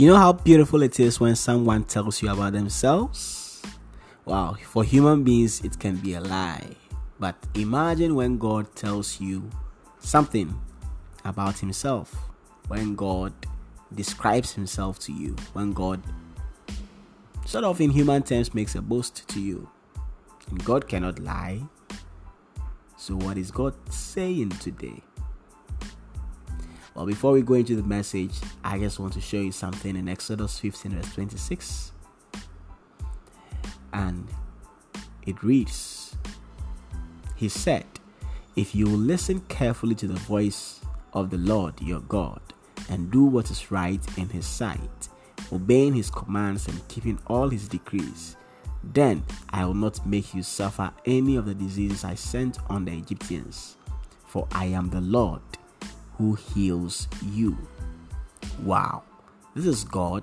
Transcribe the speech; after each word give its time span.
You 0.00 0.06
know 0.06 0.16
how 0.16 0.32
beautiful 0.32 0.80
it 0.82 0.98
is 0.98 1.20
when 1.20 1.36
someone 1.36 1.84
tells 1.84 2.22
you 2.22 2.30
about 2.32 2.54
themselves? 2.54 3.60
Wow, 4.24 4.56
for 4.64 4.82
human 4.82 5.24
beings, 5.24 5.60
it 5.60 5.78
can 5.78 5.96
be 5.96 6.14
a 6.14 6.22
lie. 6.22 6.70
But 7.18 7.36
imagine 7.54 8.14
when 8.14 8.38
God 8.38 8.74
tells 8.74 9.20
you 9.20 9.50
something 9.98 10.58
about 11.22 11.58
Himself, 11.58 12.14
when 12.68 12.94
God 12.94 13.34
describes 13.94 14.54
Himself 14.54 14.98
to 15.00 15.12
you, 15.12 15.36
when 15.52 15.74
God, 15.74 16.02
sort 17.44 17.64
of 17.64 17.78
in 17.78 17.90
human 17.90 18.22
terms, 18.22 18.54
makes 18.54 18.74
a 18.76 18.80
boast 18.80 19.28
to 19.28 19.38
you. 19.38 19.68
And 20.48 20.64
God 20.64 20.88
cannot 20.88 21.18
lie. 21.18 21.60
So, 22.96 23.16
what 23.16 23.36
is 23.36 23.50
God 23.50 23.74
saying 23.90 24.48
today? 24.60 25.02
Well, 26.94 27.06
before 27.06 27.32
we 27.32 27.42
go 27.42 27.54
into 27.54 27.76
the 27.76 27.84
message, 27.84 28.32
I 28.64 28.78
just 28.78 28.98
want 28.98 29.12
to 29.12 29.20
show 29.20 29.36
you 29.36 29.52
something 29.52 29.94
in 29.94 30.08
Exodus 30.08 30.58
15, 30.58 30.92
verse 30.92 31.14
26. 31.14 31.92
And 33.92 34.26
it 35.24 35.42
reads 35.42 36.16
He 37.36 37.48
said, 37.48 37.86
If 38.56 38.74
you 38.74 38.86
will 38.86 38.98
listen 38.98 39.40
carefully 39.48 39.94
to 39.96 40.08
the 40.08 40.18
voice 40.20 40.80
of 41.12 41.30
the 41.30 41.38
Lord 41.38 41.80
your 41.80 42.00
God 42.00 42.40
and 42.88 43.10
do 43.10 43.24
what 43.24 43.50
is 43.50 43.70
right 43.70 44.00
in 44.18 44.28
His 44.28 44.46
sight, 44.46 45.08
obeying 45.52 45.94
His 45.94 46.10
commands 46.10 46.66
and 46.66 46.86
keeping 46.88 47.20
all 47.28 47.48
His 47.48 47.68
decrees, 47.68 48.36
then 48.82 49.22
I 49.50 49.64
will 49.64 49.74
not 49.74 50.04
make 50.04 50.34
you 50.34 50.42
suffer 50.42 50.90
any 51.04 51.36
of 51.36 51.46
the 51.46 51.54
diseases 51.54 52.02
I 52.02 52.14
sent 52.14 52.58
on 52.68 52.84
the 52.84 52.92
Egyptians, 52.92 53.76
for 54.26 54.48
I 54.50 54.66
am 54.66 54.90
the 54.90 55.00
Lord 55.00 55.42
who 56.20 56.34
heals 56.34 57.08
you. 57.32 57.56
Wow. 58.62 59.04
This 59.54 59.64
is 59.64 59.84
God 59.84 60.22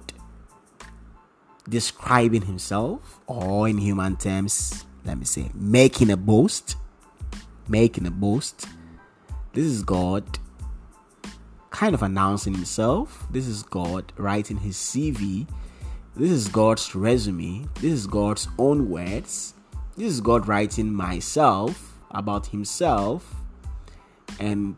describing 1.67 2.43
himself, 2.43 3.19
or 3.25 3.67
in 3.67 3.79
human 3.79 4.15
terms, 4.15 4.85
let 5.05 5.17
me 5.17 5.25
say, 5.25 5.49
making 5.55 6.11
a 6.11 6.17
boast. 6.17 6.75
Making 7.67 8.05
a 8.05 8.11
boast. 8.11 8.67
This 9.53 9.65
is 9.65 9.81
God 9.81 10.23
kind 11.71 11.95
of 11.95 12.03
announcing 12.03 12.53
himself. 12.53 13.25
This 13.31 13.47
is 13.47 13.63
God 13.63 14.13
writing 14.17 14.57
his 14.57 14.77
CV. 14.77 15.47
This 16.15 16.29
is 16.29 16.47
God's 16.47 16.93
resume. 16.93 17.67
This 17.81 17.91
is 17.91 18.05
God's 18.05 18.47
own 18.59 18.87
words. 18.87 19.55
This 19.95 20.11
is 20.13 20.21
God 20.21 20.47
writing 20.47 20.93
myself 20.93 21.97
about 22.11 22.45
himself. 22.45 23.33
And 24.39 24.77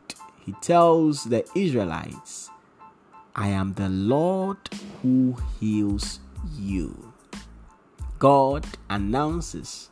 he 0.49 0.55
tells 0.61 1.25
the 1.25 1.47
Israelites, 1.53 2.49
I 3.35 3.49
am 3.49 3.75
the 3.75 3.87
Lord 3.87 4.57
who 4.99 5.37
heals 5.59 6.21
you. 6.57 7.13
God 8.17 8.65
announces 8.89 9.91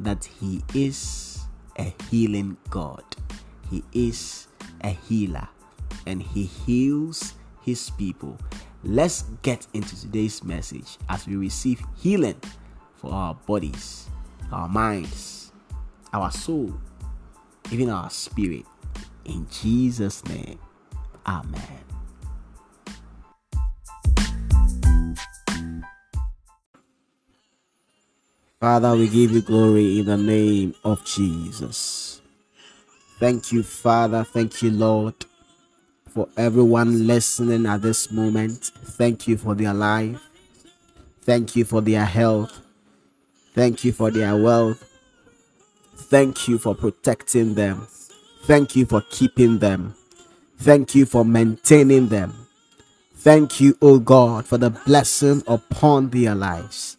that 0.00 0.24
He 0.24 0.62
is 0.74 1.44
a 1.78 1.94
healing 2.10 2.56
God. 2.70 3.04
He 3.70 3.84
is 3.92 4.48
a 4.82 4.88
healer 4.88 5.46
and 6.08 6.20
He 6.20 6.42
heals 6.42 7.34
His 7.62 7.88
people. 7.90 8.36
Let's 8.82 9.22
get 9.42 9.64
into 9.74 10.00
today's 10.00 10.42
message 10.42 10.98
as 11.08 11.24
we 11.28 11.36
receive 11.36 11.80
healing 11.98 12.40
for 12.96 13.12
our 13.12 13.34
bodies, 13.46 14.10
our 14.50 14.66
minds, 14.66 15.52
our 16.12 16.32
soul, 16.32 16.74
even 17.70 17.90
our 17.90 18.10
spirit. 18.10 18.66
In 19.24 19.46
Jesus' 19.50 20.24
name, 20.26 20.58
Amen. 21.26 21.84
Father, 28.60 28.96
we 28.96 29.08
give 29.08 29.32
you 29.32 29.42
glory 29.42 29.98
in 30.00 30.06
the 30.06 30.16
name 30.16 30.74
of 30.84 31.04
Jesus. 31.04 32.20
Thank 33.18 33.52
you, 33.52 33.62
Father. 33.62 34.24
Thank 34.24 34.62
you, 34.62 34.70
Lord, 34.70 35.14
for 36.08 36.28
everyone 36.36 37.06
listening 37.06 37.66
at 37.66 37.82
this 37.82 38.10
moment. 38.10 38.70
Thank 38.84 39.28
you 39.28 39.36
for 39.36 39.54
their 39.54 39.74
life. 39.74 40.20
Thank 41.22 41.56
you 41.56 41.64
for 41.64 41.80
their 41.80 42.04
health. 42.04 42.60
Thank 43.54 43.84
you 43.84 43.92
for 43.92 44.10
their 44.10 44.36
wealth. 44.36 44.82
Thank 45.96 46.48
you 46.48 46.58
for 46.58 46.74
protecting 46.74 47.54
them. 47.54 47.86
Thank 48.46 48.76
you 48.76 48.84
for 48.84 49.00
keeping 49.10 49.58
them. 49.58 49.94
Thank 50.58 50.94
you 50.94 51.06
for 51.06 51.24
maintaining 51.24 52.08
them. 52.08 52.46
Thank 53.16 53.58
you, 53.58 53.78
O 53.80 53.98
God, 53.98 54.46
for 54.46 54.58
the 54.58 54.68
blessing 54.68 55.42
upon 55.46 56.10
their 56.10 56.34
lives. 56.34 56.98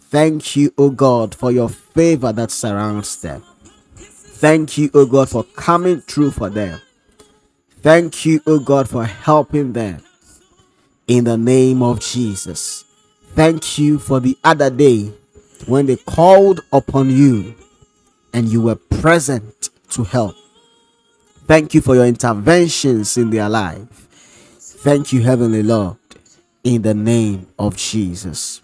Thank 0.00 0.56
you, 0.56 0.72
O 0.78 0.88
God, 0.88 1.34
for 1.34 1.52
your 1.52 1.68
favor 1.68 2.32
that 2.32 2.50
surrounds 2.50 3.20
them. 3.20 3.42
Thank 3.96 4.78
you, 4.78 4.90
O 4.94 5.04
God, 5.04 5.28
for 5.28 5.44
coming 5.44 6.00
through 6.00 6.30
for 6.30 6.48
them. 6.48 6.80
Thank 7.80 8.24
you, 8.24 8.40
O 8.46 8.58
God, 8.58 8.88
for 8.88 9.04
helping 9.04 9.74
them. 9.74 10.02
In 11.06 11.24
the 11.24 11.36
name 11.36 11.82
of 11.82 12.00
Jesus. 12.00 12.84
Thank 13.34 13.78
you 13.78 13.98
for 13.98 14.20
the 14.20 14.38
other 14.42 14.70
day 14.70 15.12
when 15.66 15.84
they 15.84 15.96
called 15.96 16.60
upon 16.72 17.10
you 17.10 17.54
and 18.32 18.48
you 18.48 18.62
were 18.62 18.76
present 18.76 19.68
to 19.90 20.04
help. 20.04 20.34
Thank 21.52 21.74
you 21.74 21.82
for 21.82 21.94
your 21.94 22.06
interventions 22.06 23.18
in 23.18 23.28
their 23.28 23.46
life. 23.46 24.08
Thank 24.58 25.12
you, 25.12 25.20
Heavenly 25.20 25.62
Lord, 25.62 25.98
in 26.64 26.80
the 26.80 26.94
name 26.94 27.46
of 27.58 27.76
Jesus. 27.76 28.62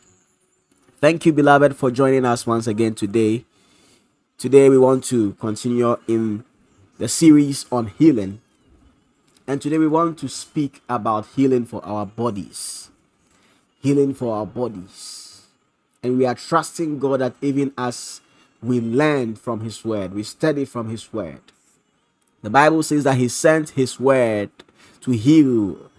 Thank 0.98 1.27
you, 1.27 1.34
beloved, 1.34 1.77
for 1.77 1.91
joining 1.91 2.25
us 2.25 2.47
once 2.47 2.66
again 2.66 2.94
today. 2.94 3.44
Today, 4.38 4.71
we 4.71 4.78
want 4.78 5.04
to 5.04 5.34
continue 5.34 5.98
in 6.09 6.47
the 6.97 7.09
series 7.09 7.66
on 7.71 7.88
healing. 7.88 8.41
And 9.47 9.60
today, 9.60 9.77
we 9.77 9.87
want 9.87 10.19
to 10.21 10.28
speak 10.31 10.81
about 10.88 11.27
healing 11.37 11.66
for 11.66 11.84
our 11.84 12.06
bodies. 12.06 12.88
Healing 13.82 14.15
for 14.15 14.34
our 14.34 14.47
bodies. 14.47 15.43
And 16.03 16.16
we 16.16 16.25
are 16.25 16.34
trusting 16.34 17.00
God 17.00 17.21
that 17.21 17.34
even 17.43 17.75
as 17.77 18.22
we 18.62 18.81
learn 18.81 19.37
from 19.37 19.60
His 19.60 19.84
Word, 19.84 20.15
we 20.15 20.22
study 20.22 20.65
from 20.65 20.88
His 20.88 21.12
Word, 21.12 21.43
the 22.43 22.50
Bible 22.50 22.82
says 22.82 23.04
that 23.04 23.16
He 23.16 23.28
sent 23.28 23.71
His 23.71 23.99
word 23.99 24.50
to 25.00 25.10
heal 25.12 25.91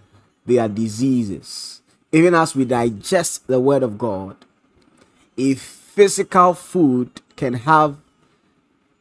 their 0.46 0.68
diseases. 0.68 1.82
Even 2.12 2.34
as 2.34 2.54
we 2.56 2.64
digest 2.64 3.46
the 3.46 3.60
Word 3.60 3.82
of 3.82 3.98
God, 3.98 4.36
if 5.36 5.60
physical 5.60 6.54
food 6.54 7.20
can 7.36 7.54
have 7.54 7.96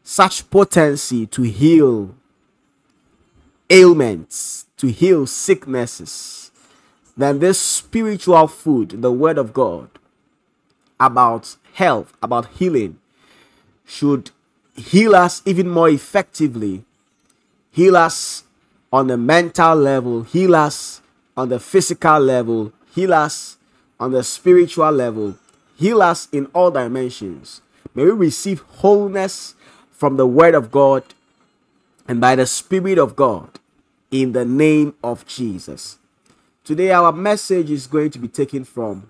such 0.03 0.49
potency 0.49 1.25
to 1.28 1.44
heal 1.44 2.16
ailments, 3.69 4.66
to 4.78 4.88
heal 4.88 5.25
sicknesses, 5.25 6.51
then 7.17 7.39
this 7.39 7.59
spiritual 7.59 8.47
food, 8.47 9.01
the 9.01 9.11
Word 9.11 9.38
of 9.38 9.53
God, 9.53 9.89
about 10.99 11.55
health, 11.73 12.13
about 12.22 12.47
healing, 12.47 12.99
should 13.85 14.31
heal 14.75 15.16
us 15.16 15.41
even 15.45 15.69
more 15.69 15.89
effectively 15.89 16.85
heal 17.79 17.95
us 17.95 18.44
on 18.91 19.07
the 19.07 19.16
mental 19.16 19.73
level, 19.73 20.23
heal 20.23 20.53
us 20.53 21.01
on 21.38 21.47
the 21.47 21.62
physical 21.62 22.19
level, 22.19 22.73
heal 22.94 23.13
us 23.13 23.56
on 23.97 24.12
the 24.12 24.22
spiritual 24.22 24.91
level, 24.91 25.38
heal 25.78 26.01
us 26.01 26.28
in 26.34 26.45
all 26.47 26.72
dimensions. 26.72 27.62
May 27.95 28.03
we 28.03 28.12
receive 28.12 28.59
wholeness 28.59 29.56
from 29.91 30.17
the 30.17 30.28
Word 30.28 30.55
of 30.55 30.72
God 30.72 31.05
and 32.05 32.20
by 32.20 32.35
the 32.35 32.46
Spirit 32.46 32.97
of 32.97 33.16
God 33.16 33.59
in 34.11 34.34
the 34.34 34.43
name 34.43 34.93
of 35.02 35.26
Jesus. 35.26 35.99
Today, 36.66 36.91
our 36.91 37.14
message 37.14 37.72
is 37.72 37.87
going 37.87 38.09
to 38.11 38.20
be 38.20 38.28
taken 38.28 38.66
from 38.66 39.09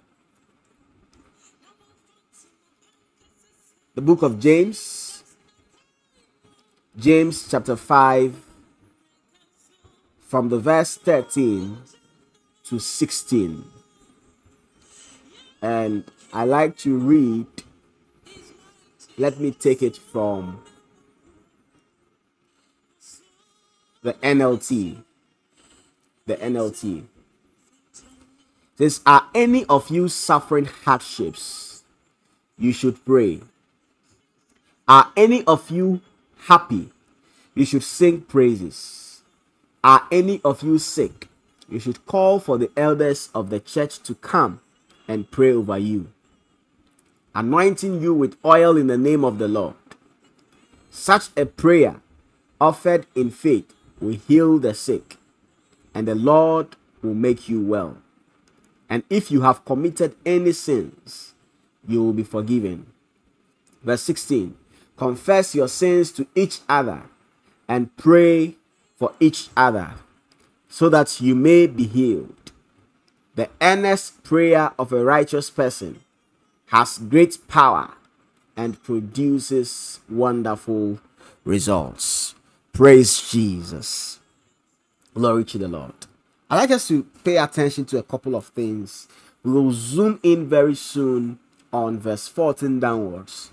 the 3.96 4.02
book 4.02 4.22
of 4.22 4.40
James, 4.40 5.24
James 6.96 7.50
chapter 7.50 7.76
5 7.76 8.49
from 10.30 10.50
the 10.50 10.60
verse 10.60 10.96
13 10.96 11.80
to 12.64 12.78
16. 12.78 13.66
And 15.60 16.04
I 16.32 16.46
like 16.46 16.78
to 16.78 16.96
read, 16.96 17.48
let 19.18 19.40
me 19.40 19.50
take 19.50 19.82
it 19.82 19.98
from 19.98 20.62
the 24.04 24.14
NLT. 24.14 25.02
The 26.28 26.36
NLT. 26.36 27.06
Says, 28.78 29.02
Are 29.08 29.28
any 29.34 29.66
of 29.66 29.90
you 29.90 30.08
suffering 30.08 30.66
hardships? 30.66 31.82
You 32.56 32.72
should 32.72 33.04
pray. 33.04 33.42
Are 34.88 35.12
any 35.18 35.44
of 35.46 35.72
you 35.72 36.02
happy? 36.42 36.92
You 37.56 37.66
should 37.66 37.84
sing 37.84 38.22
praises. 38.22 39.09
Are 39.84 40.08
any 40.12 40.42
of 40.44 40.64
you 40.64 40.78
sick? 40.78 41.30
you 41.70 41.80
should 41.80 42.06
call 42.06 42.40
for 42.40 42.58
the 42.58 42.72
elders 42.76 43.30
of 43.34 43.50
the 43.50 43.60
church 43.60 44.00
to 44.04 44.16
come 44.16 44.60
and 45.08 45.30
pray 45.32 45.54
over 45.54 45.78
you, 45.78 46.12
anointing 47.36 48.02
you 48.02 48.14
with 48.14 48.38
oil 48.44 48.78
in 48.78 48.88
the 48.88 48.98
name 48.98 49.24
of 49.24 49.38
the 49.38 49.48
Lord. 49.48 49.76
Such 50.90 51.30
a 51.38 51.46
prayer 51.46 52.02
offered 52.60 53.06
in 53.16 53.30
faith 53.30 53.74
will 54.00 54.16
heal 54.16 54.58
the 54.58 54.74
sick, 54.74 55.18
and 55.94 56.08
the 56.08 56.16
Lord 56.16 56.76
will 57.02 57.14
make 57.14 57.48
you 57.48 57.62
well. 57.62 57.98
And 58.90 59.04
if 59.10 59.30
you 59.30 59.42
have 59.42 59.66
committed 59.66 60.16
any 60.26 60.52
sins, 60.52 61.34
you 61.88 62.04
will 62.04 62.14
be 62.14 62.24
forgiven. 62.24 62.88
Verse 63.84 64.02
16 64.02 64.56
Confess 64.98 65.56
your 65.56 65.68
sins 65.68 66.12
to 66.12 66.28
each 66.36 66.60
other 66.68 67.04
and 67.68 67.96
pray 67.96 68.56
for 69.00 69.14
each 69.22 69.48
other 69.56 69.94
so 70.68 70.90
that 70.90 71.22
you 71.22 71.34
may 71.34 71.66
be 71.66 71.88
healed. 71.88 72.52
The 73.36 73.50
earnest 73.62 74.22
prayer 74.24 74.74
of 74.78 74.92
a 74.92 75.04
righteous 75.04 75.50
person 75.50 76.02
has 76.68 76.98
great 76.98 77.48
power 77.48 77.94
and 78.58 78.84
produces 78.84 80.02
wonderful 80.10 81.00
results. 81.46 82.36
Praise 82.74 83.32
Jesus. 83.32 84.20
Glory 85.14 85.46
to 85.46 85.58
the 85.58 85.70
Lord. 85.70 85.94
I'd 86.50 86.58
like 86.58 86.72
us 86.72 86.90
to 86.90 87.04
pay 87.24 87.38
attention 87.38 87.86
to 87.86 88.00
a 88.00 88.04
couple 88.04 88.36
of 88.36 88.48
things. 88.48 89.08
We 89.44 89.54
will 89.54 89.72
zoom 89.72 90.20
in 90.24 90.50
very 90.50 90.76
soon 90.76 91.40
on 91.72 92.00
verse 92.00 92.28
14 92.28 92.82
downwards. 92.82 93.52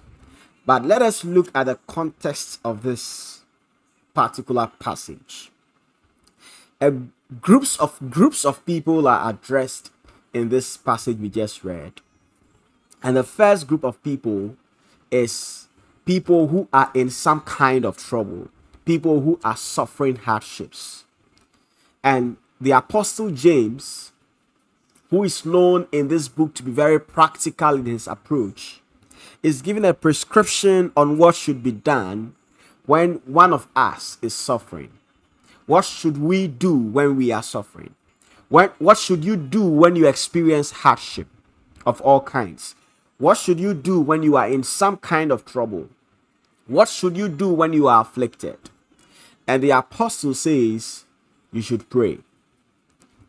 But 0.67 0.85
let 0.85 1.03
us 1.03 1.25
look 1.25 1.49
at 1.55 1.67
the 1.67 1.79
context 1.87 2.59
of 2.65 2.83
this 2.83 3.45
particular 4.17 4.73
passage. 4.81 5.53
A 6.81 6.93
groups 7.41 7.77
of 7.77 7.99
groups 8.11 8.45
of 8.45 8.65
people 8.65 9.07
are 9.07 9.31
addressed 9.31 9.91
in 10.33 10.49
this 10.49 10.77
passage 10.77 11.19
we 11.19 11.29
just 11.29 11.63
read. 11.63 12.01
And 13.03 13.17
the 13.17 13.23
first 13.23 13.67
group 13.67 13.85
of 13.85 14.03
people 14.03 14.57
is 15.11 15.69
people 16.07 16.49
who 16.49 16.67
are 16.73 16.91
in 16.95 17.11
some 17.11 17.43
kind 17.43 17.85
of 17.85 17.99
trouble, 17.99 18.49
people 18.87 19.21
who 19.21 19.39
are 19.45 19.57
suffering 19.57 20.17
hardships. 20.17 21.05
And 22.03 22.39
the 22.59 22.71
apostle 22.71 23.31
James, 23.31 24.13
who 25.11 25.25
is 25.25 25.45
known 25.45 25.89
in 25.93 26.09
this 26.09 26.29
book 26.29 26.55
to 26.55 26.63
be 26.63 26.71
very 26.71 26.99
practical 26.99 27.75
in 27.75 27.87
his 27.87 28.07
approach, 28.07 28.81
is 29.43 29.61
giving 29.61 29.85
a 29.85 29.93
prescription 29.93 30.91
on 30.97 31.19
what 31.19 31.35
should 31.35 31.63
be 31.63 31.73
done 31.73 32.35
when 32.87 33.15
one 33.27 33.53
of 33.53 33.69
us 33.77 34.19
is 34.23 34.35
suffering. 34.35 34.91
What 35.67 35.85
should 35.85 36.19
we 36.19 36.47
do 36.47 36.75
when 36.77 37.17
we 37.17 37.33
are 37.33 37.43
suffering? 37.43 37.95
What, 38.49 38.81
what 38.81 38.97
should 38.99 39.25
you 39.25 39.37
do 39.37 39.65
when 39.65 39.97
you 39.97 40.07
experience 40.07 40.71
hardship 40.71 41.27
of 41.85 42.01
all 42.01 42.21
kinds? 42.21 42.77
What 43.19 43.39
should 43.39 43.59
you 43.59 43.75
do 43.75 44.01
when 44.01 44.23
you 44.23 44.37
are 44.37 44.49
in 44.49 44.63
some 44.63 44.99
kind 44.99 45.33
of 45.33 45.45
trouble? 45.45 45.89
What 46.67 46.89
should 46.89 47.17
you 47.17 47.29
do 47.29 47.49
when 47.49 47.73
you 47.73 47.89
are 47.89 48.03
afflicted? 48.03 48.59
And 49.47 49.63
the 49.63 49.71
apostle 49.71 50.35
says 50.35 51.05
you 51.53 51.63
should 51.63 51.89
pray. 51.91 52.19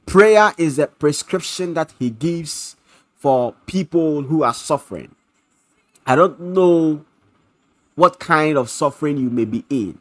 Prayer 0.05 0.53
is 0.57 0.79
a 0.79 0.87
prescription 0.87 1.73
that 1.73 1.93
he 1.99 2.09
gives 2.09 2.75
for 3.15 3.53
people 3.65 4.23
who 4.23 4.43
are 4.43 4.53
suffering. 4.53 5.15
I 6.05 6.15
don't 6.15 6.39
know 6.39 7.05
what 7.97 8.19
kind 8.19 8.59
of 8.59 8.69
suffering 8.69 9.17
you 9.17 9.27
may 9.27 9.43
be 9.43 9.65
in. 9.71 9.97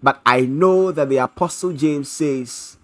But 0.00 0.20
I 0.24 0.42
know 0.42 0.92
that 0.92 1.08
the 1.08 1.16
Apostle 1.16 1.72
James 1.72 2.08
says 2.08 2.76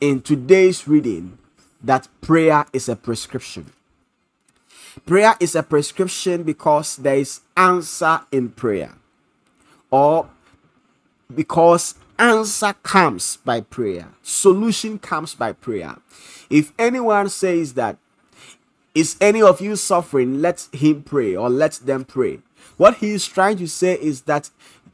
in 0.00 0.22
today's 0.22 0.86
reading 0.86 1.38
that 1.82 2.06
prayer 2.20 2.66
is 2.72 2.88
a 2.88 2.94
prescription. 2.94 3.72
Prayer 5.04 5.34
is 5.40 5.56
a 5.56 5.64
prescription 5.64 6.44
because 6.44 6.96
there 6.96 7.16
is 7.16 7.40
answer 7.56 8.20
in 8.30 8.50
prayer, 8.50 8.94
or 9.90 10.30
because 11.34 11.96
answer 12.16 12.74
comes 12.84 13.38
by 13.38 13.60
prayer, 13.60 14.08
solution 14.22 15.00
comes 15.00 15.34
by 15.34 15.52
prayer. 15.52 15.96
If 16.48 16.72
anyone 16.78 17.28
says 17.28 17.74
that, 17.74 17.96
is 18.94 19.16
any 19.20 19.42
of 19.42 19.60
you 19.60 19.74
suffering? 19.74 20.40
Let 20.40 20.68
him 20.72 21.02
pray 21.02 21.34
or 21.34 21.50
let 21.50 21.72
them 21.74 22.04
pray. 22.04 22.38
What 22.76 22.96
he 22.98 23.10
is 23.10 23.26
trying 23.26 23.56
to 23.58 23.68
say 23.68 23.94
is 23.94 24.22
that 24.22 24.50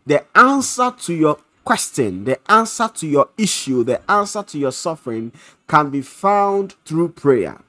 the 0.06 0.24
answer 0.36 0.92
to 1.02 1.14
your 1.14 1.38
question, 1.64 2.24
the 2.24 2.38
answer 2.50 2.88
to 2.94 3.06
your 3.06 3.28
issue, 3.38 3.84
the 3.84 4.00
answer 4.10 4.42
to 4.42 4.58
your 4.58 4.72
suffering 4.72 5.32
can 5.66 5.90
be 5.90 6.02
found 6.02 6.74
through 6.84 7.10
prayer. 7.10 7.60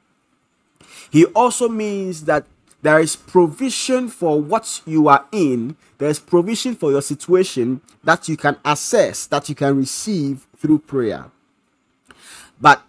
He 1.10 1.26
also 1.26 1.70
means 1.70 2.26
that 2.26 2.46
there 2.82 3.00
is 3.00 3.16
provision 3.16 4.10
for 4.10 4.40
what 4.40 4.82
you 4.86 5.08
are 5.08 5.26
in, 5.32 5.76
there's 5.98 6.20
provision 6.20 6.76
for 6.76 6.92
your 6.92 7.02
situation 7.02 7.82
that 8.04 8.28
you 8.30 8.38
can 8.38 8.58
assess, 8.64 9.26
that 9.28 9.50
you 9.50 9.56
can 9.56 9.78
receive 9.78 10.46
through 10.58 10.80
prayer. 10.80 11.32
But 12.62 12.84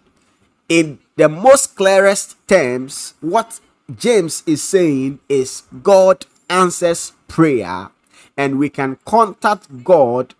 in 0.69 0.99
the 1.15 1.29
most 1.29 1.75
clearest 1.75 2.35
terms, 2.47 3.15
what 3.21 3.59
James 3.95 4.43
is 4.45 4.61
saying 4.61 5.19
is 5.29 5.63
God 5.81 6.25
answers 6.49 7.13
prayer 7.27 7.89
and 8.35 8.59
we 8.59 8.69
can 8.69 8.97
contact 9.05 9.83
God 9.83 10.35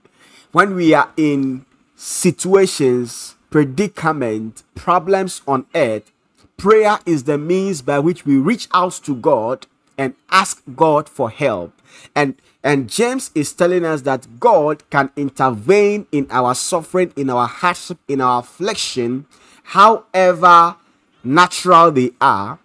when 0.51 0.75
we 0.75 0.93
are 0.93 1.11
in 1.17 1.65
situations, 1.95 3.35
predicament, 3.49 4.63
problems 4.75 5.41
on 5.47 5.65
earth, 5.75 6.11
prayer 6.57 6.99
is 7.05 7.23
the 7.23 7.37
means 7.37 7.81
by 7.81 7.99
which 7.99 8.25
we 8.25 8.37
reach 8.37 8.67
out 8.73 8.93
to 9.03 9.15
God 9.15 9.67
and 9.97 10.13
ask 10.31 10.61
God 10.75 11.09
for 11.09 11.29
help. 11.29 11.73
And 12.15 12.35
and 12.63 12.89
James 12.89 13.31
is 13.33 13.53
telling 13.53 13.85
us 13.85 14.01
that 14.01 14.39
God 14.39 14.89
can 14.89 15.09
intervene 15.15 16.05
in 16.11 16.27
our 16.29 16.53
suffering, 16.53 17.13
in 17.15 17.29
our 17.29 17.47
hardship, 17.47 17.97
in 18.07 18.19
our 18.19 18.39
affliction, 18.39 19.25
however 19.63 20.75
natural 21.23 21.91
they 21.91 22.11
are, 22.19 22.59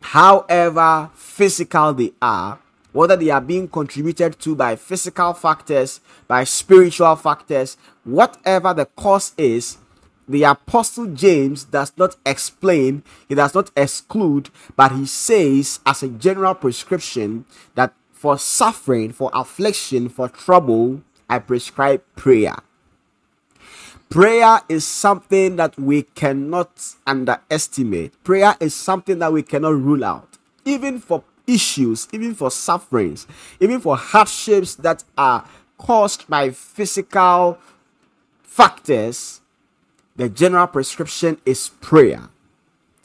however 0.00 1.10
physical 1.14 1.94
they 1.94 2.12
are, 2.20 2.58
whether 2.92 3.16
they 3.16 3.30
are 3.30 3.40
being 3.40 3.68
contributed 3.68 4.38
to 4.40 4.54
by 4.54 4.76
physical 4.76 5.32
factors, 5.32 6.00
by 6.26 6.44
spiritual 6.44 7.16
factors, 7.16 7.76
whatever 8.04 8.74
the 8.74 8.86
cause 8.86 9.32
is, 9.36 9.78
the 10.28 10.44
apostle 10.44 11.06
James 11.06 11.64
does 11.64 11.92
not 11.96 12.16
explain, 12.24 13.02
he 13.28 13.34
does 13.34 13.54
not 13.54 13.70
exclude, 13.76 14.50
but 14.76 14.92
he 14.92 15.04
says, 15.04 15.80
as 15.84 16.02
a 16.02 16.08
general 16.08 16.54
prescription, 16.54 17.44
that 17.74 17.92
for 18.12 18.38
suffering, 18.38 19.12
for 19.12 19.30
affliction, 19.32 20.08
for 20.08 20.28
trouble, 20.28 21.02
I 21.28 21.38
prescribe 21.38 22.02
prayer. 22.16 22.56
Prayer 24.08 24.60
is 24.68 24.84
something 24.84 25.56
that 25.56 25.78
we 25.78 26.02
cannot 26.02 26.94
underestimate. 27.06 28.22
Prayer 28.24 28.56
is 28.60 28.74
something 28.74 29.20
that 29.20 29.32
we 29.32 29.42
cannot 29.42 29.80
rule 29.80 30.04
out. 30.04 30.36
Even 30.64 30.98
for 30.98 31.24
issues, 31.50 32.08
even 32.12 32.34
for 32.34 32.50
sufferings, 32.50 33.26
even 33.58 33.80
for 33.80 33.96
hardships 33.96 34.76
that 34.76 35.02
are 35.18 35.44
caused 35.76 36.28
by 36.28 36.50
physical 36.50 37.58
factors, 38.42 39.40
the 40.16 40.28
general 40.28 40.66
prescription 40.66 41.38
is 41.44 41.70
prayer. 41.80 42.28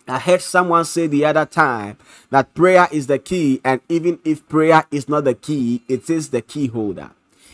I 0.08 0.20
heard 0.20 0.42
someone 0.42 0.86
say 0.86 1.08
the 1.08 1.26
other 1.26 1.46
time 1.46 1.98
that 2.30 2.54
prayer 2.54 2.88
is 2.92 3.08
the 3.08 3.18
key, 3.18 3.60
and 3.64 3.82
even 3.90 4.20
if 4.24 4.48
prayer 4.48 4.86
is 4.92 5.10
not 5.10 5.24
the 5.24 5.34
key, 5.34 5.82
it 5.88 6.10
is 6.10 6.30
the 6.30 6.42
key 6.42 6.68
holder. 6.68 7.12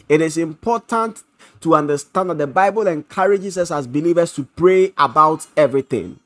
It 0.09 0.19
is 0.21 0.37
important 0.37 1.23
to 1.61 1.75
understand 1.75 2.31
that 2.31 2.39
the 2.39 2.47
Bible 2.47 2.87
encourages 2.87 3.57
us 3.57 3.71
as 3.71 3.87
believers 3.87 4.33
to 4.33 4.43
pray 4.43 4.93
about 4.97 5.47
everything. 5.55 6.19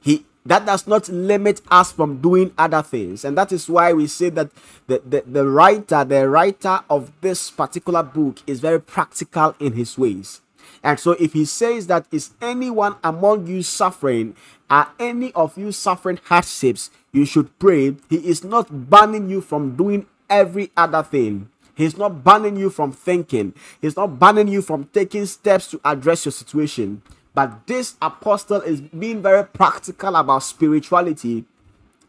He 0.00 0.24
that 0.48 0.64
does 0.64 0.86
not 0.86 1.08
limit 1.08 1.60
us 1.70 1.92
from 1.92 2.22
doing 2.22 2.52
other 2.56 2.82
things. 2.82 3.24
And 3.24 3.36
that 3.36 3.52
is 3.52 3.68
why 3.68 3.92
we 3.92 4.06
say 4.06 4.30
that 4.30 4.50
the, 4.86 5.02
the, 5.06 5.22
the 5.26 5.46
writer 5.46 6.04
the 6.04 6.28
writer 6.28 6.80
of 6.88 7.12
this 7.20 7.50
particular 7.50 8.02
book 8.02 8.38
is 8.46 8.60
very 8.60 8.80
practical 8.80 9.54
in 9.60 9.74
his 9.74 9.98
ways. 9.98 10.40
And 10.82 10.98
so 10.98 11.12
if 11.12 11.34
he 11.34 11.44
says 11.44 11.86
that 11.88 12.06
is 12.10 12.30
anyone 12.40 12.96
among 13.04 13.46
you 13.46 13.62
suffering? 13.62 14.34
Are 14.70 14.90
any 14.98 15.32
of 15.32 15.56
you 15.56 15.72
suffering 15.72 16.18
hardships? 16.24 16.90
You 17.12 17.24
should 17.24 17.58
pray. 17.58 17.96
He 18.10 18.16
is 18.16 18.44
not 18.44 18.90
banning 18.90 19.28
you 19.28 19.40
from 19.40 19.76
doing 19.76 20.06
every 20.28 20.70
other 20.76 21.02
thing. 21.02 21.48
He's 21.74 21.96
not 21.96 22.24
banning 22.24 22.56
you 22.56 22.70
from 22.70 22.92
thinking. 22.92 23.54
He's 23.80 23.96
not 23.96 24.18
banning 24.18 24.48
you 24.48 24.62
from 24.62 24.86
taking 24.92 25.26
steps 25.26 25.70
to 25.70 25.80
address 25.84 26.24
your 26.24 26.32
situation. 26.32 27.02
But 27.38 27.68
this 27.68 27.94
apostle 28.02 28.62
is 28.62 28.80
being 28.80 29.22
very 29.22 29.44
practical 29.44 30.16
about 30.16 30.42
spirituality. 30.42 31.44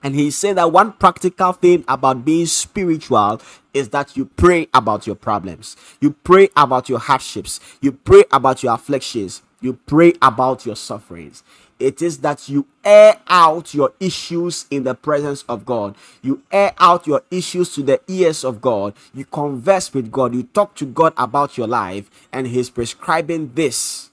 And 0.01 0.15
he 0.15 0.31
said 0.31 0.57
that 0.57 0.71
one 0.71 0.93
practical 0.93 1.53
thing 1.53 1.85
about 1.87 2.25
being 2.25 2.47
spiritual 2.47 3.39
is 3.71 3.89
that 3.89 4.17
you 4.17 4.25
pray 4.25 4.69
about 4.73 5.05
your 5.05 5.15
problems. 5.15 5.77
You 6.01 6.13
pray 6.13 6.49
about 6.57 6.89
your 6.89 6.97
hardships. 6.97 7.59
You 7.79 7.91
pray 7.91 8.23
about 8.31 8.63
your 8.63 8.73
afflictions. 8.73 9.43
you 9.61 9.73
pray 9.73 10.13
about 10.19 10.65
your 10.65 10.75
sufferings. 10.75 11.43
It 11.79 12.01
is 12.01 12.17
that 12.21 12.49
you 12.49 12.65
air 12.83 13.19
out 13.27 13.75
your 13.75 13.93
issues 13.99 14.65
in 14.71 14.83
the 14.83 14.95
presence 14.95 15.43
of 15.47 15.63
God. 15.63 15.95
You 16.23 16.41
air 16.51 16.73
out 16.79 17.05
your 17.05 17.21
issues 17.29 17.71
to 17.75 17.83
the 17.83 18.01
ears 18.07 18.43
of 18.43 18.61
God. 18.61 18.95
You 19.13 19.25
converse 19.25 19.93
with 19.93 20.11
God. 20.11 20.33
You 20.33 20.41
talk 20.41 20.73
to 20.77 20.85
God 20.87 21.13
about 21.17 21.55
your 21.55 21.67
life, 21.67 22.09
and 22.33 22.47
He's 22.47 22.71
prescribing 22.71 23.51
this 23.53 24.08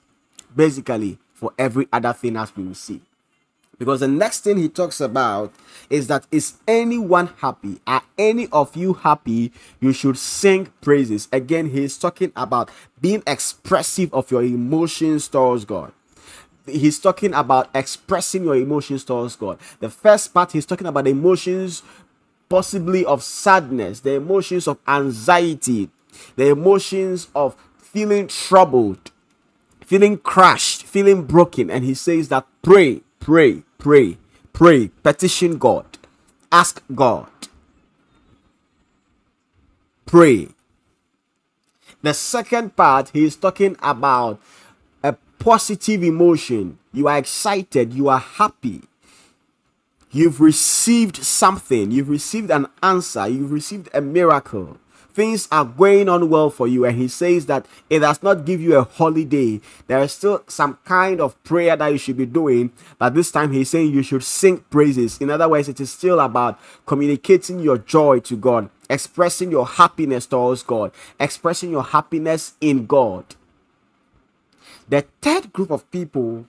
basically 0.56 1.18
for 1.34 1.52
every 1.58 1.86
other 1.92 2.12
thing 2.12 2.36
as 2.36 2.54
we 2.56 2.64
will 2.64 2.75
see. 2.75 3.00
Because 3.78 4.00
the 4.00 4.08
next 4.08 4.40
thing 4.40 4.56
he 4.56 4.70
talks 4.70 5.00
about 5.02 5.52
is 5.90 6.06
that 6.06 6.26
is 6.32 6.54
anyone 6.66 7.28
happy? 7.38 7.78
Are 7.86 8.02
any 8.16 8.48
of 8.48 8.75
you 8.75 8.94
happy? 8.94 9.52
You 9.80 9.92
should 9.92 10.16
sing 10.16 10.72
praises. 10.80 11.28
Again, 11.30 11.68
he's 11.68 11.98
talking 11.98 12.32
about 12.34 12.70
being 13.00 13.22
expressive 13.26 14.12
of 14.14 14.30
your 14.30 14.42
emotions 14.42 15.28
towards 15.28 15.66
God. 15.66 15.92
He's 16.64 16.98
talking 16.98 17.34
about 17.34 17.68
expressing 17.75 18.44
your 18.44 18.56
emotions 18.56 19.04
towards 19.04 19.36
God. 19.36 19.58
The 19.78 19.90
first 19.90 20.32
part, 20.32 20.52
he's 20.52 20.66
talking 20.66 20.86
about 20.86 21.06
emotions 21.06 21.82
possibly 22.48 23.04
of 23.04 23.22
sadness, 23.22 24.00
the 24.00 24.14
emotions 24.14 24.66
of 24.68 24.78
anxiety, 24.88 25.90
the 26.36 26.48
emotions 26.48 27.28
of 27.34 27.56
feeling 27.78 28.28
troubled, 28.28 29.10
feeling 29.87 30.19
crushed, 30.19 30.83
feeling 30.83 31.23
broken. 31.23 31.71
And 31.71 31.85
he 31.85 31.95
says 31.95 32.28
that 32.28 32.45
pray, 32.61 33.02
pray, 33.21 33.62
pray, 33.78 34.19
pray, 34.52 34.88
petition 35.02 35.59
God, 35.59 35.87
ask 36.50 36.83
God, 36.95 37.28
pray. 40.05 40.49
The 42.02 42.12
second 42.12 42.76
part, 42.76 43.11
he 43.11 43.25
is 43.25 43.37
talking 43.37 43.76
about 43.81 44.40
a 45.02 45.14
positive 45.38 46.02
emotion. 46.02 46.78
You 46.93 47.09
are 47.09 47.19
excited, 47.19 47.95
you 47.95 48.09
are 48.09 48.19
happy. 48.19 48.83
You've 50.11 50.40
received 50.40 51.16
something, 51.16 51.90
you've 51.90 52.09
received 52.09 52.50
an 52.50 52.66
answer, 52.83 53.28
you've 53.28 53.52
received 53.52 53.88
a 53.95 54.00
miracle 54.00 54.78
things 55.16 55.49
are 55.50 55.64
going 55.64 56.11
on 56.11 56.28
well 56.28 56.50
for 56.50 56.68
you 56.68 56.85
and 56.85 56.99
he 56.99 57.08
says 57.08 57.46
that 57.46 57.64
it 57.88 58.00
does 58.00 58.23
not 58.23 58.44
give 58.44 58.61
you 58.61 58.76
a 58.76 58.85
holiday. 58.85 59.58
There 59.87 59.99
is 60.02 60.12
still 60.12 60.44
some 60.46 60.78
kind 60.85 61.23
of 61.23 61.42
prayer 61.42 61.75
that 61.75 61.87
you 61.88 61.96
should 61.96 62.18
be 62.18 62.26
doing 62.26 62.70
but 62.99 63.14
this 63.14 63.32
time 63.32 63.50
he's 63.50 63.70
saying 63.70 63.92
you 63.92 64.02
should 64.02 64.23
sing 64.23 64.58
praises. 64.68 65.18
In 65.18 65.30
other 65.30 65.49
words 65.49 65.70
it 65.70 65.80
is 65.80 65.90
still 65.90 66.20
about 66.20 66.61
communicating 66.85 67.61
your 67.61 67.78
joy 67.78 68.20
to 68.20 68.37
god 68.37 68.68
expressing 68.90 69.50
your 69.50 69.66
happiness 69.66 70.26
towards 70.26 70.62
god 70.62 70.92
expressing 71.18 71.70
your 71.70 71.82
happiness 71.82 72.52
in 72.61 72.85
god. 72.85 73.25
The 74.87 75.06
third 75.23 75.50
group 75.50 75.70
of 75.70 75.90
people 75.90 76.46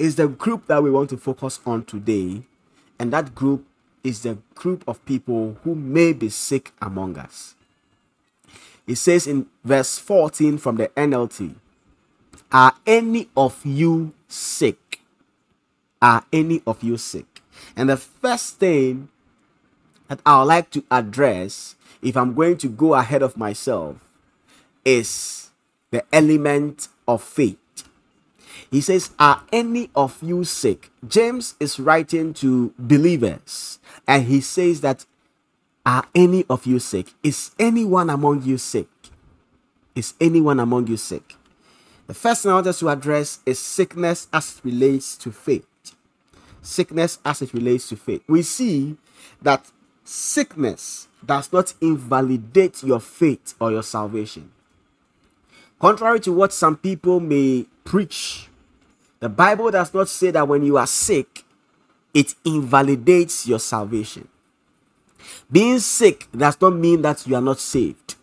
is 0.00 0.16
the 0.16 0.26
group 0.26 0.66
that 0.66 0.82
we 0.82 0.90
want 0.90 1.10
to 1.10 1.16
focus 1.16 1.60
on 1.64 1.84
today 1.84 2.42
and 2.98 3.12
that 3.12 3.36
group 3.36 3.64
is 4.02 4.22
the 4.22 4.38
group 4.56 4.82
of 4.88 5.04
people 5.04 5.56
who 5.62 5.76
may 5.76 6.12
be 6.12 6.28
sick 6.28 6.72
among 6.82 7.16
us 7.16 7.54
it 8.88 8.96
says 8.96 9.26
in 9.26 9.46
verse 9.62 9.98
14 9.98 10.56
from 10.58 10.76
the 10.76 10.88
NLT 10.88 11.54
Are 12.50 12.74
any 12.86 13.28
of 13.36 13.64
you 13.64 14.14
sick? 14.26 15.00
Are 16.00 16.24
any 16.32 16.62
of 16.66 16.82
you 16.82 16.96
sick? 16.96 17.42
And 17.76 17.90
the 17.90 17.98
first 17.98 18.56
thing 18.56 19.10
that 20.08 20.20
I 20.24 20.38
would 20.38 20.46
like 20.46 20.70
to 20.70 20.84
address, 20.90 21.76
if 22.02 22.16
I'm 22.16 22.34
going 22.34 22.56
to 22.58 22.68
go 22.68 22.94
ahead 22.94 23.22
of 23.22 23.36
myself, 23.36 23.96
is 24.84 25.50
the 25.90 26.02
element 26.12 26.88
of 27.06 27.22
faith. 27.22 27.58
He 28.70 28.80
says, 28.80 29.10
Are 29.18 29.42
any 29.52 29.90
of 29.94 30.22
you 30.22 30.44
sick? 30.44 30.90
James 31.06 31.56
is 31.60 31.78
writing 31.78 32.32
to 32.34 32.72
believers, 32.78 33.78
and 34.06 34.24
he 34.24 34.40
says 34.40 34.80
that 34.80 35.04
are 35.88 36.04
any 36.14 36.44
of 36.50 36.66
you 36.66 36.78
sick? 36.78 37.06
Is 37.22 37.52
anyone 37.58 38.10
among 38.10 38.42
you 38.42 38.58
sick? 38.58 38.88
Is 39.94 40.12
anyone 40.20 40.60
among 40.60 40.86
you 40.86 40.98
sick? 40.98 41.34
The 42.06 42.12
first 42.12 42.42
thing 42.42 42.50
I 42.52 42.56
want 42.56 42.66
us 42.66 42.80
to 42.80 42.90
address 42.90 43.38
is 43.46 43.58
sickness 43.58 44.28
as 44.30 44.58
it 44.58 44.64
relates 44.66 45.16
to 45.16 45.32
faith. 45.32 45.66
Sickness 46.60 47.18
as 47.24 47.40
it 47.40 47.54
relates 47.54 47.88
to 47.88 47.96
faith. 47.96 48.22
We 48.28 48.42
see 48.42 48.98
that 49.40 49.70
sickness 50.04 51.08
does 51.24 51.50
not 51.54 51.72
invalidate 51.80 52.82
your 52.82 53.00
faith 53.00 53.54
or 53.58 53.70
your 53.70 53.82
salvation. 53.82 54.50
Contrary 55.80 56.20
to 56.20 56.32
what 56.32 56.52
some 56.52 56.76
people 56.76 57.18
may 57.18 57.64
preach, 57.84 58.50
the 59.20 59.30
Bible 59.30 59.70
does 59.70 59.94
not 59.94 60.10
say 60.10 60.32
that 60.32 60.46
when 60.46 60.62
you 60.66 60.76
are 60.76 60.86
sick, 60.86 61.44
it 62.12 62.34
invalidates 62.44 63.46
your 63.46 63.58
salvation. 63.58 64.28
Being 65.50 65.78
sick 65.78 66.28
does 66.36 66.60
not 66.60 66.74
mean 66.74 67.02
that 67.02 67.26
you 67.26 67.34
are 67.34 67.40
not 67.42 67.58
saved. 67.58 68.16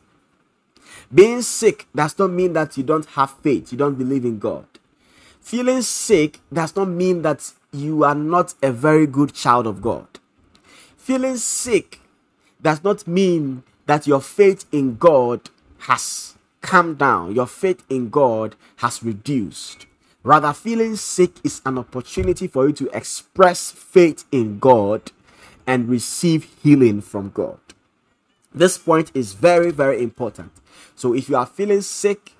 Being 1.14 1.42
sick 1.42 1.88
does 1.96 2.18
not 2.18 2.32
mean 2.32 2.54
that 2.54 2.78
you 2.78 2.84
don't 2.84 3.06
have 3.06 3.32
faith, 3.40 3.72
you 3.72 3.78
don't 3.78 3.98
believe 3.98 4.26
in 4.26 4.40
God. 4.40 4.66
Feeling 5.40 5.84
sick 5.84 6.40
does 6.52 6.76
not 6.76 6.90
mean 6.90 7.22
that 7.22 7.54
you 7.72 8.04
are 8.04 8.16
not 8.16 8.56
a 8.64 8.72
very 8.72 9.06
good 9.06 9.34
child 9.34 9.68
of 9.68 9.82
God. 9.82 10.08
Feeling 10.98 11.38
sick 11.38 12.00
does 12.62 12.84
not 12.84 13.08
mean 13.08 13.64
that 13.86 14.08
your 14.08 14.22
faith 14.22 14.66
in 14.72 14.98
God 14.98 15.52
has 15.80 16.36
come 16.62 16.96
down, 16.96 17.36
your 17.36 17.46
faith 17.46 17.84
in 17.90 18.10
God 18.10 18.56
has 18.78 19.04
reduced. 19.04 19.86
Rather, 20.24 20.52
feeling 20.54 20.96
sick 20.96 21.34
is 21.44 21.62
an 21.64 21.78
opportunity 21.78 22.48
for 22.48 22.68
you 22.68 22.74
to 22.74 22.90
express 22.98 23.70
faith 23.70 24.26
in 24.32 24.58
God 24.58 25.12
and 25.68 25.90
receive 25.90 26.48
healing 26.62 27.02
from 27.02 27.30
God. 27.30 27.60
This 28.54 28.78
point 28.78 29.12
is 29.14 29.34
very, 29.34 29.72
very 29.72 30.02
important. 30.02 30.52
So 30.96 31.14
if 31.14 31.28
you 31.30 31.36
are 31.36 31.46
feeling 31.46 31.82
sick, 31.82 32.32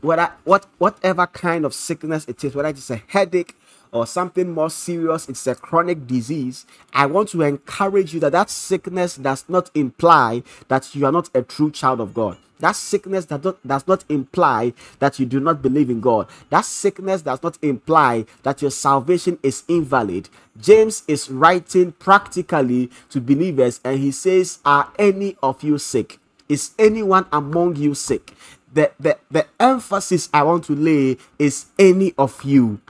whether 0.00 0.32
what 0.44 0.66
whatever 0.78 1.26
kind 1.26 1.64
of 1.64 1.74
sickness 1.74 2.24
it 2.26 2.42
is, 2.42 2.54
whether 2.54 2.70
it 2.70 2.78
is 2.78 2.90
a 2.90 3.02
headache 3.06 3.54
or 3.92 4.06
something 4.06 4.50
more 4.50 4.70
serious, 4.70 5.28
it's 5.28 5.46
a 5.46 5.54
chronic 5.54 6.06
disease. 6.06 6.66
I 6.92 7.06
want 7.06 7.30
to 7.30 7.42
encourage 7.42 8.14
you 8.14 8.20
that 8.20 8.32
that 8.32 8.50
sickness 8.50 9.16
does 9.16 9.44
not 9.48 9.70
imply 9.74 10.42
that 10.68 10.94
you 10.94 11.06
are 11.06 11.12
not 11.12 11.30
a 11.34 11.42
true 11.42 11.70
child 11.70 12.00
of 12.00 12.14
God. 12.14 12.36
That 12.60 12.76
sickness 12.76 13.24
does 13.24 13.42
not, 13.42 13.66
does 13.66 13.88
not 13.88 14.04
imply 14.08 14.74
that 14.98 15.18
you 15.18 15.26
do 15.26 15.40
not 15.40 15.62
believe 15.62 15.90
in 15.90 16.00
God. 16.00 16.28
That 16.50 16.64
sickness 16.64 17.22
does 17.22 17.42
not 17.42 17.58
imply 17.62 18.26
that 18.42 18.62
your 18.62 18.70
salvation 18.70 19.38
is 19.42 19.64
invalid. 19.66 20.28
James 20.60 21.02
is 21.08 21.30
writing 21.30 21.92
practically 21.92 22.90
to 23.08 23.20
believers 23.20 23.80
and 23.82 23.98
he 23.98 24.12
says, 24.12 24.58
Are 24.64 24.92
any 24.98 25.36
of 25.42 25.62
you 25.62 25.78
sick? 25.78 26.18
Is 26.48 26.72
anyone 26.78 27.26
among 27.32 27.76
you 27.76 27.94
sick? 27.94 28.34
The, 28.72 28.92
the, 29.00 29.18
the 29.30 29.46
emphasis 29.58 30.28
I 30.32 30.42
want 30.42 30.64
to 30.64 30.76
lay 30.76 31.16
is 31.38 31.66
any 31.78 32.12
of 32.18 32.44
you 32.44 32.80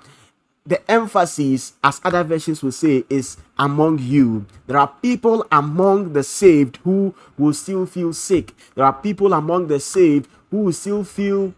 the 0.71 0.89
emphasis, 0.89 1.73
as 1.83 2.01
other 2.05 2.23
versions 2.23 2.63
will 2.63 2.71
say, 2.71 3.05
is 3.11 3.37
among 3.59 3.99
you. 3.99 4.47
There 4.69 4.79
are 4.79 4.87
people 4.87 5.45
among 5.51 6.13
the 6.13 6.23
saved 6.23 6.77
who 6.85 7.13
will 7.37 7.53
still 7.55 7.87
feel 7.87 8.13
sick. 8.13 8.55
There 8.77 8.85
are 8.85 8.93
people 8.93 9.33
among 9.33 9.67
the 9.67 9.81
saved 9.81 10.31
who 10.49 10.59
will 10.59 10.73
still 10.73 11.03
feel 11.03 11.55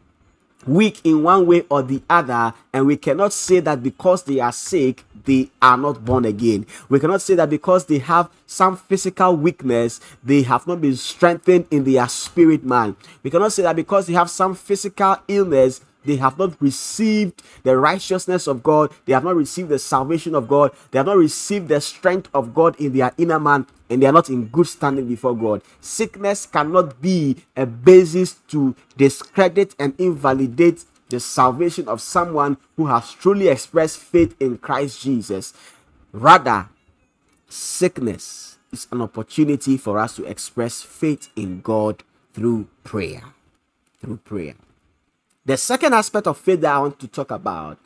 weak 0.67 1.03
in 1.05 1.23
one 1.23 1.45
way 1.47 1.63
or 1.69 1.83
the 1.83 2.03
other, 2.09 2.55
and 2.73 2.87
we 2.87 2.97
cannot 2.97 3.35
say 3.35 3.61
that 3.61 3.83
because 3.83 4.23
they 4.23 4.41
are 4.41 4.53
sick, 4.53 5.05
they 5.27 5.51
are 5.61 5.77
not 5.77 6.03
born 6.03 6.25
again. 6.25 6.65
We 6.89 6.99
cannot 6.99 7.21
say 7.21 7.35
that 7.35 7.51
because 7.51 7.85
they 7.85 7.99
have 7.99 8.31
some 8.47 8.79
physical 8.79 9.37
weakness, 9.37 10.01
they 10.25 10.41
have 10.43 10.67
not 10.67 10.81
been 10.81 10.97
strengthened 10.97 11.67
in 11.71 11.85
their 11.85 12.09
spirit 12.09 12.65
man. 12.65 12.97
We 13.23 13.31
cannot 13.31 13.53
say 13.53 13.63
that 13.65 13.77
because 13.77 14.07
they 14.07 14.15
have 14.15 14.31
some 14.31 14.55
physical 14.55 15.19
illness, 15.29 15.83
they 16.05 16.17
have 16.17 16.39
not 16.39 16.61
received 16.61 17.43
the 17.63 17.77
righteousness 17.77 18.47
of 18.47 18.63
God. 18.63 18.93
They 19.05 19.13
have 19.13 19.25
not 19.25 19.37
received 19.37 19.69
the 19.69 19.79
salvation 19.79 20.35
of 20.35 20.49
God. 20.49 20.73
They 20.91 20.99
have 20.99 21.07
not 21.07 21.17
received 21.17 21.69
the 21.69 21.81
strength 21.81 22.29
of 22.35 22.55
God 22.55 22.79
in 22.81 22.93
their 22.93 23.13
inner 23.19 23.39
man, 23.41 23.67
and 23.89 24.03
they 24.03 24.07
are 24.07 24.13
not 24.13 24.31
in 24.31 24.47
good 24.47 24.67
standing 24.67 25.09
before 25.09 25.37
God. 25.37 25.63
Sickness 25.81 26.47
cannot 26.47 27.01
be 27.01 27.37
a 27.57 27.67
basis 27.67 28.35
to 28.49 28.75
discredit 28.97 29.75
and 29.79 29.95
invalidate 29.99 30.85
the 31.09 31.21
salvation 31.21 31.89
of 31.89 32.01
someone 32.01 32.57
who 32.77 32.87
has 32.87 33.13
truly 33.13 33.49
expressed 33.49 33.99
faith 33.99 34.35
in 34.41 34.59
Christ 34.59 35.03
Jesus. 35.03 35.53
Rather, 36.11 36.69
sickness 37.49 38.59
is 38.73 38.89
an 38.91 39.03
opportunity 39.03 39.77
for 39.77 39.99
us 39.99 40.17
to 40.17 40.25
express 40.25 40.83
faith 40.83 41.29
in 41.37 41.61
God 41.61 42.03
through 42.33 42.67
prayer. 42.83 43.23
Through 44.01 44.17
prayer. 44.19 44.55
The 45.45 45.57
second 45.57 45.95
aspect 45.95 46.27
of 46.27 46.39
faith 46.39 46.61
that 46.61 46.75
I 46.75 46.79
want 46.79 47.01
to 47.01 47.09
talk 47.09 47.31
about 47.31 47.79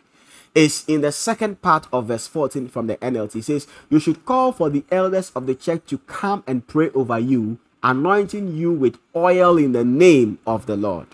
is 0.55 0.85
in 0.87 1.01
the 1.01 1.13
second 1.13 1.63
part 1.63 1.87
of 1.93 2.07
verse 2.07 2.27
14 2.27 2.69
from 2.69 2.87
the 2.87 2.97
NLT. 2.97 3.37
It 3.37 3.45
says, 3.45 3.67
You 3.89 3.99
should 3.99 4.25
call 4.25 4.53
for 4.53 4.71
the 4.71 4.85
elders 4.91 5.31
of 5.35 5.47
the 5.47 5.55
church 5.55 5.83
to 5.87 5.99
come 5.99 6.45
and 6.47 6.67
pray 6.67 6.91
over 6.91 7.19
you, 7.19 7.59
anointing 7.83 8.55
you 8.57 8.73
with 8.73 8.99
oil 9.15 9.57
in 9.59 9.73
the 9.73 9.85
name 9.85 10.39
of 10.47 10.67
the 10.67 10.77
Lord. 10.77 11.09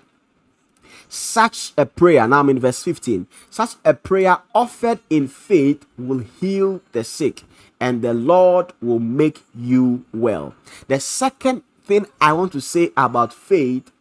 such 1.13 1.75
a 1.77 1.85
prayer, 1.85 2.27
now 2.27 2.41
I'm 2.41 2.49
in 2.49 2.59
verse 2.59 2.83
15, 2.83 3.27
such 3.51 3.75
a 3.85 3.93
prayer 3.93 4.39
offered 4.55 5.01
in 5.11 5.29
faith 5.29 5.85
will 5.99 6.21
heal 6.41 6.81
the 6.93 7.05
sick 7.05 7.43
and 7.79 8.01
the 8.01 8.15
Lord 8.15 8.73
will 8.81 8.99
make 8.99 9.43
you 9.55 10.07
well. 10.15 10.55
The 10.89 11.01
second 11.01 11.65
thing 11.85 12.07
I 12.21 12.33
want 12.33 12.53
to 12.53 12.61
say 12.61 12.93
about 12.97 13.35
faith 13.35 13.93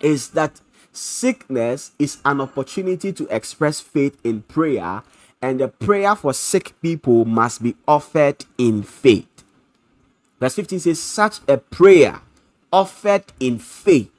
is 0.00 0.30
that 0.30 0.60
sickness 0.96 1.92
is 1.98 2.18
an 2.24 2.40
opportunity 2.40 3.12
to 3.12 3.26
express 3.34 3.80
faith 3.80 4.18
in 4.24 4.42
prayer, 4.42 5.02
and 5.42 5.60
the 5.60 5.68
prayer 5.68 6.16
for 6.16 6.32
sick 6.32 6.74
people 6.80 7.24
must 7.24 7.62
be 7.62 7.76
offered 7.86 8.44
in 8.58 8.82
faith. 8.82 9.28
Verse 10.40 10.54
15 10.54 10.80
says, 10.80 11.00
Such 11.00 11.40
a 11.48 11.56
prayer 11.58 12.20
offered 12.72 13.24
in 13.40 13.58
faith 13.58 14.10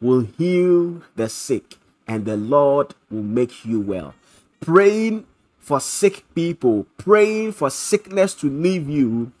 will 0.00 0.26
heal 0.38 1.02
the 1.16 1.28
sick, 1.28 1.76
and 2.06 2.24
the 2.24 2.36
Lord 2.36 2.94
will 3.10 3.22
make 3.22 3.64
you 3.64 3.80
well. 3.80 4.14
Praying 4.60 5.26
for 5.58 5.80
sick 5.80 6.24
people, 6.34 6.86
praying 6.96 7.52
for 7.52 7.70
sickness 7.70 8.34
to 8.34 8.48
leave 8.48 8.88
you, 8.88 9.32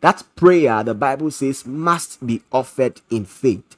that 0.00 0.22
prayer, 0.36 0.82
the 0.82 0.94
Bible 0.94 1.30
says, 1.30 1.66
must 1.66 2.26
be 2.26 2.42
offered 2.52 3.00
in 3.10 3.24
faith. 3.24 3.76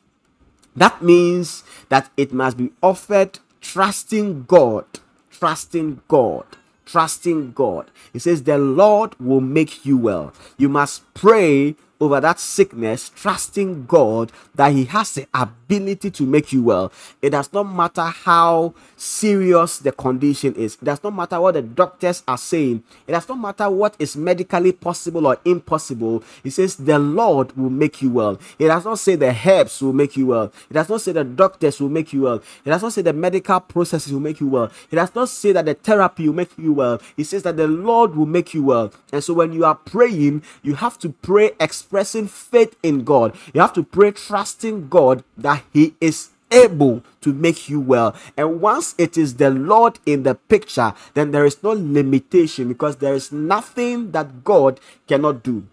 That 0.76 1.02
means 1.02 1.64
that 1.88 2.10
it 2.16 2.32
must 2.32 2.56
be 2.56 2.70
offered 2.82 3.38
trusting 3.60 4.44
God, 4.44 4.84
trusting 5.30 6.02
God, 6.06 6.44
trusting 6.84 7.52
God. 7.52 7.90
It 8.12 8.20
says, 8.20 8.42
The 8.42 8.58
Lord 8.58 9.18
will 9.18 9.40
make 9.40 9.86
you 9.86 9.96
well. 9.96 10.32
You 10.56 10.68
must 10.68 11.02
pray 11.14 11.76
over 12.00 12.20
that 12.20 12.38
sickness, 12.38 13.10
trusting 13.14 13.86
God 13.86 14.32
that 14.54 14.72
He 14.72 14.84
has 14.86 15.12
the 15.12 15.26
ability 15.32 16.10
to 16.10 16.24
make 16.24 16.52
you 16.52 16.62
well. 16.62 16.92
It 17.22 17.30
does 17.30 17.52
not 17.52 17.64
matter 17.64 18.04
how 18.04 18.74
serious 18.96 19.78
the 19.78 19.92
condition 19.92 20.54
is, 20.54 20.74
it 20.74 20.84
does 20.84 21.02
not 21.02 21.14
matter 21.14 21.40
what 21.40 21.54
the 21.54 21.62
doctors 21.62 22.22
are 22.26 22.38
saying, 22.38 22.82
it 23.06 23.12
does 23.12 23.28
not 23.28 23.38
matter 23.38 23.70
what 23.70 23.94
is 23.98 24.16
medically 24.16 24.72
possible 24.72 25.26
or 25.26 25.38
impossible. 25.44 26.22
He 26.42 26.50
says, 26.50 26.76
The 26.76 26.98
Lord 26.98 27.56
will 27.56 27.70
make 27.70 28.02
you 28.02 28.10
well. 28.10 28.38
It 28.58 28.68
does 28.68 28.84
not 28.84 28.98
say 28.98 29.16
the 29.16 29.36
herbs 29.44 29.80
will 29.82 29.92
make 29.92 30.16
you 30.16 30.26
well, 30.26 30.52
it 30.70 30.74
does 30.74 30.88
not 30.88 31.00
say 31.00 31.12
the 31.12 31.24
doctors 31.24 31.80
will 31.80 31.88
make 31.88 32.12
you 32.12 32.22
well, 32.22 32.42
it 32.64 32.70
does 32.70 32.82
not 32.82 32.92
say 32.92 33.02
the 33.02 33.12
medical 33.12 33.60
processes 33.60 34.12
will 34.12 34.20
make 34.20 34.40
you 34.40 34.48
well, 34.48 34.70
it 34.90 34.96
does 34.96 35.14
not 35.14 35.28
say 35.28 35.52
that 35.52 35.64
the 35.64 35.74
therapy 35.74 36.26
will 36.28 36.34
make 36.34 36.56
you 36.58 36.72
well. 36.72 37.00
It 37.16 37.24
says 37.24 37.42
that 37.42 37.56
the 37.56 37.66
Lord 37.66 38.14
will 38.14 38.26
make 38.26 38.54
you 38.54 38.64
well. 38.64 38.92
And 39.12 39.22
so 39.22 39.34
when 39.34 39.52
you 39.52 39.64
are 39.64 39.74
praying, 39.74 40.42
you 40.62 40.74
have 40.74 40.98
to 40.98 41.10
pray 41.10 41.52
expressing 41.86 42.26
faith 42.26 42.76
in 42.82 43.04
God. 43.04 43.32
You 43.54 43.60
have 43.60 43.72
to 43.74 43.84
pray 43.84 44.10
trusting 44.10 44.88
God 44.88 45.22
that 45.38 45.62
He 45.72 45.94
is 46.00 46.30
able 46.50 47.04
to 47.20 47.32
make 47.32 47.68
you 47.68 47.78
well. 47.78 48.16
And 48.36 48.60
once 48.60 48.96
it 48.98 49.16
is 49.16 49.36
the 49.36 49.50
Lord 49.50 50.00
in 50.04 50.24
the 50.24 50.34
picture, 50.34 50.94
then 51.14 51.30
there 51.30 51.46
is 51.46 51.62
no 51.62 51.70
limitation 51.70 52.66
because 52.66 52.96
there 52.96 53.14
is 53.14 53.30
nothing 53.30 54.10
that 54.10 54.42
God 54.42 54.80
cannot 55.06 55.44
do. 55.44 55.64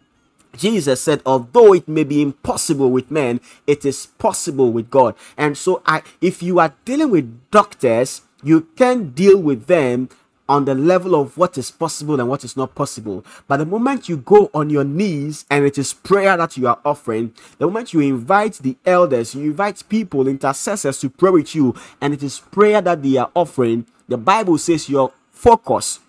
Jesus 0.56 1.02
said, 1.02 1.24
although 1.26 1.74
it 1.74 1.88
may 1.88 2.04
be 2.04 2.22
impossible 2.22 2.92
with 2.92 3.10
men, 3.10 3.42
it 3.66 3.84
is 3.84 4.06
possible 4.06 4.72
with 4.72 4.92
God. 4.92 5.16
And 5.36 5.58
so 5.58 5.82
I 5.88 6.04
if 6.22 6.44
you 6.44 6.60
are 6.60 6.76
dealing 6.86 7.10
with 7.10 7.50
doctors, 7.50 8.22
you 8.44 8.68
can 8.76 9.10
deal 9.14 9.40
with 9.40 9.66
them 9.66 10.10
on 10.50 10.66
the 10.66 10.76
level 10.76 11.16
of 11.16 11.38
what 11.38 11.58
is 11.58 11.72
possible 11.72 12.20
and 12.20 12.30
what 12.30 12.44
is 12.44 12.58
not 12.58 12.76
possible. 12.76 13.26
But 13.48 13.58
the 13.58 13.66
moment 13.66 14.10
you 14.10 14.18
go 14.18 14.50
on 14.54 14.70
your 14.70 14.84
knees 14.84 15.46
and 15.50 15.66
it 15.66 15.78
is 15.78 15.94
prayer 15.94 16.36
that 16.38 16.58
you 16.58 16.68
are 16.68 16.80
offering, 16.84 17.34
the 17.58 17.66
moment 17.68 17.94
you 17.94 18.02
invite 18.02 18.56
the 18.56 18.76
elders, 18.86 19.36
you 19.36 19.44
invite 19.44 19.84
people, 19.90 20.28
intercessors 20.28 21.00
to 21.00 21.10
pray 21.10 21.32
with 21.32 21.56
you, 21.56 21.76
and 22.02 22.14
it 22.14 22.24
is 22.24 22.40
prayer 22.40 22.82
that 22.82 23.02
they 23.04 23.18
are 23.18 23.32
offering, 23.36 23.86
the 24.08 24.18
Bible 24.18 24.58
says 24.58 24.90
your 24.90 25.12
focus 25.32 26.00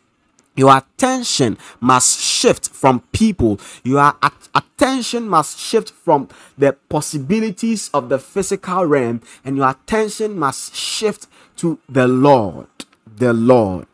your 0.56 0.76
attention 0.76 1.58
must 1.80 2.20
shift 2.20 2.68
from 2.68 3.00
people. 3.12 3.58
Your 3.82 4.14
at- 4.22 4.48
attention 4.54 5.28
must 5.28 5.58
shift 5.58 5.90
from 5.90 6.28
the 6.56 6.74
possibilities 6.88 7.90
of 7.92 8.08
the 8.08 8.18
physical 8.18 8.86
realm, 8.86 9.20
and 9.44 9.56
your 9.56 9.68
attention 9.70 10.38
must 10.38 10.74
shift 10.74 11.26
to 11.56 11.78
the 11.88 12.06
Lord. 12.06 12.68
The 13.16 13.32
Lord 13.32 13.86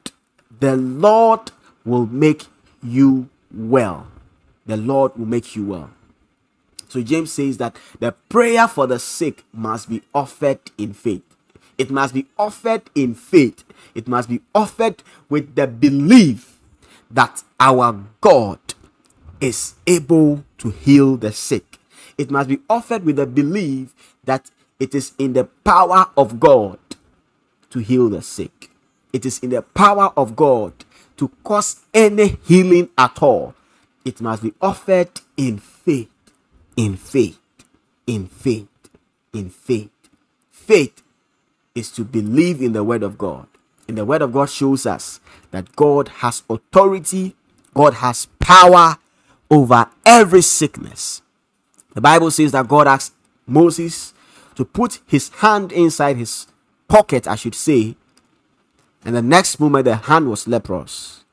the 0.60 0.76
Lord 0.76 1.52
will 1.84 2.06
make 2.06 2.46
you 2.82 3.28
well. 3.52 4.06
The 4.66 4.76
Lord 4.76 5.16
will 5.16 5.26
make 5.26 5.56
you 5.56 5.66
well. 5.66 5.90
So 6.88 7.02
James 7.02 7.32
says 7.32 7.56
that 7.58 7.76
the 7.98 8.12
prayer 8.28 8.66
for 8.68 8.86
the 8.86 8.98
sick 8.98 9.44
must 9.52 9.88
be 9.88 10.02
offered 10.14 10.60
in 10.76 10.92
faith. 10.92 11.22
It 11.78 11.90
must 11.90 12.14
be 12.14 12.26
offered 12.38 12.82
in 12.94 13.14
faith. 13.14 13.64
It 13.94 14.06
must 14.06 14.28
be 14.28 14.40
offered 14.54 15.02
with 15.28 15.54
the 15.54 15.66
belief 15.66 16.58
that 17.10 17.42
our 17.58 18.04
God 18.20 18.58
is 19.40 19.74
able 19.86 20.44
to 20.58 20.70
heal 20.70 21.16
the 21.16 21.32
sick. 21.32 21.78
It 22.18 22.30
must 22.30 22.48
be 22.48 22.58
offered 22.68 23.04
with 23.04 23.16
the 23.16 23.26
belief 23.26 23.94
that 24.24 24.50
it 24.78 24.94
is 24.94 25.12
in 25.18 25.32
the 25.32 25.44
power 25.44 26.06
of 26.16 26.38
God 26.40 26.78
to 27.70 27.78
heal 27.78 28.08
the 28.08 28.22
sick. 28.22 28.69
It 29.12 29.26
is 29.26 29.38
in 29.40 29.50
the 29.50 29.62
power 29.62 30.12
of 30.16 30.36
God 30.36 30.72
to 31.16 31.28
cause 31.44 31.80
any 31.92 32.38
healing 32.44 32.88
at 32.96 33.22
all. 33.22 33.54
It 34.04 34.20
must 34.20 34.42
be 34.42 34.54
offered 34.60 35.20
in 35.36 35.58
faith, 35.58 36.10
in 36.76 36.96
faith, 36.96 37.38
in 38.06 38.26
faith, 38.26 38.68
in 39.32 39.50
faith. 39.50 39.90
Faith 40.50 41.02
is 41.74 41.90
to 41.92 42.04
believe 42.04 42.62
in 42.62 42.72
the 42.72 42.84
word 42.84 43.02
of 43.02 43.18
God. 43.18 43.46
And 43.88 43.98
the 43.98 44.04
word 44.04 44.22
of 44.22 44.32
God 44.32 44.48
shows 44.48 44.86
us 44.86 45.20
that 45.50 45.74
God 45.76 46.08
has 46.08 46.42
authority, 46.48 47.34
God 47.74 47.94
has 47.94 48.26
power 48.38 48.96
over 49.50 49.88
every 50.06 50.42
sickness. 50.42 51.22
The 51.94 52.00
Bible 52.00 52.30
says 52.30 52.52
that 52.52 52.68
God 52.68 52.86
asked 52.86 53.14
Moses 53.46 54.14
to 54.54 54.64
put 54.64 55.00
his 55.06 55.28
hand 55.30 55.72
inside 55.72 56.16
his 56.16 56.46
pocket, 56.86 57.26
I 57.26 57.34
should 57.34 57.54
say, 57.54 57.96
and 59.04 59.16
the 59.16 59.22
next 59.22 59.58
moment, 59.58 59.86
the 59.86 59.96
hand 59.96 60.28
was 60.28 60.46
leprous. 60.46 61.24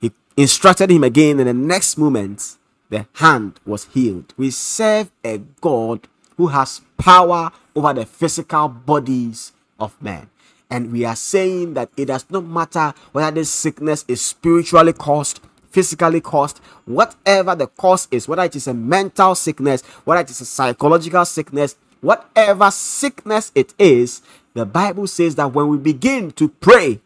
He 0.00 0.12
instructed 0.36 0.90
him 0.90 1.04
again, 1.04 1.40
and 1.40 1.48
the 1.48 1.54
next 1.54 1.96
moment, 1.98 2.56
the 2.90 3.06
hand 3.14 3.58
was 3.66 3.86
healed. 3.86 4.32
We 4.36 4.50
serve 4.50 5.10
a 5.24 5.38
God 5.60 6.06
who 6.36 6.48
has 6.48 6.80
power 6.96 7.50
over 7.74 7.92
the 7.92 8.06
physical 8.06 8.68
bodies 8.68 9.52
of 9.80 10.00
men. 10.00 10.30
And 10.70 10.92
we 10.92 11.04
are 11.04 11.16
saying 11.16 11.74
that 11.74 11.90
it 11.96 12.06
does 12.06 12.26
not 12.30 12.44
matter 12.44 12.92
whether 13.12 13.34
this 13.34 13.50
sickness 13.50 14.04
is 14.08 14.20
spiritually 14.20 14.92
caused, 14.92 15.40
physically 15.70 16.20
caused, 16.20 16.58
whatever 16.84 17.54
the 17.54 17.66
cause 17.66 18.08
is, 18.10 18.26
whether 18.26 18.42
it 18.42 18.56
is 18.56 18.66
a 18.66 18.74
mental 18.74 19.34
sickness, 19.34 19.82
whether 20.04 20.20
it 20.20 20.30
is 20.30 20.40
a 20.40 20.44
psychological 20.44 21.24
sickness, 21.24 21.76
whatever 22.00 22.70
sickness 22.70 23.52
it 23.54 23.74
is, 23.78 24.22
the 24.56 24.64
Bible 24.64 25.06
says 25.06 25.34
that 25.34 25.52
when 25.52 25.68
we 25.68 25.76
begin 25.76 26.30
to 26.30 26.48
pray, 26.48 26.98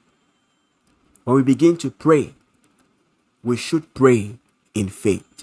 when 1.25 1.35
we 1.35 1.43
begin 1.43 1.77
to 1.79 1.91
pray, 1.91 2.33
we 3.43 3.57
should 3.57 3.93
pray 3.93 4.37
in 4.73 4.89
faith. 4.89 5.43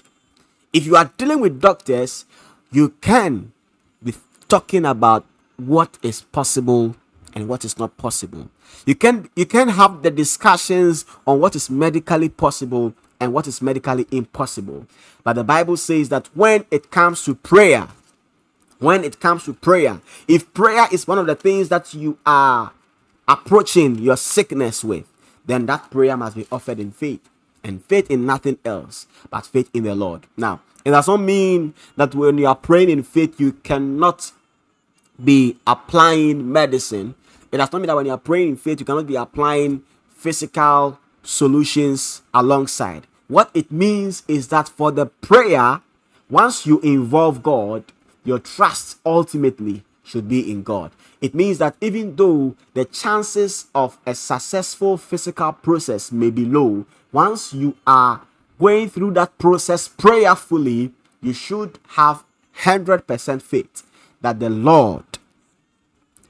If 0.72 0.86
you 0.86 0.96
are 0.96 1.12
dealing 1.18 1.40
with 1.40 1.60
doctors, 1.60 2.24
you 2.72 2.94
can 3.02 3.52
be 4.02 4.14
talking 4.48 4.86
about 4.86 5.26
what 5.58 5.98
is 6.02 6.22
possible 6.22 6.96
and 7.34 7.46
what 7.46 7.62
is 7.62 7.76
not 7.78 7.94
possible. 7.98 8.48
You 8.86 8.94
can 8.94 9.28
you 9.36 9.44
can 9.44 9.68
have 9.68 10.02
the 10.02 10.10
discussions 10.10 11.04
on 11.26 11.40
what 11.40 11.54
is 11.54 11.68
medically 11.68 12.30
possible 12.30 12.94
and 13.20 13.34
what 13.34 13.46
is 13.46 13.60
medically 13.60 14.06
impossible. 14.10 14.86
But 15.24 15.34
the 15.34 15.44
Bible 15.44 15.76
says 15.76 16.08
that 16.08 16.28
when 16.34 16.64
it 16.70 16.90
comes 16.90 17.22
to 17.24 17.34
prayer, 17.34 17.86
when 18.78 19.04
it 19.04 19.20
comes 19.20 19.44
to 19.44 19.52
prayer. 19.52 20.00
If 20.26 20.52
prayer 20.54 20.86
is 20.92 21.06
one 21.06 21.18
of 21.18 21.26
the 21.26 21.34
things 21.34 21.68
that 21.68 21.94
you 21.94 22.18
are 22.24 22.72
approaching 23.26 23.98
your 23.98 24.16
sickness 24.16 24.84
with, 24.84 25.06
then 25.46 25.66
that 25.66 25.90
prayer 25.90 26.16
must 26.16 26.36
be 26.36 26.46
offered 26.50 26.78
in 26.78 26.92
faith. 26.92 27.28
And 27.64 27.84
faith 27.84 28.10
in 28.10 28.24
nothing 28.24 28.58
else 28.64 29.06
but 29.30 29.44
faith 29.44 29.68
in 29.74 29.84
the 29.84 29.94
Lord. 29.94 30.26
Now, 30.36 30.60
it 30.84 30.90
does 30.90 31.08
not 31.08 31.18
mean 31.18 31.74
that 31.96 32.14
when 32.14 32.38
you 32.38 32.46
are 32.46 32.54
praying 32.54 32.88
in 32.88 33.02
faith, 33.02 33.40
you 33.40 33.52
cannot 33.52 34.32
be 35.22 35.56
applying 35.66 36.50
medicine. 36.50 37.14
It 37.50 37.58
does 37.58 37.72
not 37.72 37.80
mean 37.80 37.88
that 37.88 37.96
when 37.96 38.06
you 38.06 38.12
are 38.12 38.18
praying 38.18 38.50
in 38.50 38.56
faith, 38.56 38.80
you 38.80 38.86
cannot 38.86 39.06
be 39.06 39.16
applying 39.16 39.82
physical 40.10 40.98
solutions 41.22 42.22
alongside. 42.32 43.06
What 43.26 43.50
it 43.52 43.70
means 43.70 44.22
is 44.28 44.48
that 44.48 44.68
for 44.68 44.90
the 44.90 45.06
prayer, 45.06 45.82
once 46.30 46.64
you 46.64 46.80
involve 46.80 47.42
God, 47.42 47.84
your 48.24 48.38
trust 48.38 48.98
ultimately 49.04 49.84
should 50.04 50.28
be 50.28 50.50
in 50.50 50.62
God. 50.62 50.92
It 51.20 51.34
means 51.34 51.58
that 51.58 51.76
even 51.80 52.16
though 52.16 52.56
the 52.74 52.84
chances 52.84 53.66
of 53.74 53.98
a 54.06 54.14
successful 54.14 54.96
physical 54.96 55.52
process 55.52 56.10
may 56.10 56.30
be 56.30 56.44
low, 56.44 56.86
once 57.12 57.52
you 57.52 57.76
are 57.86 58.22
going 58.58 58.88
through 58.88 59.12
that 59.12 59.36
process 59.38 59.86
prayerfully, 59.88 60.92
you 61.20 61.32
should 61.32 61.78
have 61.88 62.24
100% 62.60 63.42
faith 63.42 63.86
that 64.20 64.40
the 64.40 64.50
Lord 64.50 65.04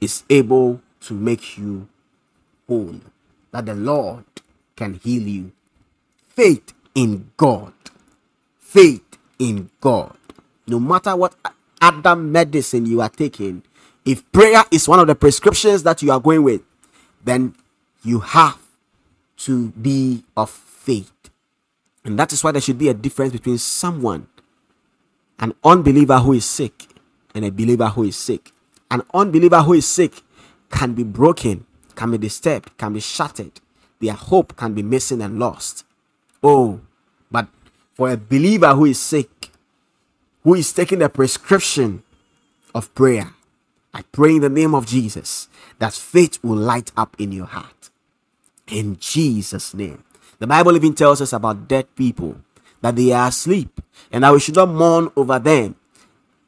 is 0.01 0.23
able 0.29 0.81
to 1.01 1.13
make 1.13 1.57
you 1.57 1.87
whole, 2.67 2.99
that 3.51 3.65
the 3.65 3.75
Lord 3.75 4.25
can 4.75 4.95
heal 4.95 5.23
you. 5.23 5.51
Faith 6.27 6.73
in 6.95 7.31
God. 7.35 7.73
Faith 8.59 9.17
in 9.39 9.69
God. 9.81 10.15
No 10.67 10.79
matter 10.79 11.15
what 11.15 11.33
other 11.81 12.15
medicine 12.15 12.85
you 12.85 13.01
are 13.01 13.09
taking, 13.09 13.63
if 14.05 14.29
prayer 14.31 14.63
is 14.71 14.87
one 14.87 14.99
of 14.99 15.07
the 15.07 15.15
prescriptions 15.15 15.83
that 15.83 16.01
you 16.01 16.11
are 16.11 16.19
going 16.19 16.43
with, 16.43 16.61
then 17.23 17.55
you 18.03 18.19
have 18.19 18.59
to 19.37 19.69
be 19.71 20.23
of 20.35 20.49
faith. 20.49 21.11
And 22.03 22.17
that 22.17 22.33
is 22.33 22.43
why 22.43 22.51
there 22.51 22.61
should 22.61 22.77
be 22.77 22.89
a 22.89 22.93
difference 22.93 23.33
between 23.33 23.57
someone, 23.57 24.27
an 25.39 25.53
unbeliever 25.63 26.17
who 26.19 26.33
is 26.33 26.45
sick, 26.45 26.87
and 27.35 27.45
a 27.45 27.51
believer 27.51 27.87
who 27.87 28.03
is 28.03 28.15
sick. 28.15 28.51
An 28.89 29.03
unbeliever 29.13 29.61
who 29.61 29.73
is 29.73 29.87
sick 29.87 30.23
can 30.69 30.93
be 30.93 31.03
broken, 31.03 31.65
can 31.95 32.11
be 32.11 32.17
disturbed, 32.17 32.75
can 32.77 32.93
be 32.93 32.99
shattered. 32.99 33.51
Their 33.99 34.13
hope 34.13 34.55
can 34.55 34.73
be 34.73 34.81
missing 34.81 35.21
and 35.21 35.39
lost. 35.39 35.83
Oh, 36.41 36.79
but 37.29 37.47
for 37.93 38.09
a 38.09 38.17
believer 38.17 38.73
who 38.73 38.85
is 38.85 38.99
sick, 38.99 39.29
who 40.43 40.55
is 40.55 40.71
taking 40.73 40.99
the 40.99 41.09
prescription 41.09 42.03
of 42.73 42.93
prayer, 42.95 43.33
I 43.93 44.03
pray 44.03 44.35
in 44.35 44.41
the 44.41 44.49
name 44.49 44.75
of 44.75 44.85
Jesus 44.85 45.47
that 45.79 45.93
faith 45.93 46.39
will 46.43 46.57
light 46.57 46.91
up 46.95 47.15
in 47.19 47.31
your 47.31 47.47
heart. 47.47 47.89
In 48.67 48.97
Jesus' 48.99 49.73
name. 49.73 50.03
The 50.37 50.47
Bible 50.47 50.75
even 50.75 50.93
tells 50.93 51.21
us 51.21 51.33
about 51.33 51.67
dead 51.67 51.93
people 51.95 52.37
that 52.81 52.95
they 52.95 53.11
are 53.11 53.27
asleep 53.27 53.81
and 54.11 54.23
that 54.23 54.31
we 54.31 54.39
should 54.39 54.55
not 54.55 54.69
mourn 54.69 55.11
over 55.15 55.39
them 55.39 55.75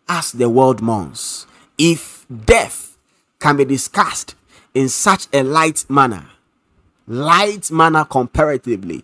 as 0.07 0.31
the 0.31 0.49
world 0.49 0.81
mourns. 0.81 1.45
If 1.77 2.25
death 2.45 2.97
can 3.39 3.57
be 3.57 3.65
discussed 3.65 4.35
in 4.73 4.87
such 4.87 5.27
a 5.33 5.43
light 5.43 5.85
manner, 5.89 6.27
light 7.07 7.71
manner 7.71 8.05
comparatively, 8.05 9.03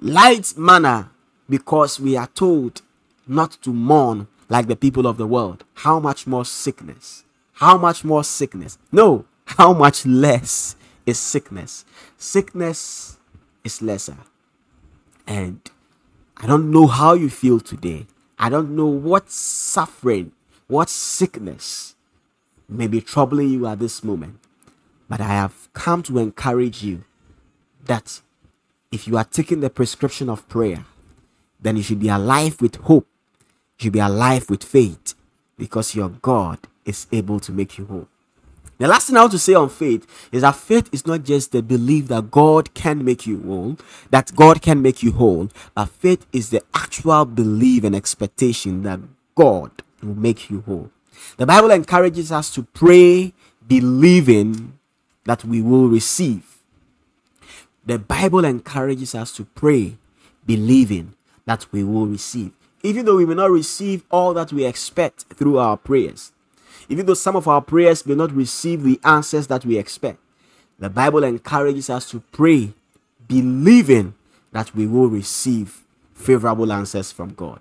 light 0.00 0.54
manner 0.56 1.10
because 1.48 1.98
we 1.98 2.16
are 2.16 2.26
told 2.26 2.82
not 3.28 3.52
to 3.62 3.72
mourn 3.72 4.28
like 4.48 4.66
the 4.66 4.76
people 4.76 5.06
of 5.06 5.16
the 5.16 5.26
world, 5.26 5.64
how 5.74 6.00
much 6.00 6.26
more 6.26 6.44
sickness? 6.44 7.24
How 7.54 7.76
much 7.76 8.04
more 8.04 8.24
sickness? 8.24 8.78
No, 8.90 9.26
how 9.44 9.72
much 9.72 10.06
less 10.06 10.76
is 11.06 11.18
sickness? 11.18 11.84
Sickness 12.16 13.18
is 13.64 13.82
lesser. 13.82 14.18
And 15.26 15.60
I 16.36 16.46
don't 16.46 16.70
know 16.70 16.86
how 16.86 17.14
you 17.14 17.28
feel 17.28 17.60
today. 17.60 18.06
I 18.38 18.48
don't 18.48 18.76
know 18.76 18.86
what 18.86 19.30
suffering, 19.30 20.32
what 20.68 20.88
sickness 20.88 21.96
may 22.68 22.86
be 22.86 23.00
troubling 23.00 23.50
you 23.50 23.66
at 23.66 23.78
this 23.80 24.04
moment. 24.04 24.38
But 25.08 25.20
I 25.20 25.28
have 25.28 25.72
come 25.72 26.02
to 26.04 26.18
encourage 26.18 26.82
you 26.82 27.04
that 27.84 28.20
if 28.92 29.08
you 29.08 29.16
are 29.16 29.24
taking 29.24 29.60
the 29.60 29.70
prescription 29.70 30.28
of 30.28 30.48
prayer, 30.48 30.84
then 31.60 31.76
you 31.76 31.82
should 31.82 32.00
be 32.00 32.08
alive 32.08 32.60
with 32.60 32.76
hope. 32.76 33.06
You 33.78 33.84
should 33.84 33.92
be 33.92 34.00
alive 34.00 34.50
with 34.50 34.64
faith 34.64 35.14
because 35.56 35.94
your 35.94 36.08
God 36.08 36.58
is 36.84 37.06
able 37.12 37.38
to 37.40 37.52
make 37.52 37.78
you 37.78 37.86
whole. 37.86 38.08
The 38.78 38.86
last 38.86 39.08
thing 39.08 39.16
I 39.16 39.20
want 39.20 39.32
to 39.32 39.38
say 39.38 39.54
on 39.54 39.68
faith 39.68 40.06
is 40.30 40.42
that 40.42 40.54
faith 40.54 40.88
is 40.92 41.04
not 41.06 41.24
just 41.24 41.50
the 41.50 41.62
belief 41.62 42.08
that 42.08 42.30
God 42.30 42.74
can 42.74 43.04
make 43.04 43.26
you 43.26 43.42
whole, 43.42 43.76
that 44.10 44.34
God 44.36 44.62
can 44.62 44.80
make 44.82 45.02
you 45.02 45.12
whole, 45.12 45.48
but 45.74 45.86
faith 45.86 46.26
is 46.32 46.50
the 46.50 46.62
actual 46.74 47.24
belief 47.24 47.82
and 47.82 47.94
expectation 47.94 48.82
that 48.84 49.00
God 49.34 49.70
will 50.00 50.14
make 50.14 50.48
you 50.48 50.60
whole. 50.60 50.90
The 51.36 51.46
Bible 51.46 51.72
encourages 51.72 52.30
us 52.30 52.50
to 52.54 52.62
pray 52.62 53.32
believing 53.66 54.78
that 55.24 55.44
we 55.44 55.60
will 55.60 55.88
receive. 55.88 56.58
The 57.84 57.98
Bible 57.98 58.44
encourages 58.44 59.14
us 59.14 59.32
to 59.32 59.44
pray 59.44 59.96
believing 60.46 61.14
that 61.46 61.66
we 61.72 61.82
will 61.82 62.06
receive. 62.06 62.52
Even 62.82 63.04
though 63.04 63.16
we 63.16 63.26
may 63.26 63.34
not 63.34 63.50
receive 63.50 64.04
all 64.10 64.32
that 64.34 64.52
we 64.52 64.64
expect 64.64 65.24
through 65.34 65.58
our 65.58 65.76
prayers, 65.76 66.32
even 66.88 67.06
though 67.06 67.14
some 67.14 67.36
of 67.36 67.48
our 67.48 67.60
prayers 67.60 68.06
may 68.06 68.14
not 68.14 68.32
receive 68.32 68.82
the 68.82 69.00
answers 69.04 69.46
that 69.48 69.64
we 69.64 69.76
expect, 69.76 70.18
the 70.78 70.88
Bible 70.88 71.24
encourages 71.24 71.90
us 71.90 72.08
to 72.10 72.20
pray 72.32 72.72
believing 73.26 74.14
that 74.52 74.74
we 74.74 74.86
will 74.86 75.08
receive 75.08 75.82
favorable 76.14 76.72
answers 76.72 77.12
from 77.12 77.34
God. 77.34 77.60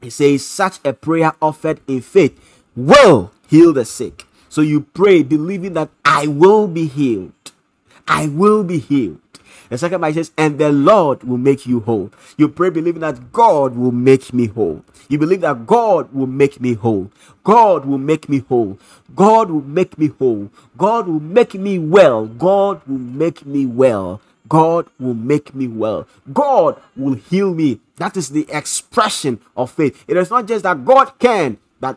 It 0.00 0.12
says, 0.12 0.46
Such 0.46 0.78
a 0.84 0.92
prayer 0.92 1.32
offered 1.40 1.80
in 1.86 2.00
faith 2.00 2.38
will 2.74 3.32
heal 3.48 3.72
the 3.72 3.84
sick. 3.84 4.24
So 4.48 4.62
you 4.62 4.80
pray 4.80 5.22
believing 5.22 5.74
that 5.74 5.90
I 6.04 6.26
will 6.26 6.66
be 6.66 6.86
healed. 6.86 7.32
I 8.08 8.26
will 8.26 8.64
be 8.64 8.78
healed. 8.78 9.20
The 9.70 9.78
second 9.78 10.00
part 10.00 10.14
says, 10.14 10.32
and 10.36 10.58
the 10.58 10.72
Lord 10.72 11.22
will 11.22 11.38
make 11.38 11.64
you 11.64 11.78
whole. 11.80 12.10
You 12.36 12.48
pray 12.48 12.70
believing 12.70 13.02
that 13.02 13.32
God 13.32 13.76
will 13.76 13.92
make 13.92 14.34
me 14.34 14.48
whole. 14.48 14.84
You 15.08 15.16
believe 15.16 15.42
that 15.42 15.64
God 15.64 16.12
will 16.12 16.26
make 16.26 16.60
me 16.60 16.74
whole. 16.74 17.10
God 17.44 17.84
will 17.84 17.98
make 17.98 18.28
me 18.28 18.40
whole. 18.40 18.80
God 19.14 19.48
will 19.48 19.62
make 19.62 19.96
me 19.96 20.08
whole. 20.08 20.50
God 20.76 21.06
will 21.06 21.20
make 21.20 21.54
me 21.54 21.78
well. 21.78 22.26
God 22.26 22.82
will 22.88 22.98
make 22.98 23.46
me 23.46 23.64
well. 23.64 24.20
God 24.48 24.88
will 24.98 25.14
make 25.14 25.54
me 25.54 25.68
well. 25.68 26.08
God 26.32 26.80
will 26.96 27.14
heal 27.14 27.54
me. 27.54 27.78
That 27.96 28.16
is 28.16 28.30
the 28.30 28.46
expression 28.50 29.40
of 29.56 29.70
faith. 29.70 30.04
It 30.08 30.16
is 30.16 30.30
not 30.30 30.46
just 30.46 30.64
that 30.64 30.84
God 30.84 31.12
can, 31.20 31.58
that 31.78 31.96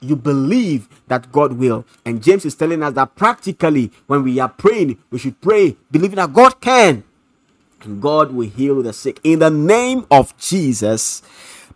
you 0.00 0.16
believe 0.16 0.88
that 1.08 1.30
God 1.30 1.52
will. 1.52 1.84
And 2.06 2.22
James 2.22 2.46
is 2.46 2.54
telling 2.54 2.82
us 2.82 2.94
that 2.94 3.14
practically, 3.14 3.92
when 4.06 4.22
we 4.22 4.38
are 4.38 4.48
praying, 4.48 4.96
we 5.10 5.18
should 5.18 5.38
pray 5.42 5.76
believing 5.90 6.16
that 6.16 6.32
God 6.32 6.58
can 6.62 7.04
God 8.00 8.32
will 8.32 8.48
heal 8.48 8.82
the 8.82 8.92
sick. 8.92 9.20
In 9.24 9.38
the 9.38 9.50
name 9.50 10.06
of 10.10 10.36
Jesus, 10.36 11.22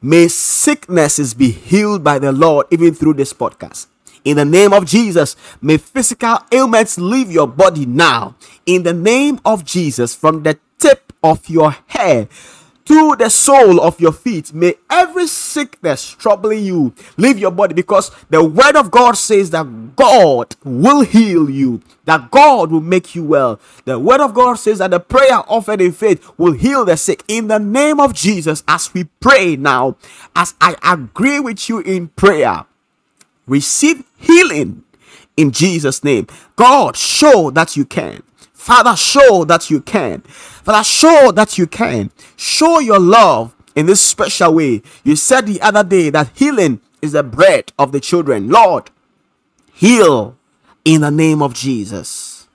may 0.03 0.29
sicknesses 0.29 1.35
be 1.35 1.51
healed 1.51 2.05
by 2.05 2.19
the 2.19 2.33
Lord 2.33 2.67
even 2.71 2.95
through 2.95 3.15
this 3.15 3.33
podcast. 3.33 3.87
In 4.25 4.37
the 4.37 4.45
name 4.45 4.73
of 4.73 4.87
Jesus, 4.87 5.37
may 5.61 5.77
physical 5.77 6.39
ailments 6.51 6.99
leave 6.99 7.31
your 7.31 7.47
body 7.47 7.87
now. 7.87 8.37
In 8.67 8.83
the 8.83 8.93
name 8.93 9.41
of 9.45 9.65
Jesus, 9.65 10.15
from 10.15 10.43
the 10.43 10.59
tip 10.79 11.13
of 11.23 11.49
your 11.49 11.77
hair 11.87 12.29
to 12.87 13.17
the 13.17 13.29
sole 13.29 13.81
of 13.81 14.01
your 14.01 14.13
feet. 14.13 14.53
May 14.53 14.75
every 14.91 15.27
sickness 15.27 16.11
troubling 16.11 16.65
you 16.65 16.95
leave 17.17 17.39
your 17.39 17.51
body 17.51 17.75
because 17.75 18.11
the 18.31 18.45
word 18.45 18.77
of 18.77 18.91
God 18.91 19.17
says 19.17 19.51
that 19.51 19.97
God 19.97 20.55
will 20.65 21.01
heal 21.01 21.49
you, 21.49 21.81
that 22.05 22.31
God 22.31 22.71
will 22.71 22.81
make 22.81 23.15
you 23.15 23.25
well. 23.25 23.59
The 23.85 23.99
word 23.99 24.21
of 24.21 24.35
God 24.35 24.55
says 24.55 24.79
that 24.79 24.91
the 24.91 25.01
prayer 25.01 25.43
offered 25.49 25.81
in 25.81 25.93
faith 25.93 26.31
will 26.37 26.53
heal 26.53 26.85
the 26.85 26.97
sick. 26.97 27.23
In 27.29 27.49
the 27.49 27.59
name 27.59 28.01
of 28.01 28.13
Jesus, 28.13 28.63
as 28.69 28.93
we 28.93 29.05
pray 29.21 29.57
now, 29.57 29.97
as 30.37 30.55
I 30.61 30.77
agree 30.83 31.41
with 31.41 31.69
you 31.69 31.81
in 31.81 32.09
prayer, 32.09 32.67
receive 33.47 34.05
healing 34.19 34.85
in 35.37 35.51
Jesus' 35.51 36.05
name. 36.05 36.27
God, 36.57 36.97
show 36.97 37.51
that 37.51 37.77
you 37.77 37.85
can. 37.85 38.23
Father, 38.53 38.97
show 38.97 39.45
that 39.45 39.69
you 39.69 39.81
can. 39.81 40.23
Father, 40.65 40.83
show 40.83 41.31
that 41.33 41.59
you 41.59 41.67
can. 41.67 42.11
Show 42.37 42.81
your 42.81 42.99
love 42.99 43.55
in 43.77 43.85
this 43.85 44.01
special 44.01 44.55
way. 44.55 44.83
You 45.05 45.15
said 45.15 45.47
the 45.47 45.61
other 45.61 45.85
day 45.85 46.09
that 46.11 46.31
healing 46.35 46.81
is 47.03 47.13
the 47.13 47.23
bread 47.23 47.73
of 47.79 47.93
the 47.93 48.01
children. 48.01 48.49
Lord, 48.49 48.91
heal 49.75 50.37
in 50.85 51.03
the 51.03 51.11
name 51.11 51.43
of 51.43 51.53
Jesus. 51.53 52.49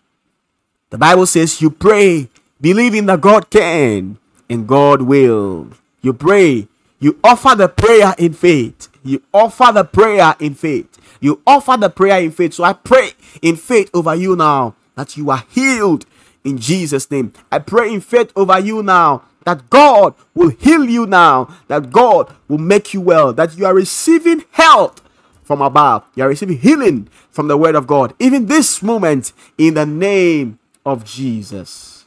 The 0.90 0.98
Bible 0.98 1.28
says 1.28 1.62
you 1.62 1.70
pray 1.70 2.30
believing 2.60 3.06
that 3.06 3.22
God 3.22 3.52
can 3.52 4.18
and 4.50 4.68
God 4.68 5.04
will. 5.04 5.70
You 6.02 6.14
pray, 6.14 6.68
you 7.00 7.20
offer 7.24 7.56
the 7.56 7.70
prayer 7.70 8.16
in 8.18 8.34
faith. 8.34 8.88
You 9.04 9.22
offer 9.32 9.72
the 9.72 9.84
prayer 9.84 10.36
in 10.40 10.56
faith. 10.56 10.98
You 11.20 11.42
offer 11.46 11.78
the 11.78 11.90
prayer 11.90 12.22
in 12.22 12.32
faith. 12.32 12.56
So 12.56 12.64
I 12.64 12.74
pray 12.74 13.12
in 13.44 13.56
faith 13.56 13.92
over 13.94 14.16
you 14.16 14.36
now 14.36 14.76
that 14.96 15.16
you 15.16 15.30
are 15.30 15.44
healed 15.50 16.06
in 16.44 16.58
Jesus' 16.58 17.10
name. 17.12 17.34
I 17.52 17.60
pray 17.60 17.94
in 17.94 18.02
faith 18.02 18.32
over 18.36 18.60
you 18.60 18.84
now 18.84 19.24
that 19.46 19.70
God 19.70 20.14
will 20.36 20.50
heal 20.50 20.86
you 20.86 21.06
now, 21.06 21.56
that 21.68 21.92
God 21.92 22.34
will 22.48 22.58
make 22.58 22.94
you 22.94 23.02
well, 23.02 23.34
that 23.34 23.58
you 23.58 23.66
are 23.66 23.74
receiving 23.74 24.44
health 24.52 25.02
from 25.44 25.62
above, 25.62 26.04
you 26.16 26.24
are 26.24 26.28
receiving 26.28 26.60
healing 26.60 27.08
from 27.32 27.48
the 27.48 27.58
word 27.58 27.74
of 27.74 27.88
God, 27.88 28.14
even 28.20 28.46
this 28.46 28.84
moment, 28.84 29.34
in 29.58 29.74
the 29.74 29.86
name 29.86 30.60
of 30.86 31.04
Jesus. 31.06 32.06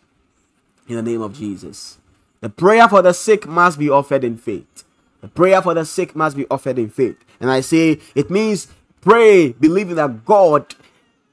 In 0.86 0.96
the 0.96 1.02
name 1.02 1.22
of 1.22 1.36
Jesus. 1.36 1.98
The 2.40 2.48
prayer 2.48 2.88
for 2.88 3.02
the 3.02 3.12
sick 3.12 3.46
must 3.48 3.78
be 3.78 3.90
offered 3.90 4.22
in 4.22 4.36
faith. 4.36 4.84
The 5.20 5.28
prayer 5.28 5.60
for 5.62 5.74
the 5.74 5.84
sick 5.84 6.14
must 6.14 6.36
be 6.36 6.46
offered 6.48 6.78
in 6.78 6.90
faith. 6.90 7.16
And 7.40 7.50
I 7.50 7.60
say 7.60 7.98
it 8.14 8.30
means 8.30 8.68
pray 9.00 9.52
believing 9.52 9.96
that 9.96 10.24
God 10.24 10.74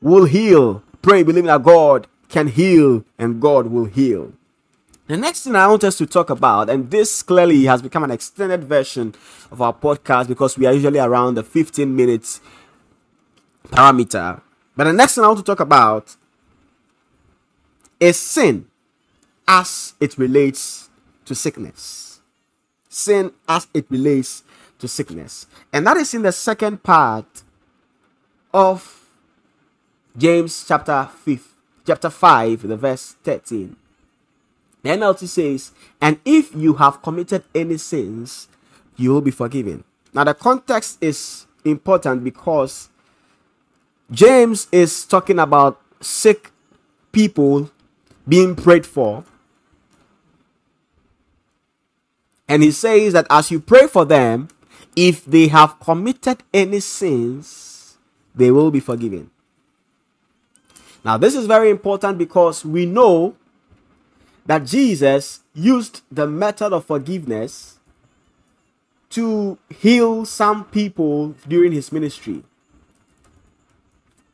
will 0.01 0.25
heal 0.25 0.83
Pray, 1.01 1.23
believing 1.23 1.47
that 1.47 1.63
God 1.63 2.07
can 2.29 2.47
heal 2.47 3.03
and 3.17 3.41
God 3.41 3.67
will 3.67 3.85
heal. 3.85 4.33
The 5.07 5.17
next 5.17 5.43
thing 5.43 5.55
I 5.55 5.67
want 5.67 5.83
us 5.83 5.97
to 5.97 6.05
talk 6.05 6.29
about, 6.29 6.69
and 6.69 6.91
this 6.91 7.23
clearly 7.23 7.63
has 7.65 7.81
become 7.81 8.03
an 8.03 8.11
extended 8.11 8.63
version 8.63 9.15
of 9.51 9.59
our 9.59 9.73
podcast 9.73 10.27
because 10.27 10.55
we 10.55 10.67
are 10.67 10.73
usually 10.73 10.99
around 10.99 11.33
the 11.33 11.43
15 11.43 11.95
minutes 11.95 12.41
parameter. 13.65 14.41
But 14.75 14.83
the 14.83 14.93
next 14.93 15.15
thing 15.15 15.23
I 15.23 15.27
want 15.27 15.39
to 15.39 15.43
talk 15.43 15.59
about 15.59 16.15
is 17.99 18.17
sin 18.17 18.67
as 19.47 19.95
it 19.99 20.15
relates 20.17 20.89
to 21.25 21.33
sickness. 21.33 22.21
Sin 22.87 23.31
as 23.47 23.67
it 23.73 23.87
relates 23.89 24.43
to 24.77 24.87
sickness. 24.87 25.47
And 25.73 25.87
that 25.87 25.97
is 25.97 26.13
in 26.13 26.21
the 26.21 26.31
second 26.31 26.83
part 26.83 27.43
of 28.53 29.07
James 30.15 30.65
chapter 30.67 31.09
5, 31.11 31.55
chapter 31.89 32.11
5, 32.11 32.67
the 32.67 32.77
verse 32.77 33.15
13. 33.23 33.75
The 34.83 34.89
NLT 34.89 35.27
says, 35.27 35.71
And 35.99 36.19
if 36.23 36.53
you 36.53 36.75
have 36.75 37.01
committed 37.01 37.43
any 37.55 37.77
sins, 37.77 38.47
you 38.95 39.11
will 39.11 39.21
be 39.21 39.31
forgiven. 39.31 39.83
Now, 40.13 40.23
the 40.23 40.35
context 40.35 40.99
is 41.01 41.47
important 41.65 42.23
because 42.23 42.89
James 44.11 44.67
is 44.71 45.03
talking 45.03 45.39
about 45.39 45.81
sick 45.99 46.51
people 47.11 47.71
being 48.27 48.55
prayed 48.55 48.85
for. 48.85 49.25
And 52.47 52.61
he 52.61 52.69
says 52.69 53.13
that 53.13 53.25
as 53.31 53.49
you 53.49 53.59
pray 53.59 53.87
for 53.87 54.05
them, 54.05 54.49
if 54.95 55.25
they 55.25 55.47
have 55.47 55.79
committed 55.79 56.43
any 56.53 56.81
sins, 56.81 57.97
they 58.35 58.51
will 58.51 58.69
be 58.69 58.79
forgiven. 58.79 59.31
Now, 61.03 61.17
this 61.17 61.35
is 61.35 61.45
very 61.45 61.69
important 61.69 62.17
because 62.17 62.65
we 62.65 62.85
know 62.85 63.35
that 64.45 64.65
Jesus 64.65 65.41
used 65.53 66.01
the 66.11 66.27
method 66.27 66.73
of 66.73 66.85
forgiveness 66.85 67.79
to 69.11 69.57
heal 69.69 70.25
some 70.25 70.65
people 70.65 71.35
during 71.47 71.71
his 71.71 71.91
ministry. 71.91 72.43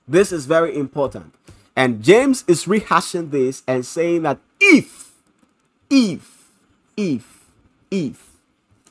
This 0.07 0.31
is 0.31 0.45
very 0.45 0.75
important. 0.75 1.33
And 1.75 2.03
James 2.03 2.43
is 2.47 2.65
rehashing 2.65 3.31
this 3.31 3.63
and 3.67 3.85
saying 3.85 4.23
that 4.23 4.39
if, 4.59 5.11
if, 5.89 6.49
if, 6.95 7.49
if, 7.91 8.31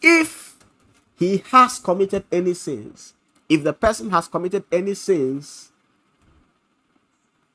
if 0.02 0.56
he 1.18 1.42
has 1.50 1.78
committed 1.78 2.24
any 2.30 2.54
sins, 2.54 3.14
if 3.48 3.62
the 3.62 3.72
person 3.72 4.10
has 4.10 4.28
committed 4.28 4.64
any 4.70 4.94
sins, 4.94 5.70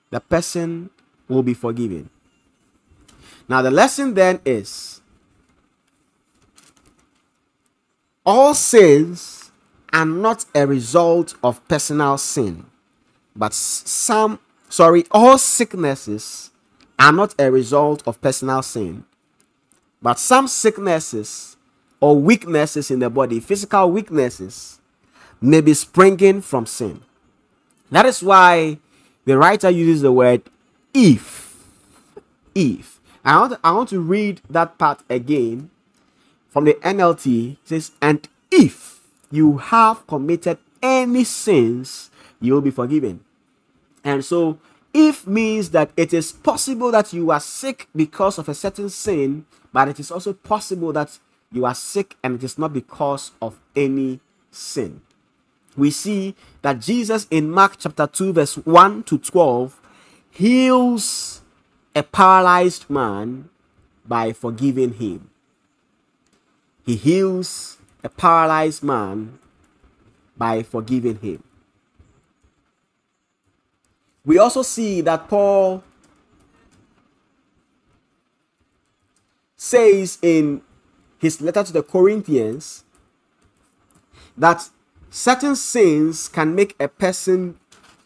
the 0.09 0.19
person 0.19 0.89
will 1.27 1.43
be 1.43 1.53
forgiven. 1.53 2.09
Now, 3.47 3.61
the 3.61 3.71
lesson 3.71 4.13
then 4.13 4.39
is 4.45 5.01
all 8.25 8.53
sins 8.53 9.51
are 9.91 10.05
not 10.05 10.45
a 10.53 10.67
result 10.67 11.33
of 11.43 11.67
personal 11.67 12.17
sin, 12.17 12.65
but 13.35 13.53
some, 13.53 14.39
sorry, 14.69 15.05
all 15.11 15.37
sicknesses 15.37 16.51
are 16.99 17.11
not 17.11 17.33
a 17.39 17.51
result 17.51 18.03
of 18.05 18.21
personal 18.21 18.61
sin, 18.61 19.03
but 20.01 20.19
some 20.19 20.47
sicknesses 20.47 21.57
or 21.99 22.15
weaknesses 22.15 22.91
in 22.91 22.99
the 22.99 23.09
body, 23.09 23.39
physical 23.39 23.91
weaknesses, 23.91 24.79
may 25.41 25.61
be 25.61 25.73
springing 25.73 26.41
from 26.41 26.65
sin. 26.65 27.01
That 27.89 28.05
is 28.05 28.21
why 28.21 28.77
the 29.29 29.37
writer 29.37 29.69
uses 29.69 30.01
the 30.01 30.11
word 30.11 30.41
if. 30.91 31.55
If. 32.55 32.99
I 33.23 33.39
want, 33.39 33.59
I 33.63 33.71
want 33.73 33.89
to 33.89 33.99
read 33.99 34.41
that 34.49 34.79
part 34.79 35.03
again 35.07 35.69
from 36.49 36.65
the 36.65 36.73
NLT. 36.73 37.51
It 37.51 37.57
says, 37.63 37.91
And 38.01 38.27
if 38.49 39.01
you 39.29 39.59
have 39.59 40.07
committed 40.07 40.57
any 40.81 41.23
sins, 41.25 42.09
you 42.41 42.53
will 42.53 42.61
be 42.61 42.71
forgiven. 42.71 43.23
And 44.03 44.25
so, 44.25 44.57
if 44.95 45.27
means 45.27 45.69
that 45.69 45.91
it 45.95 46.11
is 46.11 46.31
possible 46.31 46.89
that 46.89 47.13
you 47.13 47.29
are 47.29 47.39
sick 47.39 47.87
because 47.95 48.39
of 48.39 48.49
a 48.49 48.55
certain 48.55 48.89
sin, 48.89 49.45
but 49.71 49.89
it 49.89 49.99
is 49.99 50.09
also 50.09 50.33
possible 50.33 50.91
that 50.93 51.19
you 51.51 51.65
are 51.65 51.75
sick 51.75 52.15
and 52.23 52.33
it 52.33 52.43
is 52.43 52.57
not 52.57 52.73
because 52.73 53.29
of 53.43 53.59
any 53.75 54.21
sin 54.49 55.03
we 55.79 55.91
see 55.91 56.35
that 56.61 56.79
Jesus 56.79 57.27
in 57.31 57.49
Mark 57.49 57.75
chapter 57.77 58.07
2, 58.07 58.33
verse 58.33 58.57
1 58.57 59.03
to 59.03 59.17
12, 59.17 59.79
heals 60.31 61.41
a 61.95 62.03
paralyzed 62.03 62.89
man 62.89 63.49
by 64.05 64.33
forgiving 64.33 64.93
him. 64.93 65.29
He 66.85 66.95
heals 66.95 67.77
a 68.03 68.09
paralyzed 68.09 68.83
man 68.83 69.39
by 70.37 70.63
forgiving 70.63 71.17
him. 71.17 71.43
We 74.25 74.37
also 74.37 74.61
see 74.61 75.01
that 75.01 75.27
Paul 75.27 75.83
says 79.55 80.17
in 80.21 80.61
his 81.19 81.41
letter 81.41 81.63
to 81.63 81.73
the 81.73 81.83
Corinthians 81.83 82.83
that 84.37 84.69
certain 85.09 85.55
sins 85.55 86.27
can 86.27 86.55
make 86.55 86.75
a 86.79 86.87
person 86.87 87.59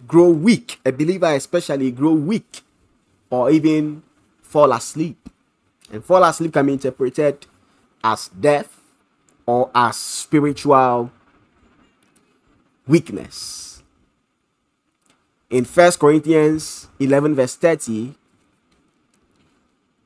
grow 0.08 0.30
weak, 0.30 0.80
a 0.86 0.92
believer 0.92 1.34
especially 1.34 1.92
grow 1.92 2.13
weak, 2.13 2.62
or 3.30 3.50
even 3.52 4.04
fall 4.42 4.72
asleep. 4.72 5.30
And 5.92 6.04
fall 6.04 6.24
asleep 6.24 6.54
can 6.54 6.66
be 6.66 6.74
interpreted 6.74 7.46
as 8.04 8.28
death 8.30 8.80
or 9.46 9.70
as 9.74 9.98
spiritual 9.98 11.12
weakness. 12.88 13.82
In 15.50 15.66
First 15.66 16.00
Corinthians 16.00 16.88
11, 17.00 17.36
verse 17.36 17.56
30, 17.56 18.16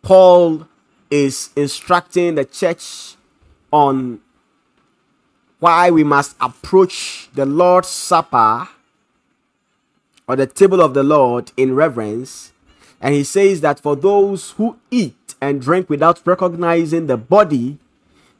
Paul 0.02 0.68
is 1.10 1.52
instructing 1.56 2.36
the 2.36 2.46
church 2.46 3.16
on 3.72 4.20
why 5.60 5.90
we 5.90 6.04
must 6.04 6.36
approach 6.40 7.30
the 7.34 7.46
Lord's 7.46 7.88
Supper 7.88 8.70
or 10.28 10.36
the 10.36 10.46
table 10.46 10.82
of 10.82 10.94
the 10.94 11.04
Lord 11.04 11.52
in 11.58 11.74
reverence. 11.74 12.52
And 13.02 13.14
he 13.14 13.24
says 13.24 13.62
that 13.62 13.80
for 13.80 13.96
those 13.96 14.52
who 14.52 14.78
eat 14.92 15.36
and 15.42 15.62
drink 15.62 15.90
without 15.90 16.22
recognizing 16.26 17.08
the 17.08 17.18
body, 17.18 17.78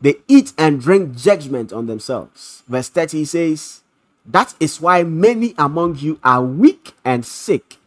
they 0.02 0.16
eat 0.28 0.54
and 0.58 0.82
drink 0.82 1.16
judgment 1.16 1.74
on 1.74 1.88
themselves. 1.88 2.64
Verse 2.68 2.90
30 2.90 3.26
says, 3.26 3.82
That 4.26 4.54
is 4.60 4.82
why 4.82 5.04
many 5.04 5.56
among 5.58 5.98
you 5.98 6.20
are 6.24 6.44
weak 6.44 6.94
and 7.04 7.26
sick, 7.26 7.78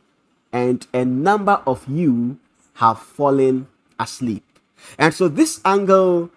and 0.52 0.86
a 0.92 1.04
number 1.04 1.62
of 1.66 1.86
you 1.88 2.38
have 2.74 2.98
fallen 2.98 3.68
asleep. 3.98 4.44
And 4.98 5.14
so, 5.14 5.28
this 5.28 5.60
angle 5.64 6.30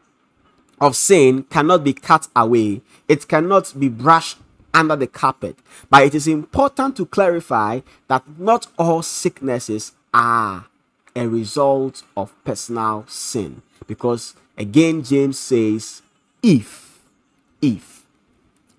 of 0.84 0.98
sin 0.98 1.43
cannot 1.43 1.82
be 1.82 1.93
cut 1.93 2.28
away, 2.36 2.82
it 3.08 3.26
cannot 3.30 3.74
be 3.80 3.88
brushed 3.88 4.38
under 4.74 4.98
the 4.98 5.08
carpet. 5.08 5.58
But 5.89 6.04
it 6.04 6.13
is 6.13 6.28
important 6.28 6.98
to 6.98 7.06
clarify 7.06 7.80
that 8.10 8.24
not 8.38 8.67
all 8.78 9.02
sicknesses 9.02 9.93
are 10.13 10.65
a 11.15 11.26
result 11.26 12.04
of 12.17 12.34
personal 12.43 13.06
sin. 13.08 13.62
Because 13.88 14.34
again, 14.58 15.04
James 15.04 15.39
says, 15.39 16.02
if, 16.41 17.00
if. 17.62 18.04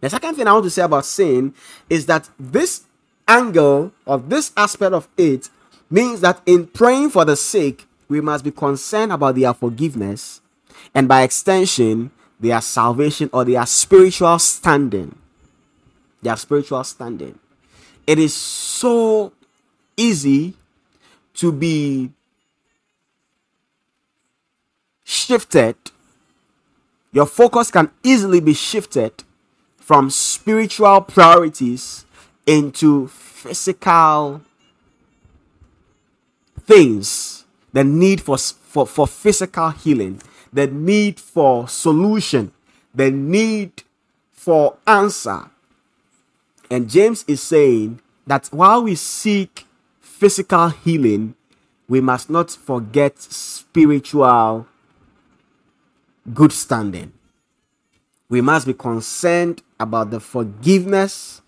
The 0.02 0.10
second 0.10 0.34
thing 0.34 0.46
I 0.46 0.52
want 0.52 0.64
to 0.64 0.70
say 0.70 0.82
about 0.82 1.06
sin 1.06 1.54
is 1.88 2.04
that 2.04 2.28
this 2.38 2.82
angle 3.26 3.92
of 4.06 4.28
this 4.28 4.52
aspect 4.58 4.92
of 4.92 5.08
it 5.16 5.48
means 5.88 6.20
that 6.20 6.42
in 6.44 6.66
praying 6.66 7.10
for 7.10 7.24
the 7.24 7.34
sick, 7.36 7.86
we 8.08 8.20
must 8.20 8.44
be 8.44 8.50
concerned 8.50 9.10
about 9.10 9.36
their 9.36 9.54
forgiveness 9.54 10.42
and 10.94 11.08
by 11.08 11.22
extension, 11.22 12.10
their 12.38 12.60
salvation 12.60 13.30
or 13.32 13.44
their 13.44 13.64
spiritual 13.66 14.38
standing. 14.38 15.16
Their 16.22 16.36
spiritual 16.36 16.84
standing. 16.84 17.38
It 18.06 18.18
is 18.18 18.34
so 18.34 19.32
easy 19.96 20.54
to 21.34 21.52
be 21.52 22.10
shifted. 25.04 25.76
Your 27.12 27.26
focus 27.26 27.70
can 27.70 27.90
easily 28.02 28.40
be 28.40 28.54
shifted 28.54 29.24
from 29.76 30.10
spiritual 30.10 31.02
priorities 31.02 32.04
into 32.46 33.08
physical 33.08 34.40
things, 36.62 37.44
the 37.72 37.84
need 37.84 38.20
for, 38.20 38.38
for, 38.38 38.86
for 38.86 39.06
physical 39.06 39.70
healing, 39.70 40.20
the 40.54 40.68
need 40.68 41.18
for 41.18 41.68
solution, 41.68 42.52
the 42.94 43.10
need 43.10 43.82
for 44.32 44.76
answer. 44.86 45.50
And 46.70 46.88
James 46.88 47.24
is 47.26 47.42
saying 47.42 48.00
that 48.26 48.46
while 48.52 48.84
we 48.84 48.94
seek 48.94 49.66
physical 50.00 50.68
healing, 50.68 51.34
we 51.88 52.00
must 52.00 52.30
not 52.30 52.52
forget 52.52 53.20
spiritual 53.20 54.66
good 56.32 56.52
standing. 56.52 57.12
We 58.28 58.40
must 58.40 58.66
be 58.66 58.74
concerned 58.74 59.60
about 59.78 60.10
the 60.10 60.20
forgiveness 60.20 61.42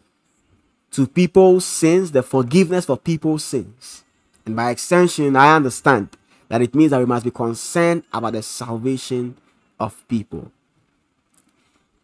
to 0.91 1.07
people's 1.07 1.65
sins, 1.65 2.11
the 2.11 2.23
forgiveness 2.23 2.87
for 2.87 2.97
people's 2.97 3.45
sins. 3.45 4.05
And 4.45 4.57
by 4.57 4.71
extension, 4.71 5.37
I 5.37 5.55
understand 5.55 6.09
that 6.49 6.63
it 6.63 6.75
means 6.75 6.91
that 6.91 6.99
we 7.01 7.07
must 7.07 7.25
be 7.25 7.31
concerned 7.31 8.05
about 8.13 8.35
the 8.35 8.43
salvation 8.43 9.37
of 9.79 10.07
people. 10.09 10.51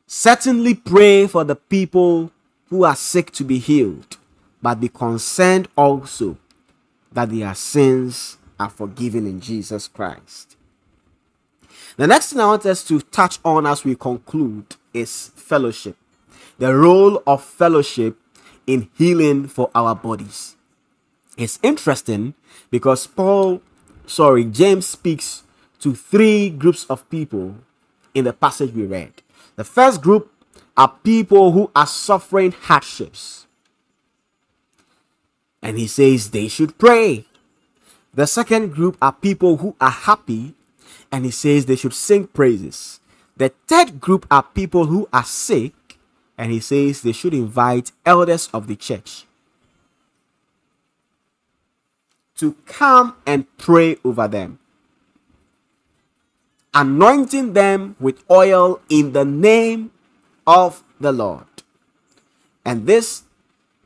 Certainly 0.06 0.74
pray 0.74 1.26
for 1.26 1.44
the 1.44 1.56
people 1.56 2.30
who 2.68 2.84
are 2.84 2.96
sick 2.96 3.30
to 3.32 3.44
be 3.44 3.58
healed, 3.58 4.16
but 4.60 4.80
be 4.80 4.88
concerned 4.88 5.68
also 5.76 6.36
that 7.12 7.30
their 7.30 7.54
sins 7.54 8.38
are 8.58 8.70
forgiven 8.70 9.26
in 9.26 9.40
Jesus 9.40 9.88
Christ. 9.88 10.56
The 11.96 12.06
next 12.06 12.32
thing 12.32 12.40
I 12.40 12.46
want 12.46 12.64
us 12.66 12.82
to 12.84 13.00
touch 13.00 13.38
on 13.44 13.66
as 13.66 13.84
we 13.84 13.94
conclude 13.94 14.76
is 14.94 15.30
fellowship. 15.34 15.96
The 16.58 16.74
role 16.74 17.22
of 17.26 17.42
fellowship 17.44 18.16
in 18.66 18.88
healing 18.96 19.48
for 19.48 19.70
our 19.74 19.94
bodies. 19.94 20.56
It's 21.36 21.58
interesting 21.62 22.34
because 22.70 23.06
Paul, 23.06 23.60
sorry, 24.06 24.44
James 24.44 24.86
speaks 24.86 25.42
to 25.80 25.94
three 25.94 26.50
groups 26.50 26.84
of 26.86 27.08
people 27.10 27.56
in 28.14 28.24
the 28.24 28.32
passage 28.32 28.72
we 28.72 28.84
read. 28.84 29.12
The 29.56 29.64
first 29.64 30.00
group 30.00 30.32
are 30.76 30.96
people 31.02 31.52
who 31.52 31.70
are 31.74 31.86
suffering 31.86 32.52
hardships. 32.52 33.46
And 35.62 35.78
he 35.78 35.86
says 35.86 36.30
they 36.30 36.48
should 36.48 36.78
pray. 36.78 37.24
The 38.14 38.26
second 38.26 38.74
group 38.74 38.96
are 39.00 39.12
people 39.12 39.58
who 39.58 39.76
are 39.80 39.90
happy 39.90 40.54
and 41.10 41.24
he 41.24 41.30
says 41.30 41.66
they 41.66 41.76
should 41.76 41.94
sing 41.94 42.26
praises. 42.26 43.00
The 43.36 43.50
third 43.66 44.00
group 44.00 44.26
are 44.30 44.42
people 44.42 44.86
who 44.86 45.08
are 45.12 45.24
sick 45.24 45.72
and 46.36 46.50
he 46.50 46.60
says 46.60 47.02
they 47.02 47.12
should 47.12 47.34
invite 47.34 47.92
elders 48.04 48.48
of 48.52 48.66
the 48.66 48.76
church 48.76 49.26
to 52.42 52.56
come 52.66 53.14
and 53.24 53.46
pray 53.56 53.96
over 54.04 54.26
them, 54.26 54.58
anointing 56.74 57.52
them 57.52 57.94
with 58.00 58.24
oil 58.28 58.80
in 58.88 59.12
the 59.12 59.24
name 59.24 59.92
of 60.44 60.82
the 60.98 61.12
Lord. 61.12 61.46
And 62.64 62.88
this, 62.88 63.22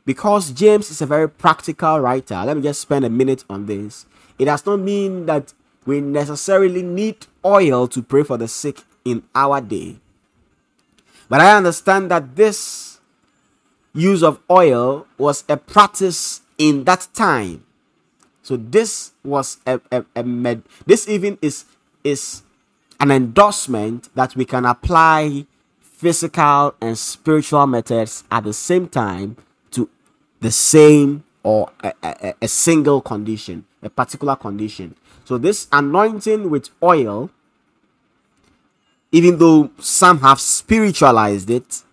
because 0.07 0.49
James 0.49 0.89
is 0.89 1.03
a 1.03 1.05
very 1.05 1.29
practical 1.29 1.99
writer, 1.99 2.41
let 2.43 2.57
me 2.57 2.63
just 2.63 2.81
spend 2.81 3.05
a 3.05 3.11
minute 3.11 3.43
on 3.47 3.67
this. 3.67 4.07
It 4.39 4.45
does 4.45 4.65
not 4.65 4.79
mean 4.79 5.27
that 5.27 5.53
we 5.85 6.01
necessarily 6.01 6.81
need 6.81 7.27
oil 7.45 7.87
to 7.89 8.01
pray 8.01 8.23
for 8.23 8.37
the 8.37 8.47
sick 8.47 8.79
in 9.05 9.21
our 9.35 9.61
day. 9.61 9.97
But 11.29 11.41
I 11.41 11.55
understand 11.55 12.09
that 12.09 12.35
this 12.35 12.99
use 13.93 14.23
of 14.23 14.39
oil 14.49 15.05
was 15.19 15.43
a 15.47 15.57
practice 15.57 16.41
in 16.57 16.85
that 16.85 17.07
time. 17.13 17.65
So 18.47 18.55
this 18.55 19.11
was 19.25 19.57
a, 19.67 19.77
a, 19.91 20.05
a 20.15 20.23
med 20.23 20.63
this 20.85 21.05
even 21.09 21.37
is 21.41 21.65
is 22.01 22.43
an 22.97 23.11
endorsement 23.11 24.07
that 24.15 24.37
we 24.37 24.45
can 24.45 24.63
apply 24.63 25.45
physical 25.81 26.73
and 26.79 26.97
spiritual 26.97 27.67
methods 27.67 28.23
at 28.31 28.45
the 28.45 28.53
same 28.53 28.87
time 28.87 29.35
to 29.71 29.89
the 30.39 30.49
same 30.49 31.25
or 31.43 31.71
a, 31.83 31.91
a, 32.01 32.33
a 32.43 32.47
single 32.47 33.01
condition, 33.01 33.65
a 33.83 33.89
particular 33.89 34.37
condition. 34.37 34.95
So 35.25 35.37
this 35.37 35.67
anointing 35.73 36.49
with 36.49 36.69
oil 36.81 37.29
even 39.11 39.39
though 39.39 39.71
some 39.77 40.21
have 40.21 40.39
spiritualized 40.39 41.49
it, 41.49 41.83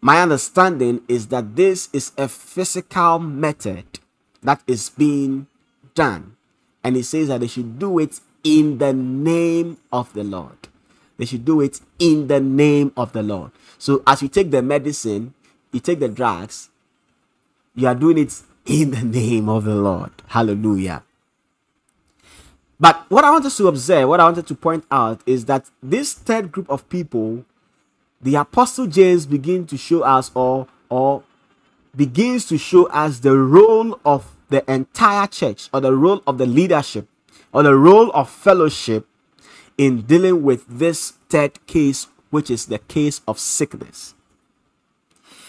my 0.00 0.22
understanding 0.22 1.00
is 1.08 1.26
that 1.28 1.56
this 1.56 1.88
is 1.92 2.12
a 2.16 2.28
physical 2.28 3.18
method 3.18 3.98
that 4.40 4.62
is 4.68 4.90
being 4.90 5.48
done. 5.94 6.36
And 6.82 6.96
he 6.96 7.02
says 7.02 7.28
that 7.28 7.40
they 7.40 7.46
should 7.46 7.78
do 7.78 7.98
it 7.98 8.20
in 8.42 8.78
the 8.78 8.92
name 8.92 9.78
of 9.92 10.12
the 10.12 10.24
Lord. 10.24 10.68
They 11.16 11.24
should 11.24 11.44
do 11.44 11.60
it 11.60 11.80
in 11.98 12.26
the 12.26 12.40
name 12.40 12.92
of 12.96 13.12
the 13.12 13.22
Lord. 13.22 13.52
So 13.78 14.02
as 14.06 14.22
you 14.22 14.28
take 14.28 14.50
the 14.50 14.62
medicine, 14.62 15.34
you 15.72 15.80
take 15.80 16.00
the 16.00 16.08
drugs, 16.08 16.68
you 17.74 17.86
are 17.86 17.94
doing 17.94 18.18
it 18.18 18.42
in 18.66 18.90
the 18.90 19.02
name 19.02 19.48
of 19.48 19.64
the 19.64 19.74
Lord. 19.74 20.10
Hallelujah. 20.26 21.02
But 22.78 23.04
what 23.08 23.24
I 23.24 23.30
wanted 23.30 23.50
to 23.50 23.68
observe, 23.68 24.08
what 24.08 24.20
I 24.20 24.24
wanted 24.24 24.46
to 24.48 24.54
point 24.54 24.84
out 24.90 25.22
is 25.26 25.44
that 25.46 25.70
this 25.82 26.12
third 26.12 26.50
group 26.50 26.68
of 26.68 26.88
people, 26.88 27.44
the 28.20 28.34
Apostle 28.34 28.86
James 28.86 29.26
begin 29.26 29.66
to 29.66 29.76
show 29.76 30.02
us 30.02 30.30
or 30.34 30.66
or 30.88 31.22
begins 31.96 32.46
to 32.46 32.58
show 32.58 32.86
us 32.86 33.20
the 33.20 33.36
role 33.36 33.98
of 34.04 34.34
the 34.54 34.72
entire 34.72 35.26
church 35.26 35.68
or 35.72 35.80
the 35.80 35.92
role 35.92 36.22
of 36.26 36.38
the 36.38 36.46
leadership 36.46 37.08
or 37.52 37.64
the 37.64 37.74
role 37.74 38.10
of 38.12 38.30
fellowship 38.30 39.06
in 39.76 40.02
dealing 40.02 40.42
with 40.42 40.64
this 40.68 41.10
third 41.28 41.66
case, 41.66 42.06
which 42.30 42.50
is 42.50 42.66
the 42.66 42.78
case 42.78 43.20
of 43.26 43.38
sickness. 43.38 44.14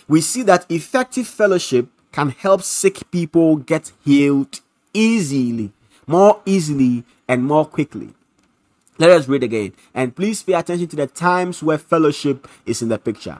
We 0.07 0.21
see 0.21 0.41
that 0.43 0.65
effective 0.69 1.27
fellowship 1.27 1.87
can 2.11 2.29
help 2.29 2.63
sick 2.63 3.11
people 3.11 3.57
get 3.57 3.91
healed 4.03 4.59
easily, 4.93 5.71
more 6.07 6.41
easily 6.45 7.03
and 7.27 7.43
more 7.43 7.65
quickly. 7.65 8.13
Let 8.97 9.11
us 9.11 9.27
read 9.27 9.43
again. 9.43 9.73
And 9.93 10.15
please 10.15 10.41
pay 10.41 10.53
attention 10.53 10.87
to 10.87 10.95
the 10.95 11.07
times 11.07 11.61
where 11.61 11.77
fellowship 11.77 12.47
is 12.65 12.81
in 12.81 12.89
the 12.89 12.97
picture. 12.97 13.39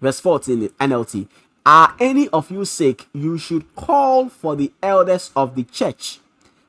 Verse 0.00 0.20
14 0.20 0.68
NLT. 0.68 1.28
Are 1.66 1.94
any 2.00 2.28
of 2.28 2.50
you 2.50 2.64
sick? 2.64 3.06
You 3.12 3.36
should 3.38 3.74
call 3.76 4.28
for 4.28 4.56
the 4.56 4.72
elders 4.82 5.30
of 5.36 5.54
the 5.54 5.64
church 5.64 6.20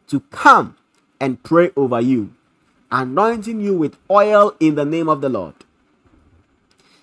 to 0.08 0.20
come 0.32 0.76
and 1.20 1.42
pray 1.44 1.72
over 1.78 2.02
you, 2.02 2.34
anointing 2.92 3.62
you 3.62 3.74
with 3.76 3.98
oil 4.10 4.56
in 4.60 4.76
the 4.76 4.86
name 4.86 5.08
of 5.08 5.22
the 5.22 5.30
Lord. 5.30 5.56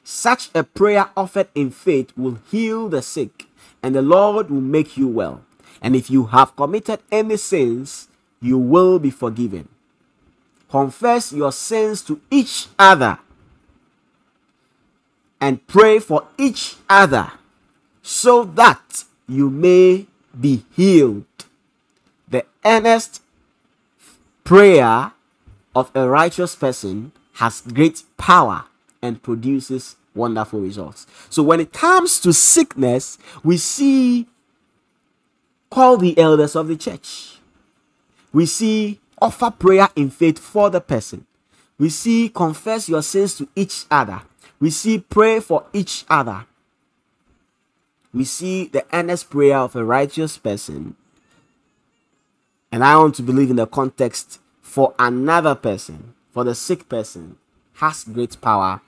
Such 0.05 0.51
a 0.55 0.65
prayer 0.65 1.11
offered 1.17 1.49
in 1.55 1.71
faith 1.71 2.13
will 2.17 2.39
heal 2.51 2.89
the 2.89 3.03
sick, 3.03 3.47
and 3.83 3.95
the 3.95 4.03
Lord 4.03 4.51
will 4.51 4.61
make 4.61 4.97
you 4.97 5.09
well. 5.09 5.43
And 5.81 5.95
if 5.95 6.11
you 6.11 6.27
have 6.27 6.57
committed 6.57 7.01
any 7.11 7.37
sins, 7.37 8.09
you 8.41 8.59
will 8.59 8.99
be 8.99 9.11
forgiven. 9.11 9.69
Confess 10.69 11.33
your 11.33 11.53
sins 11.53 12.03
to 12.03 12.21
each 12.31 12.67
other 12.79 13.19
and 15.41 15.67
pray 15.67 15.99
for 15.99 16.27
each 16.37 16.77
other 16.91 17.33
so 18.09 18.45
that 18.45 19.05
you 19.29 19.51
may 19.51 20.07
be 20.39 20.65
healed. 20.75 21.25
The 22.29 22.45
earnest 22.65 23.23
prayer 24.45 25.13
of 25.75 25.91
a 25.95 26.09
righteous 26.09 26.55
person 26.55 27.13
has 27.35 27.61
great 27.61 28.03
power 28.17 28.65
and 29.03 29.23
produces 29.23 29.97
wonderful 30.15 30.61
results. 30.61 31.07
So 31.31 31.43
when 31.43 31.61
it 31.61 31.73
comes 31.73 32.21
to 32.21 32.33
sickness, 32.33 33.19
we 33.45 33.57
see 33.57 34.27
call 35.71 35.97
the 35.97 36.19
elders 36.19 36.57
of 36.57 36.69
the 36.69 36.77
church 36.77 37.39
we 38.33 38.47
see 38.47 39.01
offer 39.21 39.51
prayer 39.51 39.89
in 39.97 40.11
faith 40.11 40.39
for 40.39 40.71
the 40.71 40.81
person. 40.81 41.27
We 41.79 41.89
see 41.89 42.29
confess 42.29 42.89
your 42.89 43.03
sins 43.03 43.37
to 43.39 43.49
each 43.55 43.87
other. 43.91 44.23
We 44.61 44.71
see 44.71 44.99
pray 44.99 45.41
for 45.41 45.67
each 45.73 46.05
other. 46.09 46.45
We 48.13 48.25
see 48.25 48.67
the 48.67 48.85
earnest 48.93 49.31
prayer 49.31 49.59
of 49.59 49.77
a 49.77 49.85
righteous 49.85 50.39
person. 50.39 50.97
And 52.73 52.85
I 52.85 52.97
want 52.97 53.15
to 53.17 53.23
believe 53.23 53.51
in 53.51 53.57
the 53.57 53.67
context 53.67 54.41
for 54.63 54.95
another 54.99 55.55
person, 55.55 56.15
for 56.33 56.45
the 56.45 56.55
sick 56.55 56.89
person, 56.89 57.37
has 57.75 58.05
great 58.05 58.41
power 58.41 58.81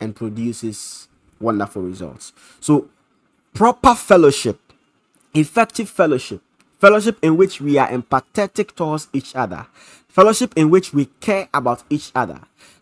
and 0.00 0.14
produces 0.14 1.08
wonderful 1.40 1.82
results. 1.82 2.32
So, 2.60 2.88
proper 3.52 3.94
fellowship, 3.94 4.60
effective 5.34 5.88
fellowship, 5.88 6.42
fellowship 6.78 7.18
in 7.22 7.36
which 7.36 7.60
we 7.60 7.78
are 7.78 7.88
empathetic 7.88 8.74
towards 8.74 9.08
each 9.12 9.34
other, 9.34 9.66
fellowship 10.08 10.52
in 10.56 10.70
which 10.70 10.92
we 10.92 11.06
care 11.20 11.48
about 11.54 11.82
each 11.90 12.12
other, 12.14 12.40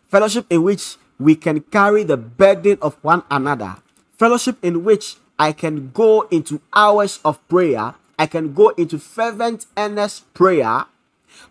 fellowship 0.09 0.45
in 0.49 0.63
which 0.63 0.97
we 1.19 1.35
can 1.35 1.61
carry 1.61 2.03
the 2.03 2.17
burden 2.17 2.77
of 2.81 2.95
one 3.03 3.23
another, 3.31 3.77
fellowship 4.17 4.57
in 4.63 4.83
which 4.83 5.17
I 5.37 5.51
can 5.51 5.91
go 5.91 6.21
into 6.31 6.61
hours 6.73 7.19
of 7.25 7.45
prayer, 7.47 7.95
I 8.17 8.27
can 8.27 8.53
go 8.53 8.69
into 8.69 8.99
fervent, 8.99 9.65
earnest 9.75 10.31
prayer 10.33 10.85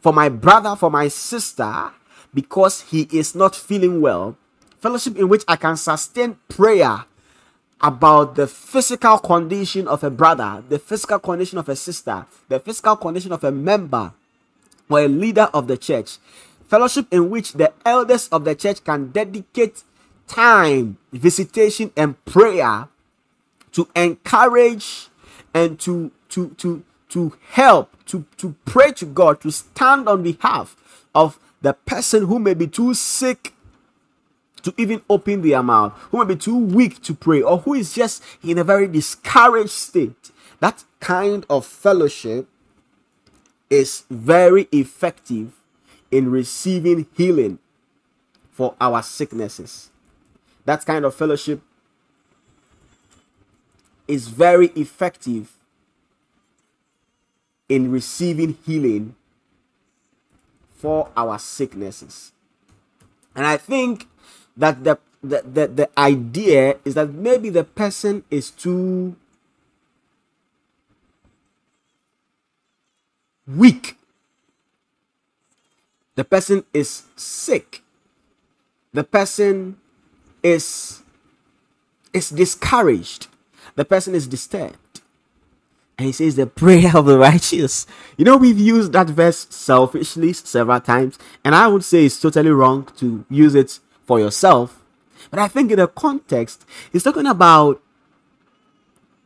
for 0.00 0.12
my 0.12 0.28
brother, 0.28 0.76
for 0.76 0.90
my 0.90 1.08
sister, 1.08 1.90
because 2.32 2.82
he 2.82 3.08
is 3.12 3.34
not 3.34 3.54
feeling 3.54 4.00
well, 4.00 4.36
fellowship 4.80 5.16
in 5.16 5.28
which 5.28 5.44
I 5.48 5.56
can 5.56 5.76
sustain 5.76 6.36
prayer 6.48 7.04
about 7.80 8.36
the 8.36 8.46
physical 8.46 9.18
condition 9.18 9.88
of 9.88 10.04
a 10.04 10.10
brother, 10.10 10.62
the 10.68 10.78
physical 10.78 11.18
condition 11.18 11.58
of 11.58 11.68
a 11.68 11.76
sister, 11.76 12.26
the 12.48 12.60
physical 12.60 12.96
condition 12.96 13.32
of 13.32 13.42
a 13.42 13.50
member 13.50 14.12
or 14.88 15.00
a 15.00 15.08
leader 15.08 15.48
of 15.52 15.66
the 15.66 15.76
church. 15.76 16.18
Fellowship 16.68 17.06
in 17.10 17.28
which 17.28 17.54
the 17.54 17.72
elders 17.84 18.28
of 18.28 18.44
the 18.44 18.54
church 18.54 18.82
can 18.84 19.10
dedicate 19.10 19.82
time, 20.28 20.96
visitation, 21.12 21.90
and 21.96 22.22
prayer 22.24 22.88
to 23.72 23.88
encourage 23.94 25.08
and 25.54 25.78
to 25.80 26.10
to 26.30 26.50
to 26.58 26.84
to 27.12 27.36
help, 27.50 27.94
to, 28.06 28.24
to 28.38 28.54
pray 28.64 28.90
to 28.92 29.04
God, 29.04 29.42
to 29.42 29.50
stand 29.50 30.08
on 30.08 30.22
behalf 30.22 31.04
of 31.14 31.38
the 31.60 31.74
person 31.74 32.26
who 32.26 32.38
may 32.38 32.54
be 32.54 32.66
too 32.66 32.94
sick 32.94 33.52
to 34.62 34.72
even 34.78 35.02
open 35.10 35.42
their 35.42 35.62
mouth, 35.62 35.92
who 36.10 36.18
may 36.18 36.34
be 36.34 36.36
too 36.36 36.56
weak 36.56 37.02
to 37.02 37.12
pray, 37.12 37.42
or 37.42 37.58
who 37.58 37.74
is 37.74 37.92
just 37.92 38.22
in 38.42 38.56
a 38.56 38.64
very 38.64 38.88
discouraged 38.88 39.70
state. 39.70 40.30
That 40.60 40.84
kind 41.00 41.44
of 41.50 41.66
fellowship 41.66 42.48
is 43.68 44.04
very 44.08 44.68
effective 44.72 45.52
in 46.10 46.30
receiving 46.30 47.06
healing 47.14 47.58
for 48.52 48.74
our 48.80 49.02
sicknesses. 49.02 49.90
That 50.64 50.86
kind 50.86 51.04
of 51.04 51.14
fellowship 51.14 51.60
is 54.12 54.28
very 54.28 54.66
effective 54.76 55.56
in 57.66 57.90
receiving 57.90 58.58
healing 58.66 59.14
for 60.76 61.08
our 61.16 61.38
sicknesses. 61.38 62.32
And 63.34 63.46
I 63.46 63.56
think 63.56 64.06
that 64.54 64.84
the, 64.84 64.98
the, 65.22 65.40
the, 65.40 65.66
the 65.66 65.90
idea 65.98 66.76
is 66.84 66.92
that 66.92 67.14
maybe 67.14 67.48
the 67.48 67.64
person 67.64 68.22
is 68.30 68.50
too 68.50 69.16
weak. 73.46 73.96
The 76.16 76.24
person 76.24 76.64
is 76.74 77.04
sick. 77.16 77.82
The 78.92 79.04
person 79.04 79.78
is 80.42 80.98
is 82.12 82.28
discouraged. 82.28 83.28
The 83.74 83.84
person 83.84 84.14
is 84.14 84.26
disturbed. 84.26 85.00
And 85.98 86.06
he 86.06 86.12
says 86.12 86.36
the 86.36 86.46
prayer 86.46 86.96
of 86.96 87.06
the 87.06 87.18
righteous. 87.18 87.86
You 88.16 88.24
know, 88.24 88.36
we've 88.36 88.58
used 88.58 88.92
that 88.92 89.08
verse 89.08 89.46
selfishly 89.50 90.32
several 90.32 90.80
times, 90.80 91.18
and 91.44 91.54
I 91.54 91.68
would 91.68 91.84
say 91.84 92.06
it's 92.06 92.20
totally 92.20 92.50
wrong 92.50 92.88
to 92.96 93.24
use 93.30 93.54
it 93.54 93.78
for 94.04 94.18
yourself. 94.18 94.82
But 95.30 95.38
I 95.38 95.48
think 95.48 95.70
in 95.70 95.78
the 95.78 95.86
context, 95.88 96.64
he's 96.92 97.02
talking 97.02 97.26
about 97.26 97.80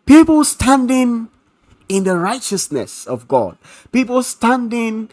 people 0.04 0.44
standing 0.44 1.28
in 1.88 2.04
the 2.04 2.16
righteousness 2.16 3.06
of 3.06 3.28
God, 3.28 3.56
people 3.92 4.22
standing, 4.22 5.10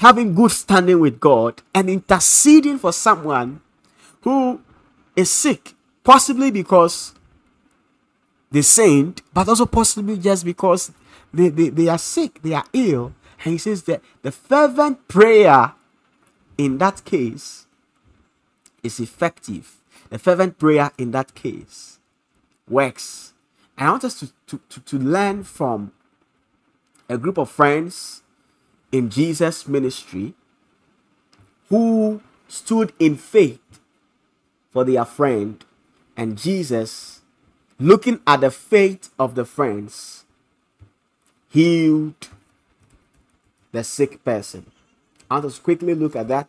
having 0.00 0.34
good 0.34 0.52
standing 0.52 1.00
with 1.00 1.20
God, 1.20 1.60
and 1.74 1.90
interceding 1.90 2.78
for 2.78 2.92
someone 2.92 3.60
who 4.22 4.60
is 5.16 5.30
sick, 5.30 5.74
possibly 6.04 6.50
because 6.50 7.14
they 8.50 8.62
saint, 8.62 9.22
but 9.32 9.48
also 9.48 9.66
possibly 9.66 10.16
just 10.16 10.44
because 10.44 10.92
they, 11.32 11.48
they, 11.48 11.68
they 11.68 11.88
are 11.88 11.98
sick, 11.98 12.40
they 12.42 12.54
are 12.54 12.64
ill. 12.72 13.12
And 13.44 13.52
he 13.52 13.58
says 13.58 13.82
that 13.84 14.02
the 14.22 14.32
fervent 14.32 15.06
prayer 15.08 15.74
in 16.56 16.78
that 16.78 17.04
case 17.04 17.66
is 18.82 18.98
effective. 19.00 19.76
The 20.10 20.18
fervent 20.18 20.58
prayer 20.58 20.90
in 20.98 21.10
that 21.12 21.34
case 21.34 21.98
works. 22.68 23.34
And 23.76 23.88
I 23.88 23.90
want 23.90 24.04
us 24.04 24.18
to, 24.20 24.32
to, 24.46 24.60
to, 24.70 24.80
to 24.80 24.98
learn 24.98 25.44
from 25.44 25.92
a 27.08 27.16
group 27.16 27.38
of 27.38 27.50
friends 27.50 28.22
in 28.90 29.10
Jesus' 29.10 29.68
ministry 29.68 30.34
who 31.68 32.22
stood 32.48 32.92
in 32.98 33.16
faith 33.16 33.60
for 34.70 34.84
their 34.84 35.04
friend, 35.04 35.64
and 36.16 36.36
Jesus 36.36 37.17
looking 37.78 38.20
at 38.26 38.40
the 38.40 38.50
faith 38.50 39.10
of 39.18 39.34
the 39.34 39.44
friends, 39.44 40.24
healed 41.50 42.28
the 43.72 43.84
sick 43.84 44.24
person. 44.24 44.66
I'll 45.30 45.42
just 45.42 45.62
quickly 45.62 45.94
look 45.94 46.16
at 46.16 46.28
that. 46.28 46.48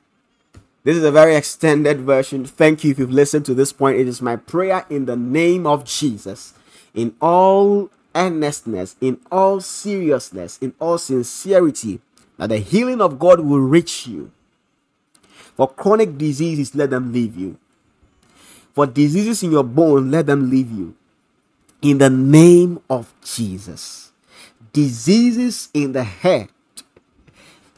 This 0.84 0.96
is 0.98 1.04
a 1.04 1.12
very 1.12 1.36
extended 1.36 2.00
version. 2.00 2.46
Thank 2.46 2.84
you 2.84 2.92
if 2.92 3.00
you've 3.00 3.12
listened 3.12 3.46
to 3.46 3.54
this 3.54 3.74
point. 3.74 4.00
It 4.00 4.08
is 4.08 4.22
my 4.22 4.38
prayer 4.38 4.86
in 4.90 5.06
the 5.06 5.18
name 5.18 5.68
of 5.68 5.86
Jesus, 5.86 6.54
in 6.94 7.14
all 7.22 7.90
earnestness, 8.16 8.96
in 9.02 9.20
all 9.32 9.60
seriousness, 9.60 10.58
in 10.60 10.74
all 10.80 10.98
sincerity, 10.98 12.00
that 12.38 12.48
the 12.48 12.58
healing 12.58 13.02
of 13.02 13.20
God 13.20 13.42
will 13.42 13.60
reach 13.60 14.08
you. 14.08 14.32
For 15.56 15.68
chronic 15.68 16.18
diseases, 16.18 16.74
let 16.74 16.90
them 16.90 17.12
leave 17.12 17.36
you. 17.36 17.58
For 18.74 18.88
diseases 18.88 19.44
in 19.44 19.52
your 19.52 19.66
bone, 19.66 20.10
let 20.10 20.26
them 20.26 20.50
leave 20.50 20.72
you 20.72 20.96
in 21.82 21.98
the 21.98 22.10
name 22.10 22.80
of 22.90 23.14
Jesus. 23.24 24.12
Diseases 24.74 25.70
in 25.74 25.94
the 25.94 26.04
head, 26.04 26.50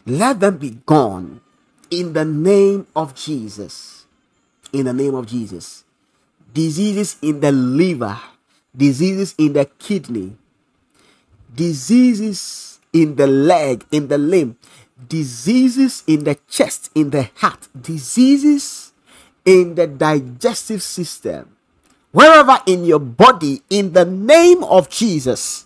let 0.06 0.40
them 0.40 0.58
be 0.58 0.78
gone 0.86 1.42
in 1.90 2.14
the 2.14 2.26
name 2.26 2.88
of 2.96 3.16
Jesus. 3.16 4.06
In 4.74 4.86
the 4.86 4.94
name 4.94 5.16
of 5.16 5.28
Jesus. 5.28 5.84
Diseases 6.54 7.18
in 7.22 7.40
the 7.40 7.52
liver, 7.52 8.20
diseases 8.76 9.36
in 9.38 9.54
the 9.54 9.66
kidney, 9.80 10.36
diseases 11.54 12.80
in 12.92 13.16
the 13.16 13.28
leg, 13.28 13.86
in 13.92 14.08
the 14.08 14.18
limb, 14.18 14.58
diseases 15.08 16.04
in 16.08 16.24
the 16.24 16.38
chest, 16.50 16.90
in 16.94 17.12
the 17.12 17.30
heart, 17.36 17.68
diseases 17.80 18.92
in 19.46 19.76
the 19.76 19.88
digestive 19.88 20.82
system, 20.82 21.56
wherever 22.12 22.60
in 22.66 22.86
your 22.86 23.00
body, 23.00 23.62
in 23.70 23.94
the 23.94 24.06
name 24.06 24.64
of 24.64 24.90
Jesus, 24.90 25.66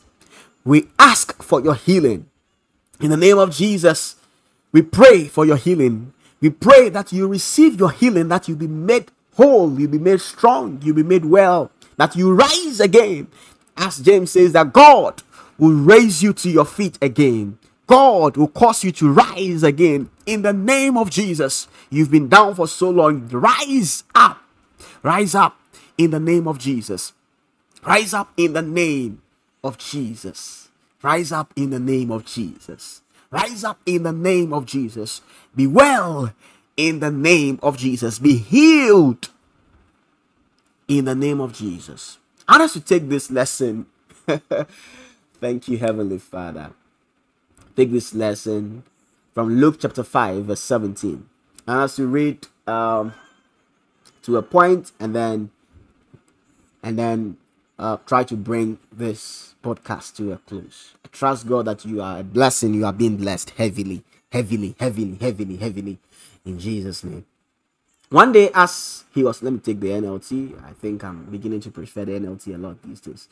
we 0.64 0.88
ask 0.98 1.42
for 1.44 1.62
your 1.62 1.76
healing. 1.76 2.28
In 3.00 3.10
the 3.12 3.18
name 3.18 3.38
of 3.38 3.52
Jesus, 3.52 4.16
we 4.72 4.82
pray 4.82 5.28
for 5.28 5.46
your 5.46 5.58
healing. 5.58 6.14
We 6.42 6.50
pray 6.50 6.90
that 6.90 7.12
you 7.12 7.28
receive 7.28 7.80
your 7.80 7.92
healing, 7.92 8.28
that 8.30 8.48
you 8.48 8.56
be 8.56 8.68
made 8.68 9.12
whole, 9.36 9.80
you 9.80 9.88
be 9.88 10.00
made 10.00 10.22
strong, 10.22 10.82
you 10.82 10.94
be 10.94 11.04
made 11.04 11.26
well, 11.26 11.72
that 11.98 12.16
you 12.16 12.34
rise 12.34 12.80
again. 12.80 13.28
As 13.78 14.00
James 14.00 14.32
says, 14.32 14.54
that 14.54 14.72
God 14.72 15.24
will 15.58 15.74
raise 15.74 16.24
you 16.24 16.34
to 16.34 16.50
your 16.50 16.66
feet 16.66 16.98
again. 17.02 17.58
God 17.88 18.38
will 18.38 18.48
cause 18.48 18.84
you 18.84 18.92
to 18.94 19.12
rise 19.12 19.64
again 19.64 20.10
in 20.26 20.42
the 20.42 20.54
name 20.54 20.98
of 20.98 21.10
Jesus. 21.10 21.68
You've 21.90 22.12
been 22.12 22.30
down 22.30 22.56
for 22.56 22.68
so 22.68 22.90
long. 22.90 23.28
Rise 23.30 24.04
up. 24.16 24.42
Rise 25.04 25.36
up 25.36 25.58
in 25.98 26.12
the 26.12 26.20
name 26.20 26.48
of 26.48 26.60
Jesus. 26.60 27.14
Rise 27.86 28.14
up 28.14 28.32
in 28.38 28.54
the 28.54 28.62
name 28.62 29.22
of 29.64 29.78
Jesus. 29.78 30.70
Rise 31.02 31.32
up 31.32 31.54
in 31.56 31.70
the 31.70 31.80
name 31.80 32.12
of 32.12 32.26
Jesus. 32.26 33.02
Rise 33.32 33.64
up 33.64 33.80
in 33.86 34.04
the 34.04 34.12
name 34.12 34.54
of 34.54 34.66
Jesus. 34.66 35.22
Be 35.56 35.68
well 35.68 36.34
in 36.78 37.00
the 37.00 37.12
name 37.12 37.60
of 37.62 37.78
Jesus. 37.78 38.20
Be 38.20 38.38
healed 38.38 39.30
in 40.88 41.06
the 41.06 41.16
name 41.16 41.40
of 41.40 41.54
Jesus. 41.54 42.18
I 42.48 42.58
want 42.58 42.72
to 42.74 42.82
take 42.82 43.10
this 43.10 43.32
lesson. 43.32 43.88
Thank 45.42 45.68
you, 45.68 45.78
Heavenly 45.78 46.20
Father. 46.20 46.72
Take 47.76 47.92
this 47.92 48.14
lesson 48.14 48.84
from 49.34 49.60
Luke 49.60 49.78
chapter 49.80 50.04
5, 50.04 50.46
verse 50.46 50.62
17. 50.62 51.28
I 51.68 51.72
want 51.72 51.84
us 51.84 52.00
read 52.00 52.48
um, 52.68 53.14
to 54.24 54.38
a 54.38 54.42
point 54.42 54.92
and 55.00 55.16
then 55.16 55.52
and 56.86 57.00
then 57.00 57.38
uh, 57.80 57.98
try 58.06 58.24
to 58.24 58.38
bring 58.38 58.78
this 58.94 59.56
podcast 59.64 60.16
to 60.16 60.32
a 60.32 60.38
close. 60.38 60.94
I 61.04 61.10
trust 61.12 61.48
God 61.48 61.66
that 61.66 61.84
you 61.84 62.02
are 62.02 62.20
a 62.20 62.24
blessing. 62.24 62.76
You 62.76 62.86
are 62.86 62.94
being 62.94 63.18
blessed 63.18 63.50
heavily, 63.50 64.04
heavily, 64.32 64.76
heavily, 64.80 65.18
heavily, 65.20 65.58
heavily 65.58 65.98
in 66.46 66.60
Jesus' 66.60 67.04
name. 67.04 67.26
One 68.10 68.32
day, 68.32 68.52
as 68.54 69.04
he 69.14 69.24
was, 69.24 69.42
let 69.42 69.52
me 69.52 69.60
take 69.60 69.80
the 69.80 69.90
NLT. 69.90 70.64
I 70.64 70.74
think 70.74 71.04
I'm 71.04 71.26
beginning 71.26 71.60
to 71.62 71.72
prefer 71.72 72.06
the 72.06 72.14
NLT 72.14 72.54
a 72.54 72.58
lot 72.60 72.82
these 72.84 73.02
days. 73.02 73.28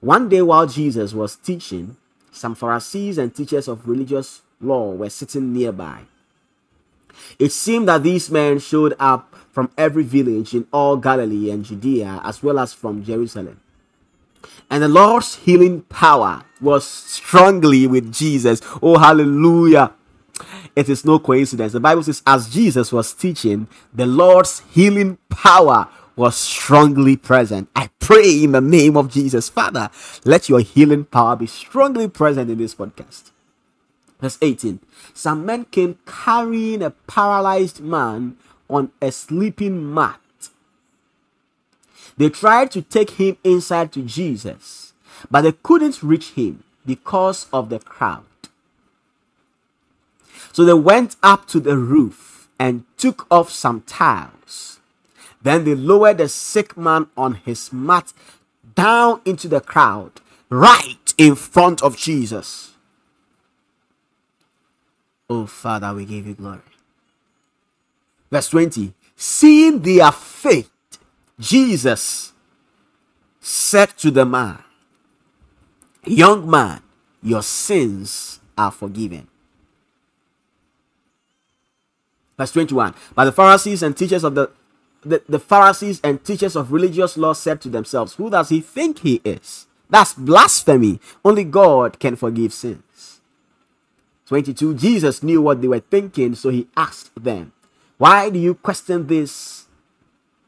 One 0.00 0.28
day, 0.28 0.42
while 0.42 0.66
Jesus 0.66 1.14
was 1.14 1.36
teaching, 1.36 1.96
some 2.32 2.56
Pharisees 2.56 3.18
and 3.18 3.34
teachers 3.34 3.68
of 3.68 3.88
religious 3.88 4.42
law 4.60 4.92
were 4.92 5.10
sitting 5.10 5.52
nearby. 5.52 6.00
It 7.38 7.52
seemed 7.52 7.88
that 7.88 8.02
these 8.02 8.30
men 8.30 8.58
showed 8.58 8.94
up 8.98 9.34
from 9.50 9.70
every 9.78 10.02
village 10.02 10.54
in 10.54 10.66
all 10.72 10.96
Galilee 10.96 11.50
and 11.50 11.64
Judea, 11.64 12.20
as 12.24 12.42
well 12.42 12.58
as 12.58 12.72
from 12.72 13.04
Jerusalem. 13.04 13.60
And 14.70 14.82
the 14.82 14.88
Lord's 14.88 15.36
healing 15.36 15.82
power 15.82 16.44
was 16.60 16.86
strongly 16.86 17.86
with 17.86 18.12
Jesus. 18.12 18.60
Oh, 18.82 18.98
hallelujah! 18.98 19.92
It 20.74 20.88
is 20.88 21.04
no 21.04 21.18
coincidence. 21.18 21.72
The 21.72 21.80
Bible 21.80 22.02
says, 22.02 22.22
as 22.26 22.50
Jesus 22.50 22.92
was 22.92 23.14
teaching, 23.14 23.68
the 23.94 24.06
Lord's 24.06 24.60
healing 24.70 25.16
power 25.30 25.88
was 26.16 26.36
strongly 26.36 27.16
present. 27.16 27.68
I 27.74 27.88
pray 27.98 28.42
in 28.44 28.52
the 28.52 28.60
name 28.60 28.96
of 28.96 29.10
Jesus, 29.10 29.48
Father, 29.48 29.90
let 30.24 30.48
your 30.48 30.60
healing 30.60 31.04
power 31.04 31.36
be 31.36 31.46
strongly 31.46 32.08
present 32.08 32.50
in 32.50 32.58
this 32.58 32.74
podcast. 32.74 33.30
Verse 34.20 34.38
18 34.40 34.80
Some 35.14 35.46
men 35.46 35.64
came 35.66 35.98
carrying 36.06 36.82
a 36.82 36.90
paralyzed 36.90 37.80
man 37.80 38.36
on 38.68 38.90
a 39.00 39.12
sleeping 39.12 39.92
mat. 39.92 40.20
They 42.16 42.30
tried 42.30 42.70
to 42.72 42.82
take 42.82 43.10
him 43.10 43.36
inside 43.44 43.92
to 43.92 44.02
Jesus, 44.02 44.94
but 45.30 45.42
they 45.42 45.52
couldn't 45.52 46.02
reach 46.02 46.30
him 46.30 46.64
because 46.86 47.46
of 47.52 47.68
the 47.68 47.78
crowd. 47.78 48.24
So 50.52 50.64
they 50.64 50.74
went 50.74 51.16
up 51.22 51.46
to 51.48 51.60
the 51.60 51.76
roof 51.76 52.48
and 52.58 52.84
took 52.96 53.26
off 53.30 53.50
some 53.50 53.82
tiles. 53.82 54.80
Then 55.42 55.64
they 55.64 55.74
lowered 55.74 56.18
the 56.18 56.28
sick 56.28 56.76
man 56.76 57.08
on 57.16 57.34
his 57.34 57.72
mat 57.72 58.12
down 58.74 59.20
into 59.24 59.48
the 59.48 59.60
crowd, 59.60 60.12
right 60.48 61.14
in 61.18 61.34
front 61.34 61.82
of 61.82 61.96
Jesus. 61.96 62.75
Oh, 65.28 65.46
Father, 65.46 65.92
we 65.94 66.04
give 66.04 66.26
you 66.26 66.34
glory. 66.34 66.60
Verse 68.30 68.48
20 68.48 68.94
Seeing 69.16 69.80
their 69.80 70.12
faith, 70.12 70.70
Jesus 71.40 72.32
said 73.40 73.96
to 73.98 74.10
the 74.10 74.24
man, 74.24 74.62
Young 76.04 76.48
man, 76.48 76.82
your 77.22 77.42
sins 77.42 78.40
are 78.56 78.70
forgiven. 78.70 79.26
Verse 82.36 82.52
21 82.52 82.94
But 83.14 83.24
the 83.24 83.32
Pharisees 83.32 83.82
and 83.82 83.96
teachers 83.96 84.24
of 84.24 84.34
the, 84.34 84.50
the, 85.02 85.22
the 85.28 85.38
Pharisees 85.40 86.00
and 86.04 86.22
teachers 86.24 86.56
of 86.56 86.72
religious 86.72 87.16
law 87.16 87.32
said 87.32 87.60
to 87.62 87.68
themselves, 87.68 88.14
Who 88.14 88.30
does 88.30 88.50
he 88.50 88.60
think 88.60 89.00
he 89.00 89.20
is? 89.24 89.66
That's 89.88 90.14
blasphemy. 90.14 91.00
Only 91.24 91.44
God 91.44 91.98
can 91.98 92.16
forgive 92.16 92.52
sins. 92.52 92.82
22 94.26 94.74
Jesus 94.74 95.22
knew 95.22 95.40
what 95.40 95.62
they 95.62 95.68
were 95.68 95.80
thinking, 95.80 96.34
so 96.34 96.50
he 96.50 96.66
asked 96.76 97.22
them, 97.22 97.52
Why 97.96 98.30
do 98.30 98.38
you 98.38 98.54
question 98.54 99.06
this 99.06 99.66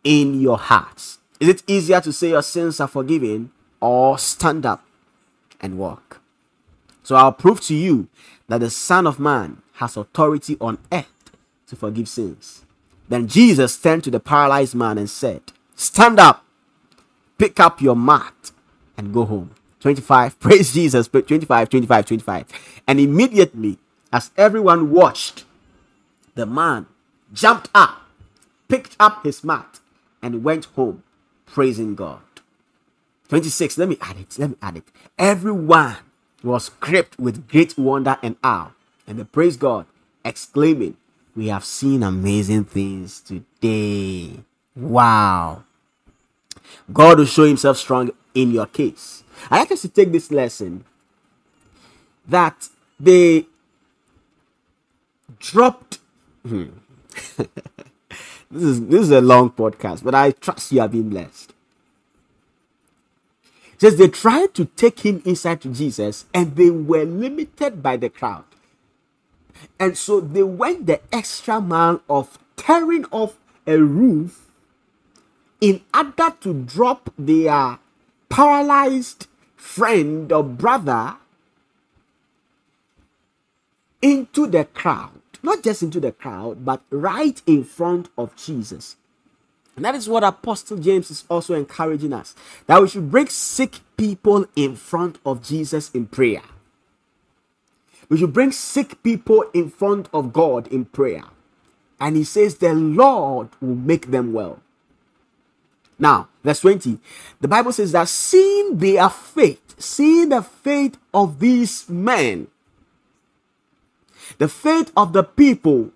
in 0.02 0.40
your 0.40 0.58
hearts? 0.58 1.18
Is 1.40 1.48
it 1.48 1.62
easier 1.66 2.00
to 2.00 2.12
say 2.12 2.30
your 2.30 2.42
sins 2.42 2.80
are 2.80 2.88
forgiven 2.88 3.52
or 3.80 4.18
stand 4.18 4.66
up 4.66 4.84
and 5.60 5.78
walk? 5.78 6.20
So 7.04 7.14
I'll 7.16 7.32
prove 7.32 7.60
to 7.62 7.74
you 7.74 8.08
that 8.48 8.58
the 8.58 8.70
Son 8.70 9.06
of 9.06 9.20
Man 9.20 9.62
has 9.74 9.96
authority 9.96 10.56
on 10.60 10.78
earth 10.90 11.30
to 11.68 11.76
forgive 11.76 12.08
sins. 12.08 12.64
Then 13.08 13.28
Jesus 13.28 13.80
turned 13.80 14.04
to 14.04 14.10
the 14.10 14.20
paralyzed 14.20 14.74
man 14.74 14.98
and 14.98 15.08
said, 15.08 15.40
Stand 15.76 16.18
up, 16.18 16.44
pick 17.38 17.60
up 17.60 17.80
your 17.80 17.96
mat, 17.96 18.50
and 18.96 19.14
go 19.14 19.24
home. 19.24 19.54
25, 19.88 20.38
praise 20.40 20.74
Jesus, 20.74 21.08
25, 21.08 21.70
25, 21.70 22.06
25. 22.06 22.44
And 22.86 23.00
immediately, 23.00 23.78
as 24.12 24.30
everyone 24.36 24.90
watched, 24.90 25.46
the 26.34 26.44
man 26.44 26.84
jumped 27.32 27.70
up, 27.74 28.02
picked 28.68 28.96
up 29.00 29.24
his 29.24 29.42
mat, 29.42 29.80
and 30.20 30.44
went 30.44 30.66
home, 30.76 31.04
praising 31.46 31.94
God. 31.94 32.20
26, 33.30 33.78
let 33.78 33.88
me 33.88 33.96
add 34.02 34.18
it, 34.18 34.38
let 34.38 34.50
me 34.50 34.56
add 34.60 34.76
it. 34.76 34.84
Everyone 35.18 35.96
was 36.42 36.68
gripped 36.68 37.18
with 37.18 37.48
great 37.48 37.78
wonder 37.78 38.18
and 38.22 38.36
awe, 38.44 38.72
and 39.06 39.18
they 39.18 39.24
praised 39.24 39.58
God, 39.58 39.86
exclaiming, 40.22 40.98
we 41.34 41.48
have 41.48 41.64
seen 41.64 42.02
amazing 42.02 42.64
things 42.64 43.22
today. 43.22 44.40
Wow. 44.76 45.64
God 46.92 47.18
will 47.20 47.24
show 47.24 47.44
himself 47.44 47.78
strong 47.78 48.10
in 48.34 48.50
your 48.50 48.66
case. 48.66 49.24
I 49.50 49.60
like 49.60 49.72
us 49.72 49.82
to 49.82 49.88
take 49.88 50.12
this 50.12 50.30
lesson 50.30 50.84
that 52.26 52.68
they 53.00 53.46
dropped. 55.38 55.98
Hmm. 56.46 56.66
this 58.50 58.62
is 58.62 58.86
this 58.86 59.00
is 59.02 59.10
a 59.10 59.20
long 59.20 59.50
podcast, 59.50 60.04
but 60.04 60.14
I 60.14 60.32
trust 60.32 60.72
you 60.72 60.80
have 60.80 60.92
been 60.92 61.08
blessed. 61.08 61.52
It 63.74 63.80
says 63.80 63.96
they 63.96 64.08
tried 64.08 64.54
to 64.54 64.64
take 64.64 65.00
him 65.00 65.22
inside 65.24 65.60
to 65.62 65.72
Jesus 65.72 66.26
and 66.34 66.56
they 66.56 66.70
were 66.70 67.04
limited 67.04 67.82
by 67.82 67.96
the 67.96 68.10
crowd. 68.10 68.44
And 69.78 69.96
so 69.96 70.20
they 70.20 70.42
went 70.42 70.86
the 70.86 71.00
extra 71.12 71.60
mile 71.60 72.02
of 72.08 72.38
tearing 72.56 73.04
off 73.12 73.38
a 73.66 73.78
roof 73.78 74.46
in 75.60 75.82
order 75.94 76.34
to 76.40 76.54
drop 76.54 77.12
their 77.18 77.78
paralyzed 78.28 79.26
friend 79.56 80.30
or 80.32 80.42
brother 80.42 81.16
into 84.00 84.46
the 84.46 84.64
crowd. 84.64 85.10
Not 85.42 85.62
just 85.62 85.82
into 85.82 86.00
the 86.00 86.12
crowd, 86.12 86.64
but 86.64 86.82
right 86.90 87.40
in 87.46 87.64
front 87.64 88.08
of 88.18 88.34
Jesus. 88.36 88.96
And 89.76 89.84
that 89.84 89.94
is 89.94 90.08
what 90.08 90.24
Apostle 90.24 90.78
James 90.78 91.10
is 91.10 91.24
also 91.28 91.54
encouraging 91.54 92.12
us 92.12 92.34
that 92.66 92.82
we 92.82 92.88
should 92.88 93.10
bring 93.10 93.28
sick 93.28 93.78
people 93.96 94.46
in 94.56 94.74
front 94.74 95.18
of 95.24 95.42
Jesus 95.42 95.90
in 95.92 96.06
prayer. 96.06 96.42
We 98.08 98.18
should 98.18 98.32
bring 98.32 98.52
sick 98.52 99.02
people 99.02 99.44
in 99.54 99.70
front 99.70 100.08
of 100.12 100.32
God 100.32 100.66
in 100.68 100.86
prayer. 100.86 101.24
And 102.00 102.16
he 102.16 102.24
says, 102.24 102.56
The 102.56 102.74
Lord 102.74 103.50
will 103.60 103.74
make 103.74 104.10
them 104.10 104.32
well. 104.32 104.60
Now, 105.98 106.28
verse 106.44 106.60
20, 106.60 106.98
the 107.40 107.48
Bible 107.48 107.72
says 107.72 107.92
that 107.92 108.08
seeing 108.08 108.78
their 108.78 109.08
faith, 109.08 109.74
seeing 109.78 110.28
the 110.28 110.42
faith 110.42 110.96
of 111.12 111.40
these 111.40 111.88
men, 111.88 112.46
the 114.38 114.48
faith 114.48 114.92
of 114.96 115.12
the 115.12 115.24
people, 115.24 115.90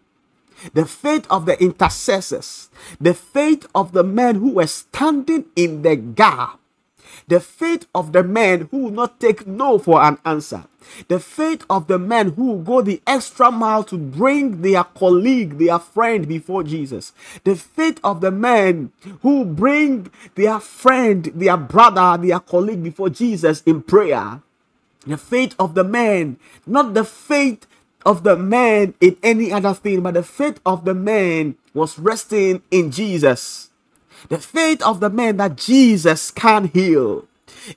the 0.74 0.86
faith 0.86 1.26
of 1.30 1.46
the 1.46 1.61
intercessors, 1.62 2.68
the 3.00 3.14
faith 3.14 3.66
of 3.74 3.92
the 3.92 4.03
men 4.03 4.36
who 4.36 4.53
were 4.55 4.66
standing 4.66 5.46
in 5.55 5.82
the 5.82 5.96
gap, 5.96 6.59
the 7.28 7.40
faith 7.40 7.86
of 7.94 8.12
the 8.12 8.22
men 8.22 8.68
who 8.70 8.84
will 8.84 8.90
not 8.90 9.20
take 9.20 9.46
no 9.46 9.78
for 9.78 10.02
an 10.02 10.18
answer, 10.24 10.64
the 11.08 11.20
faith 11.20 11.64
of 11.70 11.86
the 11.86 11.98
men 11.98 12.32
who 12.32 12.46
will 12.46 12.62
go 12.62 12.82
the 12.82 13.00
extra 13.06 13.50
mile 13.50 13.84
to 13.84 13.96
bring 13.96 14.62
their 14.62 14.84
colleague, 14.84 15.58
their 15.58 15.78
friend 15.78 16.28
before 16.28 16.62
Jesus. 16.62 17.12
The 17.44 17.56
faith 17.56 18.00
of 18.02 18.20
the 18.20 18.30
men 18.30 18.92
who 19.22 19.44
bring 19.44 20.10
their 20.34 20.60
friend, 20.60 21.24
their 21.34 21.56
brother, 21.56 22.20
their 22.22 22.40
colleague 22.40 22.82
before 22.82 23.10
Jesus 23.10 23.62
in 23.64 23.82
prayer. 23.82 24.42
The 25.06 25.16
faith 25.16 25.54
of 25.58 25.74
the 25.74 25.84
man, 25.84 26.38
not 26.66 26.94
the 26.94 27.04
faith 27.04 27.66
of 28.04 28.22
the 28.22 28.36
man 28.36 28.94
in 29.00 29.16
any 29.22 29.52
other 29.52 29.74
thing, 29.74 30.02
but 30.02 30.14
the 30.14 30.22
faith 30.22 30.60
of 30.64 30.84
the 30.84 30.94
man 30.94 31.56
was 31.74 31.98
resting 31.98 32.62
in 32.70 32.90
Jesus. 32.90 33.70
The 34.28 34.38
faith 34.38 34.82
of 34.82 35.00
the 35.00 35.10
man 35.10 35.36
that 35.38 35.56
Jesus 35.56 36.30
can 36.30 36.68
heal 36.68 37.26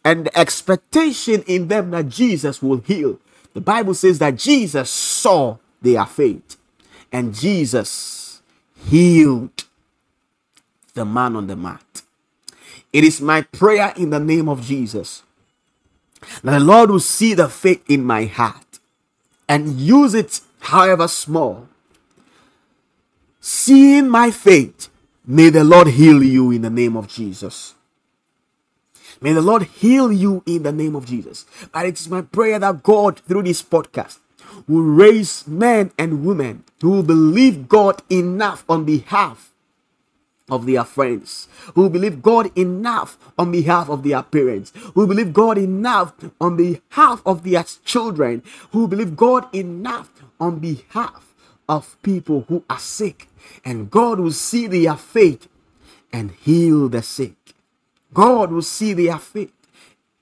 and 0.04 0.26
the 0.26 0.38
expectation 0.38 1.44
in 1.48 1.68
them 1.68 1.92
that 1.92 2.10
Jesus 2.10 2.62
will 2.62 2.78
heal. 2.78 3.20
The 3.54 3.62
Bible 3.62 3.94
says 3.94 4.20
that 4.20 4.38
Jesus 4.38 4.90
saw 4.90 5.58
their 5.82 6.06
faith 6.06 6.58
and 7.12 7.34
Jesus 7.34 8.42
healed 8.88 9.66
the 10.94 11.06
man 11.06 11.36
on 11.36 11.48
the 11.48 11.56
mat. 11.56 12.02
It 12.94 13.04
is 13.04 13.22
my 13.22 13.42
prayer 13.42 13.94
in 13.98 14.10
the 14.10 14.20
name 14.20 14.48
of 14.48 14.62
Jesus 14.62 15.24
that 16.44 16.52
the 16.52 16.60
Lord 16.60 16.90
will 16.90 17.00
see 17.00 17.34
the 17.34 17.50
faith 17.50 17.84
in 17.90 18.04
my 18.04 18.26
heart 18.26 18.80
and 19.48 19.80
use 19.80 20.14
it 20.14 20.42
however 20.60 21.08
small. 21.08 21.68
Seeing 23.40 24.10
my 24.10 24.32
faith, 24.32 24.90
may 25.28 25.50
the 25.50 25.64
Lord 25.64 25.88
heal 25.88 26.24
you 26.24 26.52
in 26.52 26.62
the 26.62 26.70
name 26.70 26.96
of 26.96 27.08
Jesus. 27.08 27.76
May 29.22 29.34
the 29.34 29.42
Lord 29.42 29.64
heal 29.64 30.12
you 30.12 30.44
in 30.46 30.64
the 30.64 30.72
name 30.72 30.96
of 30.96 31.06
Jesus. 31.06 31.46
And 31.74 31.88
it 31.88 32.00
is 32.00 32.10
my 32.10 32.22
prayer 32.22 32.60
that 32.60 32.84
God, 32.84 33.20
through 33.20 33.44
this 33.44 33.64
podcast, 33.64 34.20
will 34.68 34.82
raise 34.82 35.48
men 35.48 35.92
and 35.98 36.26
women 36.26 36.64
who 36.82 36.92
will 36.92 37.04
believe 37.04 37.68
God 37.68 38.02
enough 38.10 38.64
on 38.70 38.86
behalf 38.86 39.52
of 40.50 40.66
their 40.66 40.84
friends, 40.84 41.48
who 41.74 41.90
believe 41.90 42.22
God 42.22 42.56
enough 42.58 43.18
on 43.38 43.52
behalf 43.52 43.90
of 43.90 44.04
their 44.04 44.22
parents, 44.22 44.72
who 44.94 45.08
believe 45.08 45.34
God 45.34 45.58
enough 45.58 46.14
on 46.40 46.56
behalf 46.56 47.22
of 47.26 47.44
their 47.44 47.64
children, 47.84 48.44
who 48.72 48.88
believe 48.88 49.16
God 49.16 49.54
enough 49.56 50.12
on 50.40 50.60
behalf 50.60 51.35
of 51.68 52.02
people 52.02 52.46
who 52.48 52.64
are 52.70 52.80
sick. 52.80 53.28
And 53.64 53.90
God 53.90 54.20
will 54.20 54.32
see 54.32 54.68
their 54.68 54.96
faith 54.96 55.48
and 56.12 56.32
heal 56.32 56.90
the 56.90 57.02
sick. 57.02 57.36
God 58.14 58.52
will 58.52 58.62
see 58.62 58.94
their 58.94 59.18
faith 59.18 59.54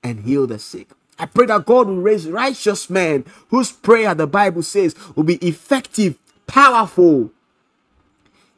and 0.02 0.20
heal 0.20 0.46
the 0.46 0.58
sick. 0.58 0.90
I 1.18 1.26
pray 1.26 1.46
that 1.46 1.64
God 1.64 1.86
will 1.86 2.00
raise 2.00 2.28
righteous 2.28 2.90
men 2.90 3.24
whose 3.48 3.70
prayer, 3.70 4.14
the 4.14 4.26
Bible 4.26 4.62
says, 4.62 4.94
will 5.14 5.24
be 5.24 5.36
effective, 5.36 6.18
powerful 6.46 7.30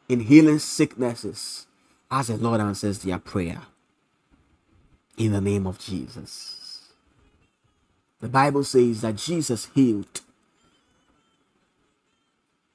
in 0.08 0.20
healing 0.20 0.58
sicknesses 0.58 1.66
as 2.10 2.28
the 2.28 2.36
Lord 2.36 2.60
answers 2.60 3.00
their 3.00 3.18
prayer. 3.18 3.62
In 5.18 5.32
the 5.32 5.40
name 5.40 5.66
of 5.66 5.78
Jesus. 5.78 6.92
The 8.20 8.28
Bible 8.28 8.64
says 8.64 9.02
that 9.02 9.16
Jesus 9.16 9.68
healed. 9.74 10.20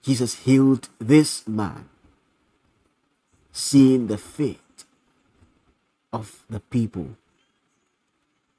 Jesus 0.02 0.36
healed 0.46 0.90
this 1.00 1.48
man, 1.48 1.90
seeing 3.52 4.08
the 4.08 4.18
faith 4.18 4.86
of 6.12 6.44
the 6.50 6.60
people 6.60 7.16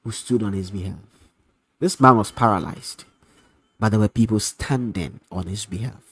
who 0.04 0.12
stood 0.12 0.42
on 0.42 0.52
his 0.52 0.70
behalf. 0.70 0.98
This 1.80 1.98
man 1.98 2.16
was 2.16 2.30
paralyzed, 2.30 3.04
but 3.80 3.88
there 3.88 4.00
were 4.00 4.08
people 4.08 4.38
standing 4.38 5.20
on 5.30 5.46
his 5.46 5.66
behalf. 5.66 6.02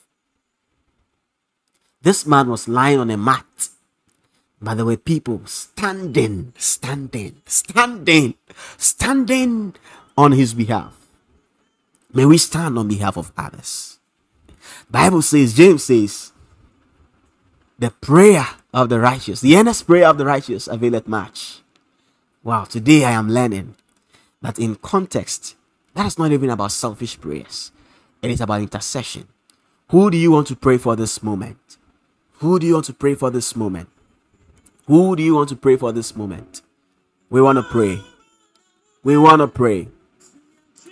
This 2.02 2.26
man 2.26 2.48
was 2.48 2.66
lying 2.66 2.98
on 2.98 3.10
a 3.10 3.16
mat, 3.16 3.68
but 4.60 4.74
there 4.74 4.84
were 4.84 4.96
people 4.96 5.42
standing, 5.44 6.52
standing, 6.56 7.40
standing, 7.46 8.34
standing 8.78 9.74
on 10.16 10.32
his 10.32 10.54
behalf. 10.54 10.96
May 12.12 12.24
we 12.24 12.38
stand 12.38 12.78
on 12.78 12.88
behalf 12.88 13.16
of 13.16 13.32
others. 13.36 13.99
Bible 14.90 15.22
says, 15.22 15.54
James 15.54 15.84
says, 15.84 16.32
the 17.78 17.90
prayer 17.90 18.46
of 18.74 18.88
the 18.88 19.00
righteous, 19.00 19.40
the 19.40 19.56
earnest 19.56 19.86
prayer 19.86 20.06
of 20.06 20.18
the 20.18 20.26
righteous 20.26 20.66
availeth 20.66 21.08
much. 21.08 21.60
Wow, 22.42 22.64
today 22.64 23.04
I 23.04 23.12
am 23.12 23.30
learning 23.30 23.76
that 24.42 24.58
in 24.58 24.76
context, 24.76 25.56
that 25.94 26.06
is 26.06 26.18
not 26.18 26.32
even 26.32 26.50
about 26.50 26.72
selfish 26.72 27.20
prayers. 27.20 27.72
It 28.22 28.30
is 28.30 28.40
about 28.40 28.60
intercession. 28.60 29.28
Who 29.88 30.10
do 30.10 30.16
you 30.16 30.30
want 30.30 30.46
to 30.48 30.56
pray 30.56 30.78
for 30.78 30.94
this 30.96 31.22
moment? 31.22 31.78
Who 32.38 32.58
do 32.58 32.66
you 32.66 32.74
want 32.74 32.86
to 32.86 32.94
pray 32.94 33.14
for 33.14 33.30
this 33.30 33.56
moment? 33.56 33.88
Who 34.86 35.16
do 35.16 35.22
you 35.22 35.34
want 35.34 35.48
to 35.50 35.56
pray 35.56 35.76
for 35.76 35.92
this 35.92 36.16
moment? 36.16 36.62
We 37.28 37.40
want 37.40 37.58
to 37.58 37.62
pray. 37.62 38.00
We 39.02 39.16
want 39.16 39.40
to 39.40 39.48
pray. 39.48 39.88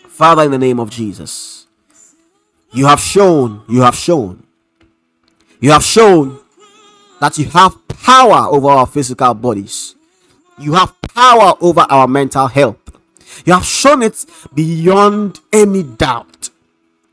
Father, 0.09 0.43
in 0.43 0.51
the 0.51 0.59
name 0.59 0.81
of 0.81 0.91
Jesus, 0.91 1.68
you 2.73 2.87
have 2.87 3.01
shown, 3.01 3.63
you 3.69 3.83
have 3.83 3.95
shown, 3.95 4.43
you 5.61 5.71
have 5.71 5.85
shown 5.85 6.39
that 7.21 7.39
you 7.39 7.47
have 7.47 7.77
power 7.89 8.49
over 8.49 8.69
our 8.69 8.87
physical 8.87 9.35
bodies. 9.35 9.95
You 10.59 10.75
have 10.75 10.95
power 11.03 11.55
over 11.61 11.87
our 11.89 12.07
mental 12.07 12.47
health. 12.47 12.77
You 13.45 13.53
have 13.53 13.65
shown 13.65 14.03
it 14.03 14.25
beyond 14.55 15.41
any 15.53 15.83
doubt 15.83 16.51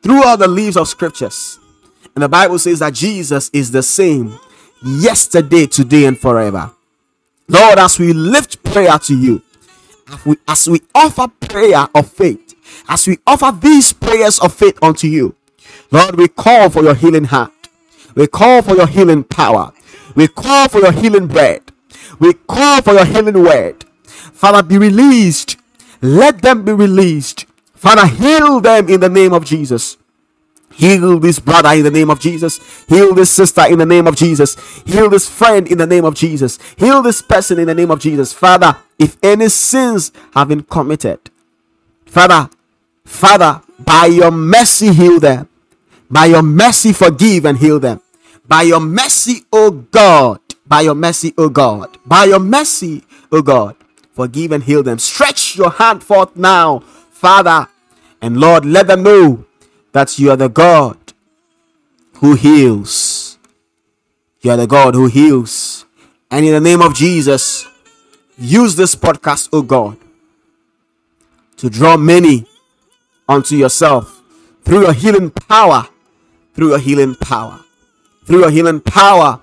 throughout 0.01 0.37
the 0.37 0.47
leaves 0.47 0.77
of 0.77 0.87
scriptures. 0.87 1.59
And 2.15 2.23
the 2.23 2.29
Bible 2.29 2.59
says 2.59 2.79
that 2.79 2.93
Jesus 2.93 3.49
is 3.53 3.71
the 3.71 3.83
same 3.83 4.39
yesterday, 4.83 5.65
today, 5.65 6.05
and 6.05 6.17
forever. 6.17 6.71
Lord, 7.47 7.77
as 7.79 7.99
we 7.99 8.13
lift 8.13 8.63
prayer 8.63 8.97
to 8.99 9.17
you, 9.17 9.41
as 10.07 10.25
we, 10.25 10.37
as 10.47 10.69
we 10.69 10.81
offer 10.93 11.27
prayer 11.27 11.87
of 11.93 12.11
faith, 12.11 12.53
as 12.87 13.07
we 13.07 13.17
offer 13.27 13.57
these 13.59 13.93
prayers 13.93 14.39
of 14.39 14.53
faith 14.53 14.77
unto 14.81 15.07
you, 15.07 15.35
Lord, 15.91 16.15
we 16.17 16.27
call 16.27 16.69
for 16.69 16.83
your 16.83 16.95
healing 16.95 17.25
hand. 17.25 17.51
We 18.15 18.27
call 18.27 18.61
for 18.61 18.75
your 18.75 18.87
healing 18.87 19.23
power. 19.23 19.71
We 20.15 20.27
call 20.27 20.69
for 20.69 20.79
your 20.79 20.91
healing 20.91 21.27
bread. 21.27 21.61
We 22.19 22.33
call 22.33 22.81
for 22.81 22.93
your 22.93 23.05
healing 23.05 23.43
word. 23.43 23.83
Father, 24.05 24.63
be 24.63 24.77
released. 24.77 25.57
Let 26.01 26.41
them 26.41 26.63
be 26.63 26.71
released. 26.71 27.45
Father, 27.73 28.07
heal 28.07 28.59
them 28.61 28.89
in 28.89 28.99
the 29.01 29.09
name 29.09 29.33
of 29.33 29.45
Jesus. 29.45 29.97
Heal 30.73 31.19
this 31.19 31.39
brother 31.39 31.69
in 31.69 31.83
the 31.83 31.91
name 31.91 32.09
of 32.09 32.19
Jesus. 32.19 32.85
Heal 32.87 33.13
this 33.15 33.31
sister 33.31 33.65
in 33.69 33.79
the 33.79 33.85
name 33.85 34.07
of 34.07 34.15
Jesus. 34.15 34.55
Heal 34.85 35.09
this 35.09 35.29
friend 35.29 35.67
in 35.69 35.77
the 35.77 35.87
name 35.87 36.03
of 36.03 36.15
Jesus. 36.15 36.59
Heal 36.77 37.01
this 37.01 37.21
person 37.21 37.59
in 37.59 37.67
the 37.67 37.73
name 37.73 37.91
of 37.91 37.99
Jesus. 37.99 38.33
Father, 38.33 38.75
if 38.99 39.17
any 39.23 39.47
sins 39.47 40.11
have 40.33 40.49
been 40.49 40.63
committed, 40.63 41.19
Father, 42.05 42.49
Father, 43.05 43.61
by 43.79 44.07
your 44.07 44.31
mercy, 44.31 44.91
heal 44.93 45.19
them. 45.19 45.47
By 46.09 46.25
your 46.25 46.43
mercy, 46.43 46.93
forgive 46.93 47.45
and 47.45 47.57
heal 47.57 47.79
them. 47.79 48.01
By 48.47 48.63
your 48.63 48.79
mercy, 48.79 49.43
O 49.51 49.71
God, 49.71 50.39
by 50.67 50.81
your 50.81 50.95
mercy, 50.95 51.33
O 51.37 51.49
God, 51.49 51.97
by 52.05 52.25
your 52.25 52.39
mercy, 52.39 53.03
O 53.31 53.41
God, 53.41 53.75
forgive 54.13 54.51
and 54.51 54.63
heal 54.63 54.83
them. 54.83 54.99
Stretch 54.99 55.55
your 55.55 55.71
hand 55.71 56.03
forth 56.03 56.35
now, 56.35 56.79
Father, 57.11 57.67
and 58.21 58.37
Lord, 58.37 58.65
let 58.65 58.87
them 58.87 59.03
know 59.03 59.45
that 59.91 60.19
you 60.19 60.29
are 60.31 60.35
the 60.35 60.49
God 60.49 60.97
who 62.17 62.35
heals. 62.35 63.37
You 64.41 64.51
are 64.51 64.57
the 64.57 64.67
God 64.67 64.93
who 64.93 65.07
heals. 65.07 65.85
And 66.29 66.45
in 66.45 66.53
the 66.53 66.59
name 66.59 66.81
of 66.81 66.93
Jesus, 66.93 67.67
use 68.37 68.75
this 68.75 68.95
podcast, 68.95 69.49
O 69.53 69.61
God, 69.61 69.97
to 71.57 71.69
draw 71.69 71.97
many 71.97 72.45
unto 73.27 73.55
yourself 73.55 74.21
through 74.63 74.81
your 74.81 74.93
healing 74.93 75.31
power, 75.31 75.87
through 76.55 76.69
your 76.69 76.79
healing 76.79 77.15
power, 77.15 77.59
through 78.25 78.39
your 78.39 78.49
healing 78.49 78.79
power 78.79 79.41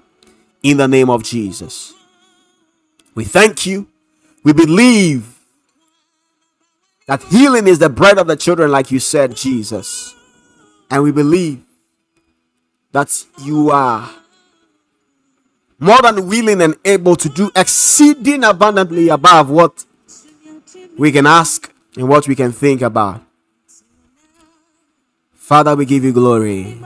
in 0.62 0.78
the 0.78 0.88
name 0.88 1.10
of 1.10 1.22
Jesus. 1.22 1.92
We 3.14 3.24
thank 3.24 3.66
you. 3.66 3.86
We 4.42 4.52
believe 4.52 5.38
that 7.06 7.22
healing 7.24 7.66
is 7.66 7.78
the 7.78 7.90
bread 7.90 8.18
of 8.18 8.26
the 8.26 8.36
children, 8.36 8.70
like 8.70 8.90
you 8.90 8.98
said, 8.98 9.36
Jesus. 9.36 10.14
And 10.90 11.02
we 11.02 11.12
believe 11.12 11.62
that 12.92 13.24
you 13.42 13.70
are 13.70 14.10
more 15.78 16.00
than 16.02 16.26
willing 16.26 16.62
and 16.62 16.76
able 16.84 17.16
to 17.16 17.28
do 17.28 17.50
exceeding 17.56 18.44
abundantly 18.44 19.08
above 19.08 19.50
what 19.50 19.84
we 20.96 21.10
can 21.12 21.26
ask 21.26 21.72
and 21.96 22.08
what 22.08 22.28
we 22.28 22.34
can 22.34 22.52
think 22.52 22.82
about. 22.82 23.20
Father, 25.34 25.74
we 25.76 25.84
give 25.84 26.04
you 26.04 26.12
glory 26.12 26.80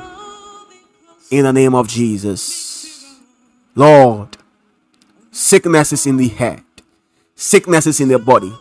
in 1.30 1.44
the 1.44 1.52
name 1.52 1.74
of 1.74 1.88
Jesus. 1.88 3.16
Lord, 3.74 4.36
sicknesses 5.30 6.06
in 6.06 6.16
the 6.16 6.28
head, 6.28 6.62
sicknesses 7.34 8.00
in 8.00 8.08
the 8.08 8.18
body, 8.18 8.52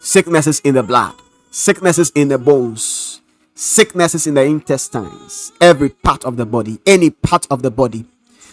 sicknesses 0.00 0.60
in 0.60 0.74
the 0.74 0.82
blood, 0.82 1.14
sicknesses 1.50 2.10
in 2.14 2.28
the 2.28 2.38
bones, 2.38 3.20
sicknesses 3.54 4.26
in 4.26 4.34
the 4.34 4.42
intestines, 4.42 5.52
every 5.60 5.90
part 5.90 6.24
of 6.24 6.36
the 6.36 6.46
body, 6.46 6.78
any 6.86 7.10
part 7.10 7.46
of 7.50 7.62
the 7.62 7.70
body. 7.70 8.04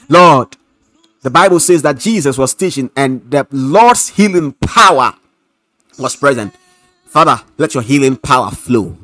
Lord, 0.09 0.57
the 1.21 1.29
Bible 1.29 1.59
says 1.59 1.81
that 1.83 1.97
Jesus 1.97 2.37
was 2.37 2.53
teaching 2.53 2.89
and 2.95 3.29
the 3.29 3.47
Lord's 3.51 4.09
healing 4.09 4.53
power 4.53 5.15
was 5.97 6.15
present. 6.15 6.53
Father, 7.05 7.41
let 7.57 7.73
your 7.73 7.83
healing 7.83 8.15
power 8.15 8.51
flow. 8.51 8.97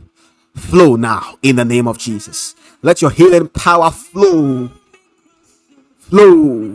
Flow 0.56 0.96
now 0.96 1.38
in 1.44 1.56
the 1.58 1.66
name 1.66 1.88
of 1.88 1.98
Jesus. 1.98 2.56
Let 2.88 3.02
your 3.02 3.12
healing 3.12 3.50
power 3.50 3.92
flow. 3.92 4.72
Flow. 5.98 6.74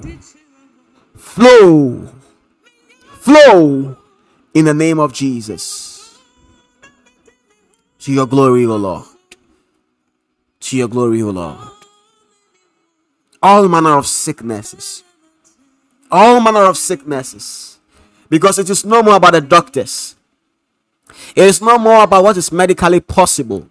Flow. 1.16 2.08
Flow 3.00 3.96
in 4.52 4.66
the 4.66 4.74
name 4.74 4.98
of 5.00 5.14
Jesus. 5.14 6.18
To 8.00 8.12
your 8.12 8.26
glory, 8.26 8.66
O 8.66 8.76
Lord. 8.76 9.06
To 10.60 10.76
your 10.76 10.88
glory, 10.88 11.22
O 11.22 11.30
Lord. 11.30 11.56
All 13.42 13.66
manner 13.66 13.96
of 13.96 14.06
sicknesses. 14.06 15.02
All 16.10 16.42
manner 16.42 16.66
of 16.66 16.76
sicknesses. 16.76 17.78
Because 18.28 18.58
it 18.58 18.68
is 18.68 18.84
no 18.84 19.02
more 19.02 19.16
about 19.16 19.32
the 19.32 19.40
doctors. 19.40 20.14
It 21.34 21.44
is 21.44 21.62
no 21.62 21.78
more 21.78 22.04
about 22.04 22.22
what 22.22 22.36
is 22.36 22.52
medically 22.52 23.00
possible. 23.00 23.66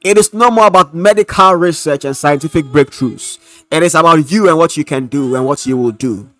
It 0.00 0.16
is 0.16 0.32
no 0.32 0.50
more 0.50 0.66
about 0.66 0.94
medical 0.94 1.54
research 1.54 2.04
and 2.04 2.16
scientific 2.16 2.66
breakthroughs. 2.66 3.38
It 3.70 3.82
is 3.82 3.94
about 3.94 4.30
you 4.30 4.48
and 4.48 4.56
what 4.56 4.76
you 4.76 4.84
can 4.84 5.06
do 5.06 5.34
and 5.34 5.44
what 5.44 5.66
you 5.66 5.76
will 5.76 5.90
do. 5.90 6.30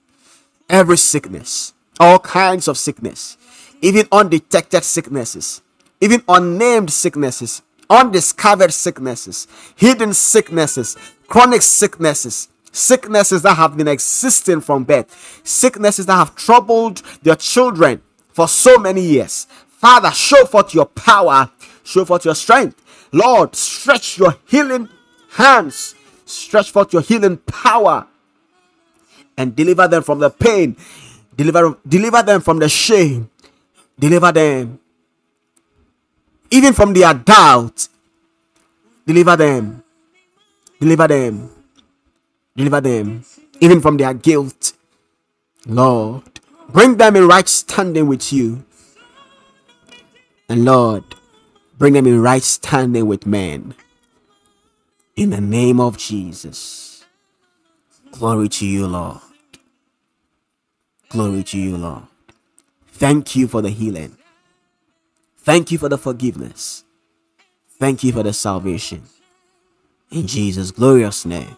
Every 0.69 0.97
sickness, 0.97 1.75
all 1.99 2.19
kinds 2.19 2.69
of 2.69 2.79
sickness, 2.79 3.37
even 3.83 4.07
undetected 4.13 4.85
sicknesses, 4.85 5.63
even 6.01 6.23
unnamed 6.29 6.93
sicknesses, 6.93 7.63
undiscovered 7.91 8.73
sicknesses, 8.73 9.49
hidden 9.77 10.15
sicknesses, 10.15 10.97
chronic 11.27 11.63
sicknesses, 11.63 12.49
sicknesses 12.71 13.43
that 13.43 13.55
have 13.55 13.77
been 13.77 13.89
existing 13.89 14.61
from 14.61 14.85
birth, 14.85 15.41
sicknesses 15.43 16.07
that 16.07 16.15
have 16.15 16.37
troubled 16.37 17.03
their 17.23 17.37
children 17.37 18.01
for 18.29 18.47
so 18.47 18.79
many 18.79 19.01
years. 19.01 19.47
Father, 19.69 20.11
show 20.11 20.45
forth 20.45 20.75
your 20.75 20.87
power, 20.87 21.51
show 21.83 22.05
forth 22.05 22.25
your 22.25 22.35
strength 22.35 22.85
Lord, 23.13 23.57
stretch 23.57 24.19
your 24.19 24.37
healing 24.47 24.89
hands, 25.31 25.95
stretch 26.25 26.71
forth 26.71 26.93
your 26.93 27.03
healing 27.03 27.39
power, 27.39 28.07
and 29.37 29.55
deliver 29.55 29.89
them 29.89 30.03
from 30.03 30.19
the 30.19 30.31
pain, 30.31 30.77
deliver, 31.37 31.79
deliver 31.87 32.23
them 32.23 32.41
from 32.41 32.59
the 32.59 32.69
shame, 32.69 33.31
deliver 33.99 34.33
them. 34.33 34.79
Even 36.51 36.73
from 36.73 36.93
their 36.95 37.13
doubt. 37.15 37.89
Deliver 39.09 39.37
them, 39.37 39.83
deliver 40.79 41.09
them, 41.09 41.49
deliver 42.55 42.81
them. 42.83 43.25
Even 43.59 43.81
from 43.81 43.97
their 43.97 44.13
guilt. 44.13 44.75
Lord, 45.65 46.25
bring 46.69 46.99
them 46.99 47.17
in 47.17 47.27
right 47.27 47.49
standing 47.49 48.07
with 48.07 48.31
you. 48.35 48.67
And 50.47 50.67
Lord, 50.67 51.05
Bring 51.79 51.95
them 51.95 52.07
in 52.07 52.21
right 52.21 52.43
standing 52.43 53.07
with 53.07 53.27
men. 53.27 53.75
In 55.17 55.31
the 55.31 55.41
name 55.41 55.81
of 55.81 55.97
Jesus. 55.99 57.05
Glory 58.13 58.49
to 58.51 58.67
you, 58.67 58.87
Lord. 58.87 59.21
Glory 61.11 61.43
to 61.45 61.59
you, 61.59 61.77
Lord. 61.77 62.05
Thank 62.89 63.37
you 63.37 63.49
for 63.49 63.63
the 63.63 63.71
healing. 63.71 64.17
Thank 65.39 65.73
you 65.73 65.79
for 65.79 65.89
the 65.89 65.99
forgiveness. 65.99 66.85
Thank 67.79 68.05
you 68.05 68.13
for 68.13 68.23
the 68.23 68.33
salvation. 68.33 69.03
In 70.11 70.27
Jesus' 70.27 70.71
glorious 70.71 71.25
name. 71.25 71.57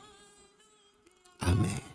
Amen. 1.42 1.89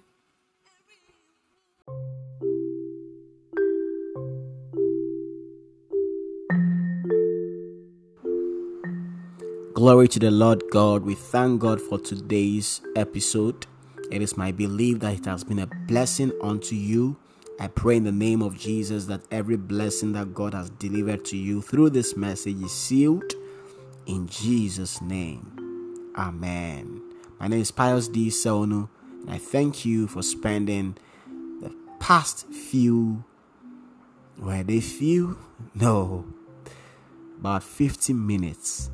Glory 9.76 10.08
to 10.08 10.20
the 10.20 10.32
Lord 10.32 10.64
God. 10.72 11.04
We 11.04 11.16
thank 11.16 11.60
God 11.60 11.82
for 11.82 12.00
today's 12.00 12.80
episode. 12.96 13.68
It 14.10 14.22
is 14.22 14.38
my 14.38 14.54
belief 14.54 15.00
that 15.00 15.16
it 15.16 15.26
has 15.26 15.44
been 15.44 15.60
a 15.60 15.68
blessing 15.68 16.32
unto 16.42 16.76
you. 16.76 17.18
I 17.60 17.68
pray 17.68 17.98
in 17.98 18.06
the 18.06 18.12
name 18.14 18.42
of 18.42 18.58
Jesus 18.58 19.04
that 19.08 19.24
every 19.32 19.58
blessing 19.58 20.14
that 20.14 20.34
God 20.34 20.54
has 20.54 20.70
delivered 20.70 21.26
to 21.26 21.38
you 21.38 21.62
through 21.62 21.90
this 21.90 22.16
message 22.16 22.62
is 22.62 22.72
sealed 22.72 23.34
in 24.06 24.30
Jesus' 24.30 25.02
name. 25.02 26.14
Amen. 26.18 27.02
My 27.42 27.50
name 27.50 27.60
is 27.60 27.72
Pius 27.72 28.08
D. 28.08 28.30
Sonu, 28.30 28.88
and 29.24 29.30
I 29.30 29.38
thank 29.38 29.84
you 29.84 30.08
for 30.08 30.24
spending 30.24 30.96
the 31.60 31.76
past 32.00 32.48
few, 32.48 33.26
were 34.38 34.64
they 34.64 34.80
few? 34.80 35.38
No, 35.74 36.24
about 37.42 37.64
50 37.64 38.14
minutes 38.14 38.90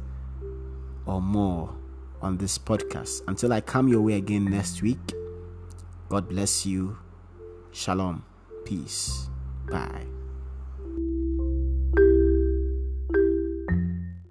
or 1.05 1.21
more 1.21 1.75
on 2.21 2.37
this 2.37 2.57
podcast. 2.57 3.21
Until 3.27 3.53
I 3.53 3.61
come 3.61 3.87
your 3.87 4.01
way 4.01 4.13
again 4.13 4.45
next 4.45 4.81
week, 4.81 5.13
God 6.09 6.29
bless 6.29 6.65
you. 6.65 6.97
Shalom. 7.71 8.23
Peace. 8.65 9.29
Bye. 9.69 10.10